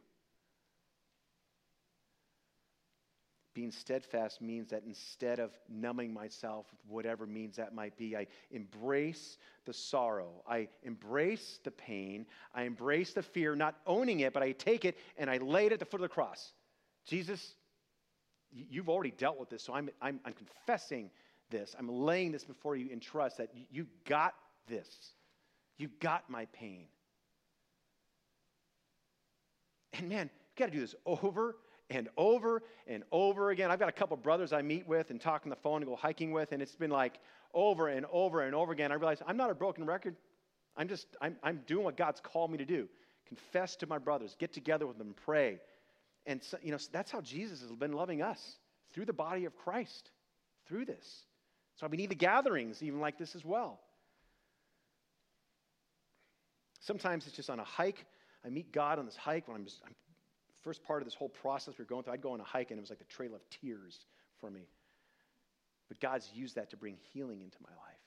being 3.59 3.71
steadfast 3.73 4.41
means 4.41 4.69
that 4.69 4.83
instead 4.87 5.37
of 5.37 5.51
numbing 5.67 6.13
myself 6.13 6.67
whatever 6.87 7.25
means 7.25 7.57
that 7.57 7.75
might 7.75 7.97
be, 7.97 8.15
I 8.15 8.25
embrace 8.51 9.37
the 9.65 9.73
sorrow. 9.73 10.29
I 10.47 10.69
embrace 10.83 11.59
the 11.65 11.71
pain. 11.71 12.25
I 12.55 12.63
embrace 12.63 13.11
the 13.11 13.21
fear, 13.21 13.57
not 13.57 13.75
owning 13.85 14.21
it, 14.21 14.31
but 14.31 14.43
I 14.43 14.53
take 14.53 14.85
it 14.85 14.97
and 15.17 15.29
I 15.29 15.39
lay 15.39 15.65
it 15.65 15.73
at 15.73 15.79
the 15.79 15.85
foot 15.85 15.99
of 15.99 16.03
the 16.03 16.07
cross. 16.07 16.53
Jesus, 17.09 17.55
you've 18.51 18.87
already 18.87 19.11
dealt 19.11 19.39
with 19.39 19.49
this, 19.49 19.63
so 19.63 19.73
I'm, 19.73 19.89
I'm, 19.99 20.19
I'm 20.25 20.33
confessing 20.33 21.09
this. 21.49 21.75
I'm 21.77 21.89
laying 21.89 22.31
this 22.31 22.43
before 22.43 22.75
you 22.75 22.89
in 22.91 22.99
trust 22.99 23.37
that 23.37 23.49
you 23.71 23.87
got 24.07 24.35
this. 24.67 24.87
You 25.77 25.89
got 25.99 26.29
my 26.29 26.45
pain. 26.53 26.85
And 29.93 30.07
man, 30.07 30.29
you 30.33 30.59
got 30.59 30.67
to 30.67 30.71
do 30.71 30.81
this 30.81 30.93
over 31.05 31.55
and 31.89 32.09
over 32.15 32.61
and 32.85 33.03
over 33.11 33.49
again. 33.49 33.71
I've 33.71 33.79
got 33.79 33.89
a 33.89 33.93
couple 33.93 34.15
brothers 34.17 34.53
I 34.53 34.61
meet 34.61 34.87
with 34.87 35.09
and 35.09 35.19
talk 35.19 35.41
on 35.45 35.49
the 35.49 35.55
phone 35.55 35.81
and 35.81 35.85
go 35.89 35.95
hiking 35.95 36.31
with, 36.31 36.51
and 36.51 36.61
it's 36.61 36.75
been 36.75 36.91
like 36.91 37.19
over 37.55 37.87
and 37.87 38.05
over 38.11 38.41
and 38.41 38.53
over 38.53 38.71
again. 38.71 38.91
I 38.91 38.95
realize 38.95 39.23
I'm 39.25 39.37
not 39.37 39.49
a 39.49 39.55
broken 39.55 39.85
record. 39.85 40.15
I'm 40.77 40.87
just, 40.87 41.07
I'm, 41.21 41.37
I'm 41.41 41.61
doing 41.65 41.83
what 41.83 41.97
God's 41.97 42.19
called 42.19 42.51
me 42.51 42.59
to 42.59 42.65
do. 42.65 42.87
Confess 43.27 43.75
to 43.77 43.87
my 43.87 43.97
brothers, 43.97 44.35
get 44.37 44.53
together 44.53 44.85
with 44.85 44.97
them, 44.99 45.15
pray. 45.25 45.59
And, 46.25 46.43
so, 46.43 46.57
you 46.61 46.71
know, 46.71 46.77
that's 46.91 47.11
how 47.11 47.21
Jesus 47.21 47.61
has 47.61 47.71
been 47.71 47.93
loving 47.93 48.21
us 48.21 48.57
through 48.93 49.05
the 49.05 49.13
body 49.13 49.45
of 49.45 49.55
Christ, 49.55 50.11
through 50.67 50.85
this. 50.85 51.23
So 51.75 51.87
we 51.87 51.97
need 51.97 52.09
the 52.09 52.15
gatherings, 52.15 52.83
even 52.83 52.99
like 52.99 53.17
this 53.17 53.35
as 53.35 53.45
well. 53.45 53.79
Sometimes 56.81 57.25
it's 57.27 57.35
just 57.35 57.49
on 57.49 57.59
a 57.59 57.63
hike. 57.63 58.05
I 58.45 58.49
meet 58.49 58.71
God 58.71 58.99
on 58.99 59.05
this 59.05 59.15
hike 59.15 59.47
when 59.47 59.57
I'm 59.57 59.65
just 59.65 59.81
I'm 59.85 59.95
first 60.63 60.83
part 60.83 61.01
of 61.01 61.07
this 61.07 61.15
whole 61.15 61.29
process 61.29 61.75
we 61.77 61.83
are 61.83 61.85
going 61.85 62.03
through, 62.03 62.13
I'd 62.13 62.21
go 62.21 62.33
on 62.33 62.41
a 62.41 62.43
hike 62.43 62.71
and 62.71 62.77
it 62.77 62.81
was 62.81 62.89
like 62.89 62.99
the 62.99 63.05
trail 63.05 63.33
of 63.33 63.41
tears 63.49 64.05
for 64.39 64.49
me. 64.49 64.67
But 65.87 65.99
God's 65.99 66.29
used 66.33 66.55
that 66.55 66.69
to 66.71 66.77
bring 66.77 66.97
healing 67.13 67.41
into 67.41 67.57
my 67.61 67.69
life. 67.69 67.97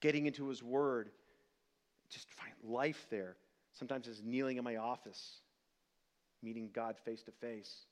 Getting 0.00 0.26
into 0.26 0.48
His 0.48 0.62
Word, 0.62 1.10
just 2.10 2.28
find 2.30 2.52
life 2.64 3.06
there. 3.10 3.36
Sometimes 3.72 4.08
it's 4.08 4.22
kneeling 4.24 4.56
in 4.56 4.64
my 4.64 4.76
office, 4.76 5.40
meeting 6.42 6.70
God 6.72 6.96
face 7.04 7.22
to 7.24 7.32
face 7.32 7.86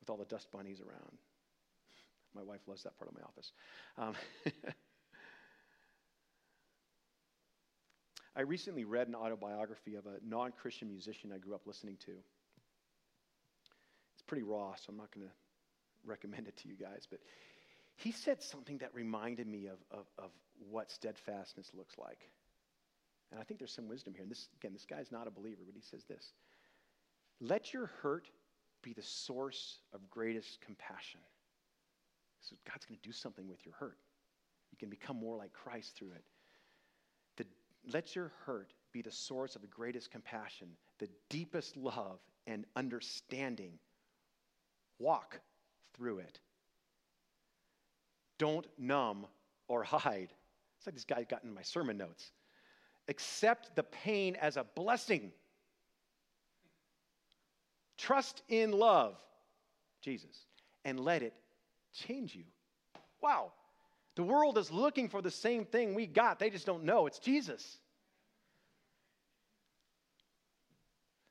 with 0.00 0.10
all 0.10 0.16
the 0.16 0.24
dust 0.24 0.48
bunnies 0.52 0.80
around. 0.80 1.18
My 2.34 2.42
wife 2.42 2.60
loves 2.66 2.82
that 2.82 2.98
part 2.98 3.10
of 3.10 3.16
my 3.16 3.22
office. 3.22 3.52
Um, 3.96 4.14
I 8.36 8.42
recently 8.42 8.84
read 8.84 9.06
an 9.06 9.14
autobiography 9.14 9.94
of 9.94 10.06
a 10.06 10.18
non 10.26 10.52
Christian 10.52 10.88
musician 10.88 11.30
I 11.32 11.38
grew 11.38 11.54
up 11.54 11.66
listening 11.66 11.96
to 12.06 12.10
It's 12.10 14.22
pretty 14.26 14.42
raw, 14.42 14.74
so 14.74 14.86
I'm 14.88 14.96
not 14.96 15.14
going 15.14 15.26
to 15.26 15.32
recommend 16.04 16.48
it 16.48 16.56
to 16.58 16.68
you 16.68 16.74
guys. 16.74 17.06
But 17.08 17.20
he 17.96 18.10
said 18.10 18.42
something 18.42 18.78
that 18.78 18.92
reminded 18.92 19.46
me 19.46 19.66
of, 19.66 19.78
of, 19.90 20.06
of 20.18 20.30
what 20.68 20.90
steadfastness 20.90 21.70
looks 21.74 21.96
like. 21.96 22.18
And 23.30 23.40
I 23.40 23.44
think 23.44 23.60
there's 23.60 23.74
some 23.74 23.88
wisdom 23.88 24.14
here. 24.14 24.22
And 24.22 24.30
this, 24.30 24.48
again, 24.60 24.72
this 24.72 24.84
guy's 24.84 25.12
not 25.12 25.28
a 25.28 25.30
believer, 25.30 25.62
but 25.64 25.74
he 25.74 25.82
says 25.82 26.02
this 26.08 26.32
Let 27.40 27.72
your 27.72 27.86
hurt 28.02 28.28
be 28.82 28.92
the 28.92 29.02
source 29.02 29.78
of 29.92 30.08
greatest 30.10 30.60
compassion. 30.60 31.20
So 32.40 32.56
God's 32.70 32.84
going 32.84 32.98
to 33.00 33.08
do 33.08 33.12
something 33.12 33.48
with 33.48 33.64
your 33.64 33.74
hurt. 33.74 33.98
You 34.70 34.78
can 34.78 34.90
become 34.90 35.16
more 35.16 35.36
like 35.36 35.52
Christ 35.52 35.96
through 35.96 36.12
it. 36.12 36.24
The, 37.36 37.46
let 37.92 38.14
your 38.14 38.32
hurt 38.44 38.72
be 38.92 39.02
the 39.02 39.10
source 39.10 39.56
of 39.56 39.62
the 39.62 39.68
greatest 39.68 40.10
compassion, 40.10 40.68
the 40.98 41.08
deepest 41.30 41.76
love 41.76 42.18
and 42.46 42.66
understanding 42.76 43.78
Walk 44.98 45.40
through 45.96 46.18
it. 46.18 46.40
Don't 48.38 48.66
numb 48.78 49.26
or 49.68 49.82
hide. 49.82 50.32
It's 50.78 50.86
like 50.86 50.94
this 50.94 51.04
guy 51.04 51.24
got 51.24 51.44
in 51.44 51.54
my 51.54 51.62
sermon 51.62 51.96
notes. 51.96 52.32
Accept 53.08 53.74
the 53.76 53.82
pain 53.82 54.36
as 54.36 54.56
a 54.56 54.64
blessing. 54.74 55.32
Trust 57.96 58.42
in 58.48 58.72
love, 58.72 59.16
Jesus, 60.00 60.46
and 60.84 60.98
let 60.98 61.22
it 61.22 61.34
change 61.92 62.34
you. 62.34 62.44
Wow. 63.20 63.52
The 64.16 64.22
world 64.22 64.58
is 64.58 64.70
looking 64.70 65.08
for 65.08 65.22
the 65.22 65.30
same 65.30 65.64
thing 65.64 65.94
we 65.94 66.06
got. 66.06 66.38
They 66.38 66.50
just 66.50 66.66
don't 66.66 66.84
know. 66.84 67.06
It's 67.06 67.18
Jesus. 67.18 67.78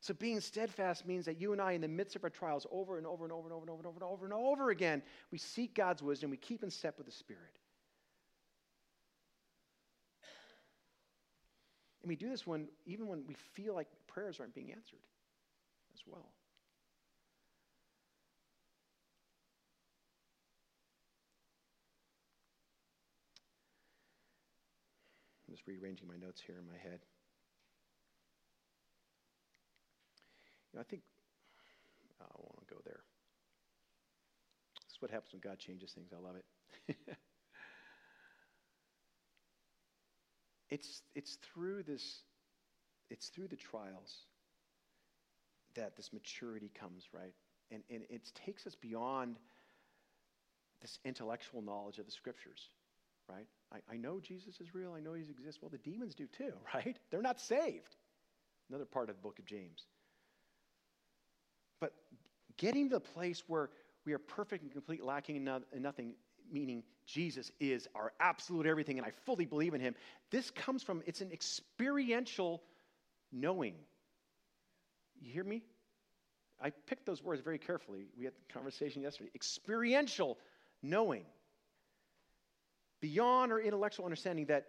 So 0.02 0.13
being 0.13 0.41
steadfast 0.41 1.08
means 1.08 1.23
that 1.26 1.39
you 1.39 1.54
and 1.54 1.62
I, 1.62 1.71
in 1.71 1.82
the 1.82 1.88
midst 1.88 2.17
of 2.17 2.26
our 2.26 2.30
trials, 2.30 2.67
over 2.71 2.97
and 2.97 3.08
over 3.08 3.23
and 3.23 3.32
over 3.32 3.47
and 3.47 3.54
over 3.54 3.63
and 3.63 3.69
over 3.69 3.80
and 3.80 3.88
over 3.88 3.95
and 3.95 4.04
over 4.04 4.26
and 4.26 4.34
over 4.34 4.69
again, 4.69 5.02
we 5.32 5.38
seek 5.38 5.73
God's 5.73 6.04
wisdom, 6.04 6.30
we 6.30 6.36
keep 6.36 6.62
in 6.62 6.69
step 6.69 6.97
with 6.97 7.06
the 7.06 7.13
Spirit. 7.13 7.58
And 12.02 12.10
we 12.10 12.17
do 12.17 12.30
this 12.30 12.45
when 12.45 12.67
even 12.86 13.08
when 13.08 13.23
we 13.26 13.34
feel 13.54 13.73
like 13.73 13.88
prayers 14.08 14.41
aren't 14.41 14.54
being 14.54 14.73
answered 14.73 14.99
as 15.93 16.02
well. 16.06 16.34
I'm 25.53 25.57
just 25.57 25.67
rearranging 25.67 26.07
my 26.07 26.15
notes 26.17 26.41
here 26.43 26.55
in 26.57 26.65
my 26.65 26.79
head. 26.81 26.99
You 30.71 30.77
know, 30.77 30.81
I 30.81 30.83
think 30.83 31.04
oh, 32.19 32.25
I 32.25 32.39
won't 32.39 32.67
go 32.67 32.77
there. 32.83 33.01
This 34.81 34.95
is 34.95 34.99
what 34.99 35.12
happens 35.12 35.31
when 35.31 35.41
God 35.41 35.60
changes 35.60 35.91
things. 35.91 36.10
I 36.12 36.19
love 36.19 36.37
it. 36.37 36.95
it's, 40.71 41.04
it's 41.13 41.37
through 41.54 41.83
this, 41.83 42.23
it's 43.12 43.27
through 43.27 43.49
the 43.49 43.56
trials 43.56 44.25
that 45.75 45.95
this 45.95 46.12
maturity 46.12 46.71
comes, 46.73 47.10
right? 47.13 47.35
And, 47.69 47.83
and 47.91 48.01
it 48.10 48.31
takes 48.33 48.65
us 48.65 48.73
beyond 48.73 49.37
this 50.81 50.97
intellectual 51.06 51.62
knowledge 51.62 51.99
of 51.99 52.08
the 52.08 52.12
scriptures, 52.12 52.69
right? 53.30 53.48
I, 53.71 53.94
I 53.94 53.98
know 53.98 54.19
Jesus 54.19 54.60
is 54.60 54.74
real. 54.74 54.94
I 54.94 55.00
know 55.00 55.13
he 55.13 55.21
exists. 55.21 55.62
Well, 55.62 55.69
the 55.69 55.78
demons 55.78 56.15
do 56.15 56.28
too, 56.28 56.54
right? 56.74 56.98
They're 57.12 57.21
not 57.21 57.40
saved. 57.40 57.96
Another 58.69 58.86
part 58.86 59.10
of 59.10 59.15
the 59.15 59.21
book 59.21 59.40
of 59.40 59.46
James. 59.46 59.86
But 61.80 61.94
getting 62.58 62.90
to 62.90 62.96
the 62.96 63.02
place 63.02 63.44
where 63.48 63.69
we 64.06 64.13
are 64.13 64.19
perfect 64.19 64.63
and 64.63 64.71
complete, 64.71 65.04
lacking 65.04 65.36
in, 65.38 65.44
no, 65.44 65.62
in 65.71 65.82
nothing, 65.82 66.13
meaning 66.52 66.84
Jesus 67.06 67.52
is 67.60 67.88
our 67.96 68.13
absolute 68.19 68.65
everything, 68.65 68.98
and 68.98 69.06
I 69.06 69.12
fully 69.26 69.46
believe 69.46 69.74
in 69.74 69.82
him. 69.82 69.96
This 70.32 70.50
comes 70.52 70.84
from, 70.84 71.04
it's 71.06 71.21
an 71.21 71.32
experiential 71.32 72.62
knowing. 73.32 73.76
You 75.21 75.32
hear 75.32 75.44
me? 75.44 75.63
I 76.62 76.69
picked 76.69 77.06
those 77.06 77.21
words 77.24 77.42
very 77.42 77.58
carefully. 77.58 78.06
We 78.17 78.26
had 78.26 78.34
a 78.50 78.54
conversation 78.54 79.02
yesterday. 79.02 79.32
Experiential 79.36 80.38
knowing. 80.82 81.26
Beyond 83.04 83.51
our 83.51 83.60
intellectual 83.60 84.06
understanding 84.06 84.45
that 84.45 84.65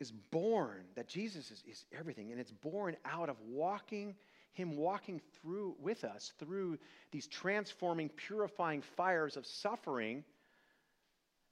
is 0.00 0.10
born, 0.10 0.84
that 0.96 1.06
Jesus 1.06 1.50
is, 1.50 1.62
is 1.68 1.84
everything, 1.92 2.32
and 2.32 2.40
it's 2.40 2.50
born 2.50 2.96
out 3.04 3.28
of 3.28 3.36
walking, 3.46 4.14
Him 4.54 4.78
walking 4.78 5.20
through 5.34 5.76
with 5.78 6.02
us 6.02 6.32
through 6.38 6.78
these 7.10 7.26
transforming, 7.26 8.08
purifying 8.08 8.80
fires 8.80 9.36
of 9.36 9.44
suffering 9.44 10.24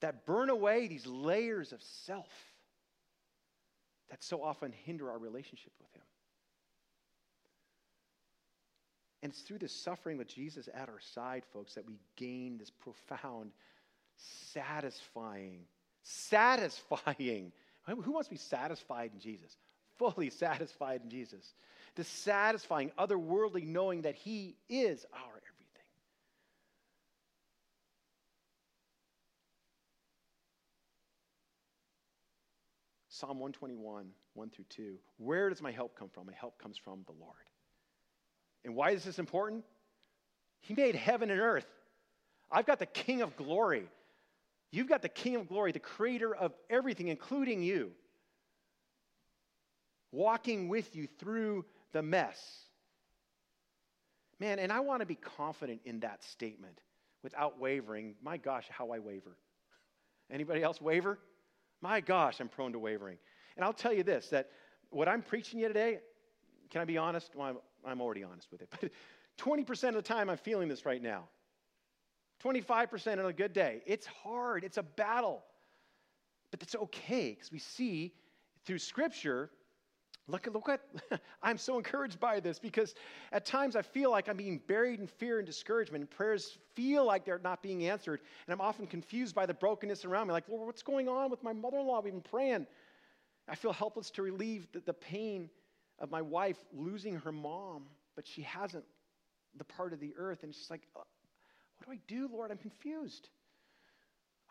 that 0.00 0.24
burn 0.24 0.48
away 0.48 0.88
these 0.88 1.06
layers 1.06 1.72
of 1.72 1.82
self 1.82 2.30
that 4.08 4.24
so 4.24 4.42
often 4.42 4.72
hinder 4.72 5.10
our 5.10 5.18
relationship 5.18 5.74
with 5.78 5.92
Him. 5.92 6.02
And 9.22 9.30
it's 9.30 9.42
through 9.42 9.58
this 9.58 9.74
suffering 9.74 10.16
with 10.16 10.28
Jesus 10.28 10.66
at 10.72 10.88
our 10.88 10.98
side, 10.98 11.44
folks, 11.52 11.74
that 11.74 11.86
we 11.86 12.00
gain 12.16 12.56
this 12.56 12.70
profound, 12.70 13.50
satisfying, 14.52 15.60
satisfying. 16.02 17.52
Who 17.86 18.12
wants 18.12 18.28
to 18.28 18.34
be 18.34 18.38
satisfied 18.38 19.10
in 19.14 19.20
Jesus? 19.20 19.56
Fully 19.98 20.30
satisfied 20.30 21.02
in 21.04 21.10
Jesus. 21.10 21.54
The 21.96 22.04
satisfying, 22.04 22.90
otherworldly 22.98 23.66
knowing 23.66 24.02
that 24.02 24.14
He 24.14 24.56
is 24.68 25.04
our 25.12 25.20
everything. 25.20 25.84
Psalm 33.08 33.38
121, 33.40 34.06
1 34.34 34.50
through 34.50 34.64
2. 34.70 34.94
Where 35.18 35.50
does 35.50 35.60
my 35.60 35.72
help 35.72 35.96
come 35.98 36.08
from? 36.08 36.26
My 36.26 36.32
help 36.32 36.58
comes 36.58 36.78
from 36.78 37.00
the 37.06 37.12
Lord. 37.20 37.34
And 38.64 38.74
why 38.74 38.90
is 38.90 39.04
this 39.04 39.18
important? 39.18 39.64
He 40.60 40.74
made 40.74 40.94
heaven 40.94 41.30
and 41.30 41.40
earth. 41.40 41.66
I've 42.50 42.66
got 42.66 42.78
the 42.78 42.86
King 42.86 43.22
of 43.22 43.36
glory. 43.36 43.88
You've 44.70 44.88
got 44.88 45.02
the 45.02 45.08
King 45.08 45.36
of 45.36 45.48
glory, 45.48 45.72
the 45.72 45.80
creator 45.80 46.34
of 46.34 46.52
everything, 46.68 47.08
including 47.08 47.62
you, 47.62 47.92
walking 50.12 50.68
with 50.68 50.94
you 50.94 51.08
through 51.18 51.64
the 51.92 52.02
mess. 52.02 52.38
Man, 54.38 54.58
and 54.58 54.72
I 54.72 54.80
want 54.80 55.00
to 55.00 55.06
be 55.06 55.16
confident 55.16 55.80
in 55.84 56.00
that 56.00 56.22
statement 56.22 56.80
without 57.22 57.60
wavering. 57.60 58.14
My 58.22 58.36
gosh, 58.36 58.66
how 58.70 58.90
I 58.90 58.98
waver. 58.98 59.36
Anybody 60.30 60.62
else 60.62 60.80
waver? 60.80 61.18
My 61.82 62.00
gosh, 62.00 62.40
I'm 62.40 62.48
prone 62.48 62.72
to 62.72 62.78
wavering. 62.78 63.18
And 63.56 63.64
I'll 63.64 63.72
tell 63.72 63.92
you 63.92 64.02
this 64.02 64.28
that 64.28 64.50
what 64.90 65.08
I'm 65.08 65.22
preaching 65.22 65.58
you 65.58 65.68
today, 65.68 65.98
can 66.70 66.80
I 66.80 66.84
be 66.84 66.96
honest? 66.96 67.34
Well, 67.34 67.62
I'm 67.84 68.00
already 68.00 68.22
honest 68.22 68.48
with 68.50 68.62
it. 68.62 68.72
But 68.80 68.90
20% 69.38 69.88
of 69.88 69.94
the 69.94 70.02
time, 70.02 70.28
I'm 70.28 70.36
feeling 70.36 70.68
this 70.68 70.84
right 70.84 71.02
now. 71.02 71.24
25% 72.44 73.18
on 73.18 73.26
a 73.26 73.32
good 73.32 73.52
day. 73.52 73.82
It's 73.86 74.06
hard, 74.06 74.64
it's 74.64 74.78
a 74.78 74.82
battle. 74.82 75.42
But 76.50 76.62
it's 76.62 76.74
okay 76.74 77.30
because 77.34 77.52
we 77.52 77.58
see 77.58 78.12
through 78.64 78.78
Scripture. 78.78 79.50
Look, 80.26 80.46
at 80.46 80.52
look 80.52 80.68
at, 80.68 80.80
I'm 81.42 81.58
so 81.58 81.76
encouraged 81.76 82.20
by 82.20 82.40
this 82.40 82.58
because 82.58 82.94
at 83.32 83.44
times 83.44 83.76
I 83.76 83.82
feel 83.82 84.10
like 84.10 84.28
I'm 84.28 84.36
being 84.36 84.60
buried 84.66 85.00
in 85.00 85.06
fear 85.06 85.38
and 85.38 85.46
discouragement, 85.46 86.02
and 86.02 86.10
prayers 86.10 86.58
feel 86.74 87.04
like 87.04 87.24
they're 87.24 87.40
not 87.42 87.62
being 87.62 87.86
answered. 87.86 88.20
And 88.46 88.52
I'm 88.52 88.60
often 88.60 88.86
confused 88.86 89.34
by 89.34 89.46
the 89.46 89.54
brokenness 89.54 90.04
around 90.04 90.28
me. 90.28 90.32
Like, 90.32 90.48
Lord, 90.48 90.66
what's 90.66 90.82
going 90.82 91.08
on 91.08 91.30
with 91.30 91.42
my 91.42 91.52
mother 91.52 91.78
in 91.78 91.86
law? 91.86 92.00
We've 92.00 92.12
been 92.12 92.22
praying. 92.22 92.66
I 93.48 93.54
feel 93.54 93.72
helpless 93.72 94.10
to 94.12 94.22
relieve 94.22 94.68
the, 94.72 94.80
the 94.80 94.92
pain 94.92 95.50
of 95.98 96.10
my 96.10 96.22
wife 96.22 96.58
losing 96.72 97.16
her 97.16 97.32
mom, 97.32 97.84
but 98.16 98.26
she 98.26 98.42
hasn't 98.42 98.84
the 99.56 99.64
part 99.64 99.92
of 99.92 100.00
the 100.00 100.14
earth. 100.16 100.44
And 100.44 100.54
she's 100.54 100.70
like, 100.70 100.82
uh, 100.96 101.00
What 101.80 101.86
do 101.86 101.92
I 101.92 102.00
do, 102.06 102.28
Lord? 102.32 102.50
I'm 102.50 102.58
confused. 102.58 103.30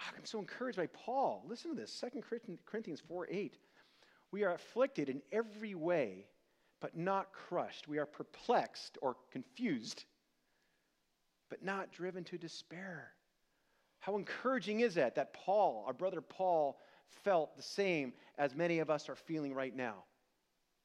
Oh, 0.02 0.12
I'm 0.18 0.26
so 0.26 0.40
encouraged 0.40 0.78
by 0.78 0.88
Paul. 0.88 1.44
Listen 1.48 1.72
to 1.72 1.80
this 1.80 2.02
2 2.02 2.22
Corinthians 2.66 3.02
4 3.08 3.28
8. 3.30 3.58
We 4.32 4.44
are 4.44 4.54
afflicted 4.54 5.10
in 5.10 5.22
every 5.32 5.76
way, 5.76 6.26
but 6.82 6.98
not 6.98 7.34
crushed. 7.34 7.88
We 7.88 8.00
are 8.00 8.06
perplexed 8.06 8.98
or 9.02 9.16
confused, 9.32 10.06
but 11.50 11.64
not 11.64 11.92
driven 11.92 12.24
to 12.26 12.38
despair. 12.38 13.12
How 14.00 14.18
encouraging 14.18 14.80
is 14.80 14.96
that? 14.96 15.16
That 15.16 15.34
Paul, 15.34 15.84
our 15.86 15.94
brother 15.94 16.22
Paul, 16.22 16.80
felt 17.24 17.56
the 17.56 17.64
same 17.64 18.14
as 18.38 18.56
many 18.56 18.80
of 18.80 18.90
us 18.90 19.10
are 19.10 19.16
feeling 19.16 19.54
right 19.54 19.76
now. 19.76 20.04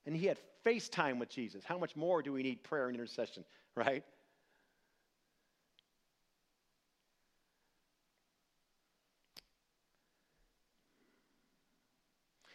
And 0.07 0.17
he 0.17 0.27
had 0.27 0.39
FaceTime 0.67 1.19
with 1.19 1.29
Jesus. 1.29 1.65
How 1.65 1.79
much 1.79 1.97
more 1.97 2.23
do 2.23 2.33
we 2.33 2.43
need 2.43 2.63
prayer 2.63 2.89
and 2.89 2.97
intercession, 2.97 3.45
right? 3.77 4.05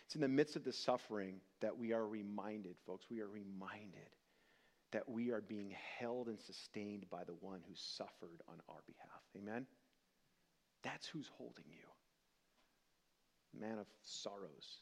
It's 0.10 0.16
in 0.16 0.22
the 0.22 0.28
midst 0.28 0.56
of 0.56 0.64
the 0.64 0.74
suffering 0.74 1.36
that 1.62 1.78
we 1.78 1.94
are 1.94 2.08
reminded, 2.08 2.78
folks, 2.88 3.06
we 3.12 3.22
are 3.22 3.28
reminded 3.28 4.10
that 4.92 5.08
we 5.08 5.30
are 5.30 5.42
being 5.42 5.72
held 6.00 6.30
and 6.30 6.40
sustained 6.40 7.06
by 7.12 7.24
the 7.24 7.36
one 7.42 7.60
who 7.68 7.76
suffered 7.76 8.42
on 8.48 8.56
our 8.68 8.82
behalf. 8.88 9.22
Amen? 9.38 9.68
That's 10.82 11.06
who's 11.06 11.30
holding 11.38 11.66
you. 11.70 11.86
Man 13.62 13.78
of 13.78 13.86
sorrows. 14.02 14.82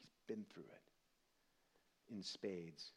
He's 0.00 0.16
been 0.26 0.46
through 0.50 0.64
it 0.72 2.14
in 2.14 2.22
spades. 2.22 2.92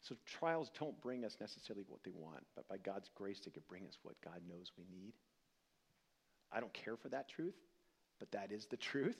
So 0.00 0.14
trials 0.24 0.70
don't 0.80 0.98
bring 1.02 1.26
us 1.26 1.36
necessarily 1.38 1.84
what 1.88 2.02
they 2.04 2.12
want, 2.14 2.46
but 2.56 2.66
by 2.68 2.78
God's 2.78 3.10
grace, 3.14 3.40
they 3.44 3.50
could 3.50 3.68
bring 3.68 3.86
us 3.86 3.98
what 4.02 4.14
God 4.24 4.40
knows 4.48 4.72
we 4.78 4.86
need. 4.90 5.12
I 6.54 6.60
don't 6.60 6.72
care 6.72 6.96
for 6.96 7.08
that 7.08 7.28
truth, 7.28 7.56
but 8.18 8.30
that 8.32 8.52
is 8.52 8.66
the 8.66 8.76
truth. 8.76 9.18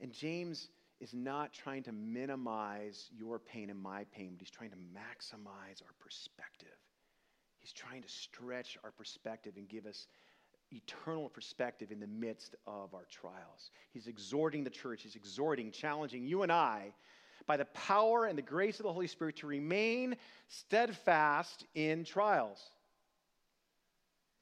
And 0.00 0.12
James 0.12 0.68
is 1.00 1.14
not 1.14 1.52
trying 1.52 1.84
to 1.84 1.92
minimize 1.92 3.08
your 3.16 3.38
pain 3.38 3.70
and 3.70 3.80
my 3.80 4.04
pain, 4.14 4.30
but 4.32 4.40
he's 4.40 4.50
trying 4.50 4.70
to 4.70 4.76
maximize 4.76 5.82
our 5.82 5.94
perspective. 5.98 6.68
He's 7.58 7.72
trying 7.72 8.02
to 8.02 8.08
stretch 8.08 8.76
our 8.84 8.90
perspective 8.90 9.54
and 9.56 9.68
give 9.68 9.86
us 9.86 10.08
eternal 10.72 11.28
perspective 11.28 11.92
in 11.92 12.00
the 12.00 12.06
midst 12.06 12.56
of 12.66 12.94
our 12.94 13.06
trials. 13.10 13.70
He's 13.92 14.08
exhorting 14.08 14.64
the 14.64 14.70
church, 14.70 15.02
he's 15.02 15.16
exhorting, 15.16 15.70
challenging 15.70 16.26
you 16.26 16.42
and 16.42 16.50
I 16.50 16.92
by 17.46 17.56
the 17.56 17.64
power 17.66 18.26
and 18.26 18.36
the 18.36 18.42
grace 18.42 18.78
of 18.78 18.84
the 18.84 18.92
Holy 18.92 19.06
Spirit 19.06 19.36
to 19.36 19.46
remain 19.46 20.16
steadfast 20.48 21.66
in 21.74 22.04
trials. 22.04 22.60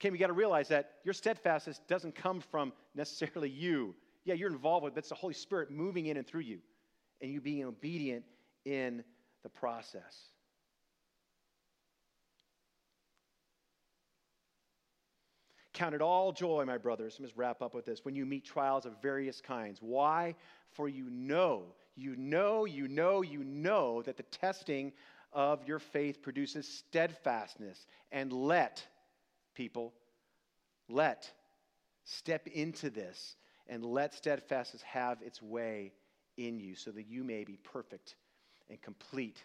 Okay, 0.01 0.11
we 0.11 0.19
got 0.19 0.29
to 0.29 0.33
realize 0.33 0.69
that 0.69 0.93
your 1.05 1.13
steadfastness 1.13 1.81
doesn't 1.87 2.15
come 2.15 2.41
from 2.41 2.73
necessarily 2.95 3.51
you. 3.51 3.95
Yeah, 4.25 4.35
you're 4.35 4.51
involved 4.51 4.85
with 4.85 4.93
it, 4.93 4.95
but 4.95 4.99
it's 5.01 5.09
the 5.11 5.15
Holy 5.15 5.35
Spirit 5.35 5.71
moving 5.71 6.07
in 6.07 6.17
and 6.17 6.27
through 6.27 6.41
you, 6.41 6.59
and 7.21 7.31
you 7.31 7.41
being 7.41 7.65
obedient 7.65 8.25
in 8.65 9.05
the 9.43 9.49
process. 9.49 10.31
Count 15.81 15.95
it 15.95 16.03
all 16.03 16.31
joy, 16.31 16.63
my 16.67 16.77
brothers. 16.77 17.15
Let 17.15 17.21
me 17.21 17.27
just 17.29 17.39
wrap 17.39 17.63
up 17.63 17.73
with 17.73 17.87
this. 17.87 18.05
When 18.05 18.15
you 18.15 18.27
meet 18.27 18.45
trials 18.45 18.85
of 18.85 19.01
various 19.01 19.41
kinds. 19.41 19.79
Why? 19.81 20.35
For 20.69 20.91
you 20.91 21.09
know, 21.09 21.75
you 21.97 22.17
know, 22.17 22.67
you 22.67 22.87
know, 22.87 23.23
you 23.23 23.43
know 23.45 24.03
that 24.03 24.19
the 24.19 24.25
testing 24.25 24.93
of 25.33 25.67
your 25.67 25.79
faith 25.79 26.21
produces 26.21 26.69
steadfastness. 26.69 27.87
And 28.13 28.31
let, 28.31 28.87
people, 29.55 29.95
let, 30.91 31.33
step 32.05 32.47
into 32.49 32.91
this 32.91 33.37
and 33.67 33.83
let 33.83 34.13
steadfastness 34.13 34.83
have 34.83 35.23
its 35.23 35.41
way 35.41 35.95
in 36.37 36.61
you 36.61 36.75
so 36.75 36.91
that 36.91 37.07
you 37.07 37.25
may 37.25 37.43
be 37.43 37.57
perfect 37.57 38.17
and 38.69 38.79
complete 38.83 39.43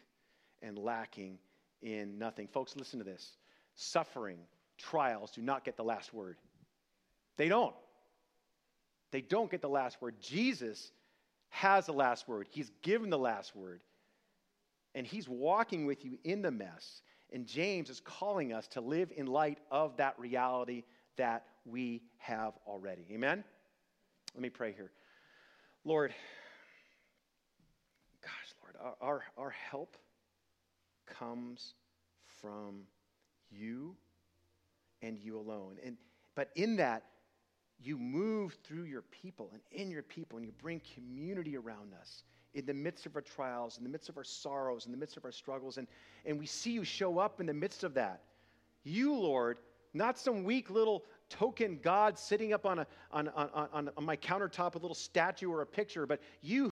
and 0.61 0.77
lacking 0.77 1.39
in 1.81 2.19
nothing. 2.19 2.49
Folks, 2.49 2.75
listen 2.75 2.99
to 2.99 3.05
this. 3.05 3.37
Suffering 3.75 4.39
trials 4.77 5.31
do 5.31 5.41
not 5.41 5.63
get 5.63 5.77
the 5.77 5.83
last 5.83 6.13
word. 6.13 6.37
They 7.37 7.49
don't. 7.49 7.75
They 9.11 9.21
don't 9.21 9.49
get 9.49 9.61
the 9.61 9.69
last 9.69 10.01
word. 10.01 10.15
Jesus 10.19 10.91
has 11.49 11.85
the 11.85 11.93
last 11.93 12.27
word, 12.27 12.47
He's 12.51 12.71
given 12.81 13.09
the 13.09 13.17
last 13.17 13.55
word. 13.55 13.81
And 14.93 15.05
He's 15.05 15.27
walking 15.27 15.85
with 15.85 16.05
you 16.05 16.17
in 16.23 16.41
the 16.41 16.51
mess. 16.51 17.01
And 17.31 17.45
James 17.45 17.89
is 17.89 17.99
calling 17.99 18.53
us 18.53 18.67
to 18.69 18.81
live 18.81 19.11
in 19.15 19.25
light 19.25 19.59
of 19.71 19.97
that 19.97 20.17
reality 20.19 20.83
that 21.17 21.45
we 21.65 22.01
have 22.17 22.53
already. 22.67 23.05
Amen? 23.11 23.43
Let 24.33 24.41
me 24.41 24.49
pray 24.49 24.73
here. 24.73 24.91
Lord, 25.83 26.13
gosh, 28.21 28.53
Lord, 28.61 28.95
our, 29.01 29.07
our, 29.07 29.23
our 29.37 29.49
help 29.49 29.97
comes 31.07 31.73
from 32.41 32.81
you 33.49 33.95
and 35.05 35.19
you 35.19 35.37
alone. 35.37 35.77
And, 35.85 35.97
but 36.35 36.49
in 36.55 36.75
that, 36.77 37.03
you 37.79 37.97
move 37.97 38.57
through 38.63 38.83
your 38.83 39.03
people 39.03 39.51
and 39.53 39.61
in 39.71 39.91
your 39.91 40.03
people, 40.03 40.37
and 40.37 40.45
you 40.45 40.53
bring 40.61 40.81
community 40.95 41.55
around 41.57 41.93
us 41.99 42.23
in 42.53 42.65
the 42.65 42.73
midst 42.73 43.05
of 43.05 43.15
our 43.15 43.21
trials, 43.21 43.77
in 43.77 43.83
the 43.83 43.89
midst 43.89 44.09
of 44.09 44.17
our 44.17 44.23
sorrows, 44.23 44.85
in 44.85 44.91
the 44.91 44.97
midst 44.97 45.17
of 45.17 45.25
our 45.25 45.31
struggles. 45.31 45.77
And, 45.77 45.87
and 46.25 46.39
we 46.39 46.45
see 46.45 46.71
you 46.71 46.83
show 46.83 47.19
up 47.19 47.39
in 47.39 47.45
the 47.45 47.53
midst 47.53 47.83
of 47.83 47.93
that. 47.95 48.21
You, 48.83 49.13
Lord, 49.13 49.59
not 49.93 50.17
some 50.17 50.43
weak 50.43 50.69
little 50.69 51.03
token 51.29 51.79
God 51.81 52.17
sitting 52.17 52.53
up 52.53 52.65
on, 52.65 52.79
a, 52.79 52.87
on, 53.11 53.27
on, 53.29 53.49
on, 53.73 53.89
on 53.97 54.05
my 54.05 54.15
countertop, 54.15 54.75
a 54.75 54.77
little 54.77 54.95
statue 54.95 55.49
or 55.49 55.61
a 55.61 55.65
picture, 55.65 56.05
but 56.05 56.21
you 56.41 56.63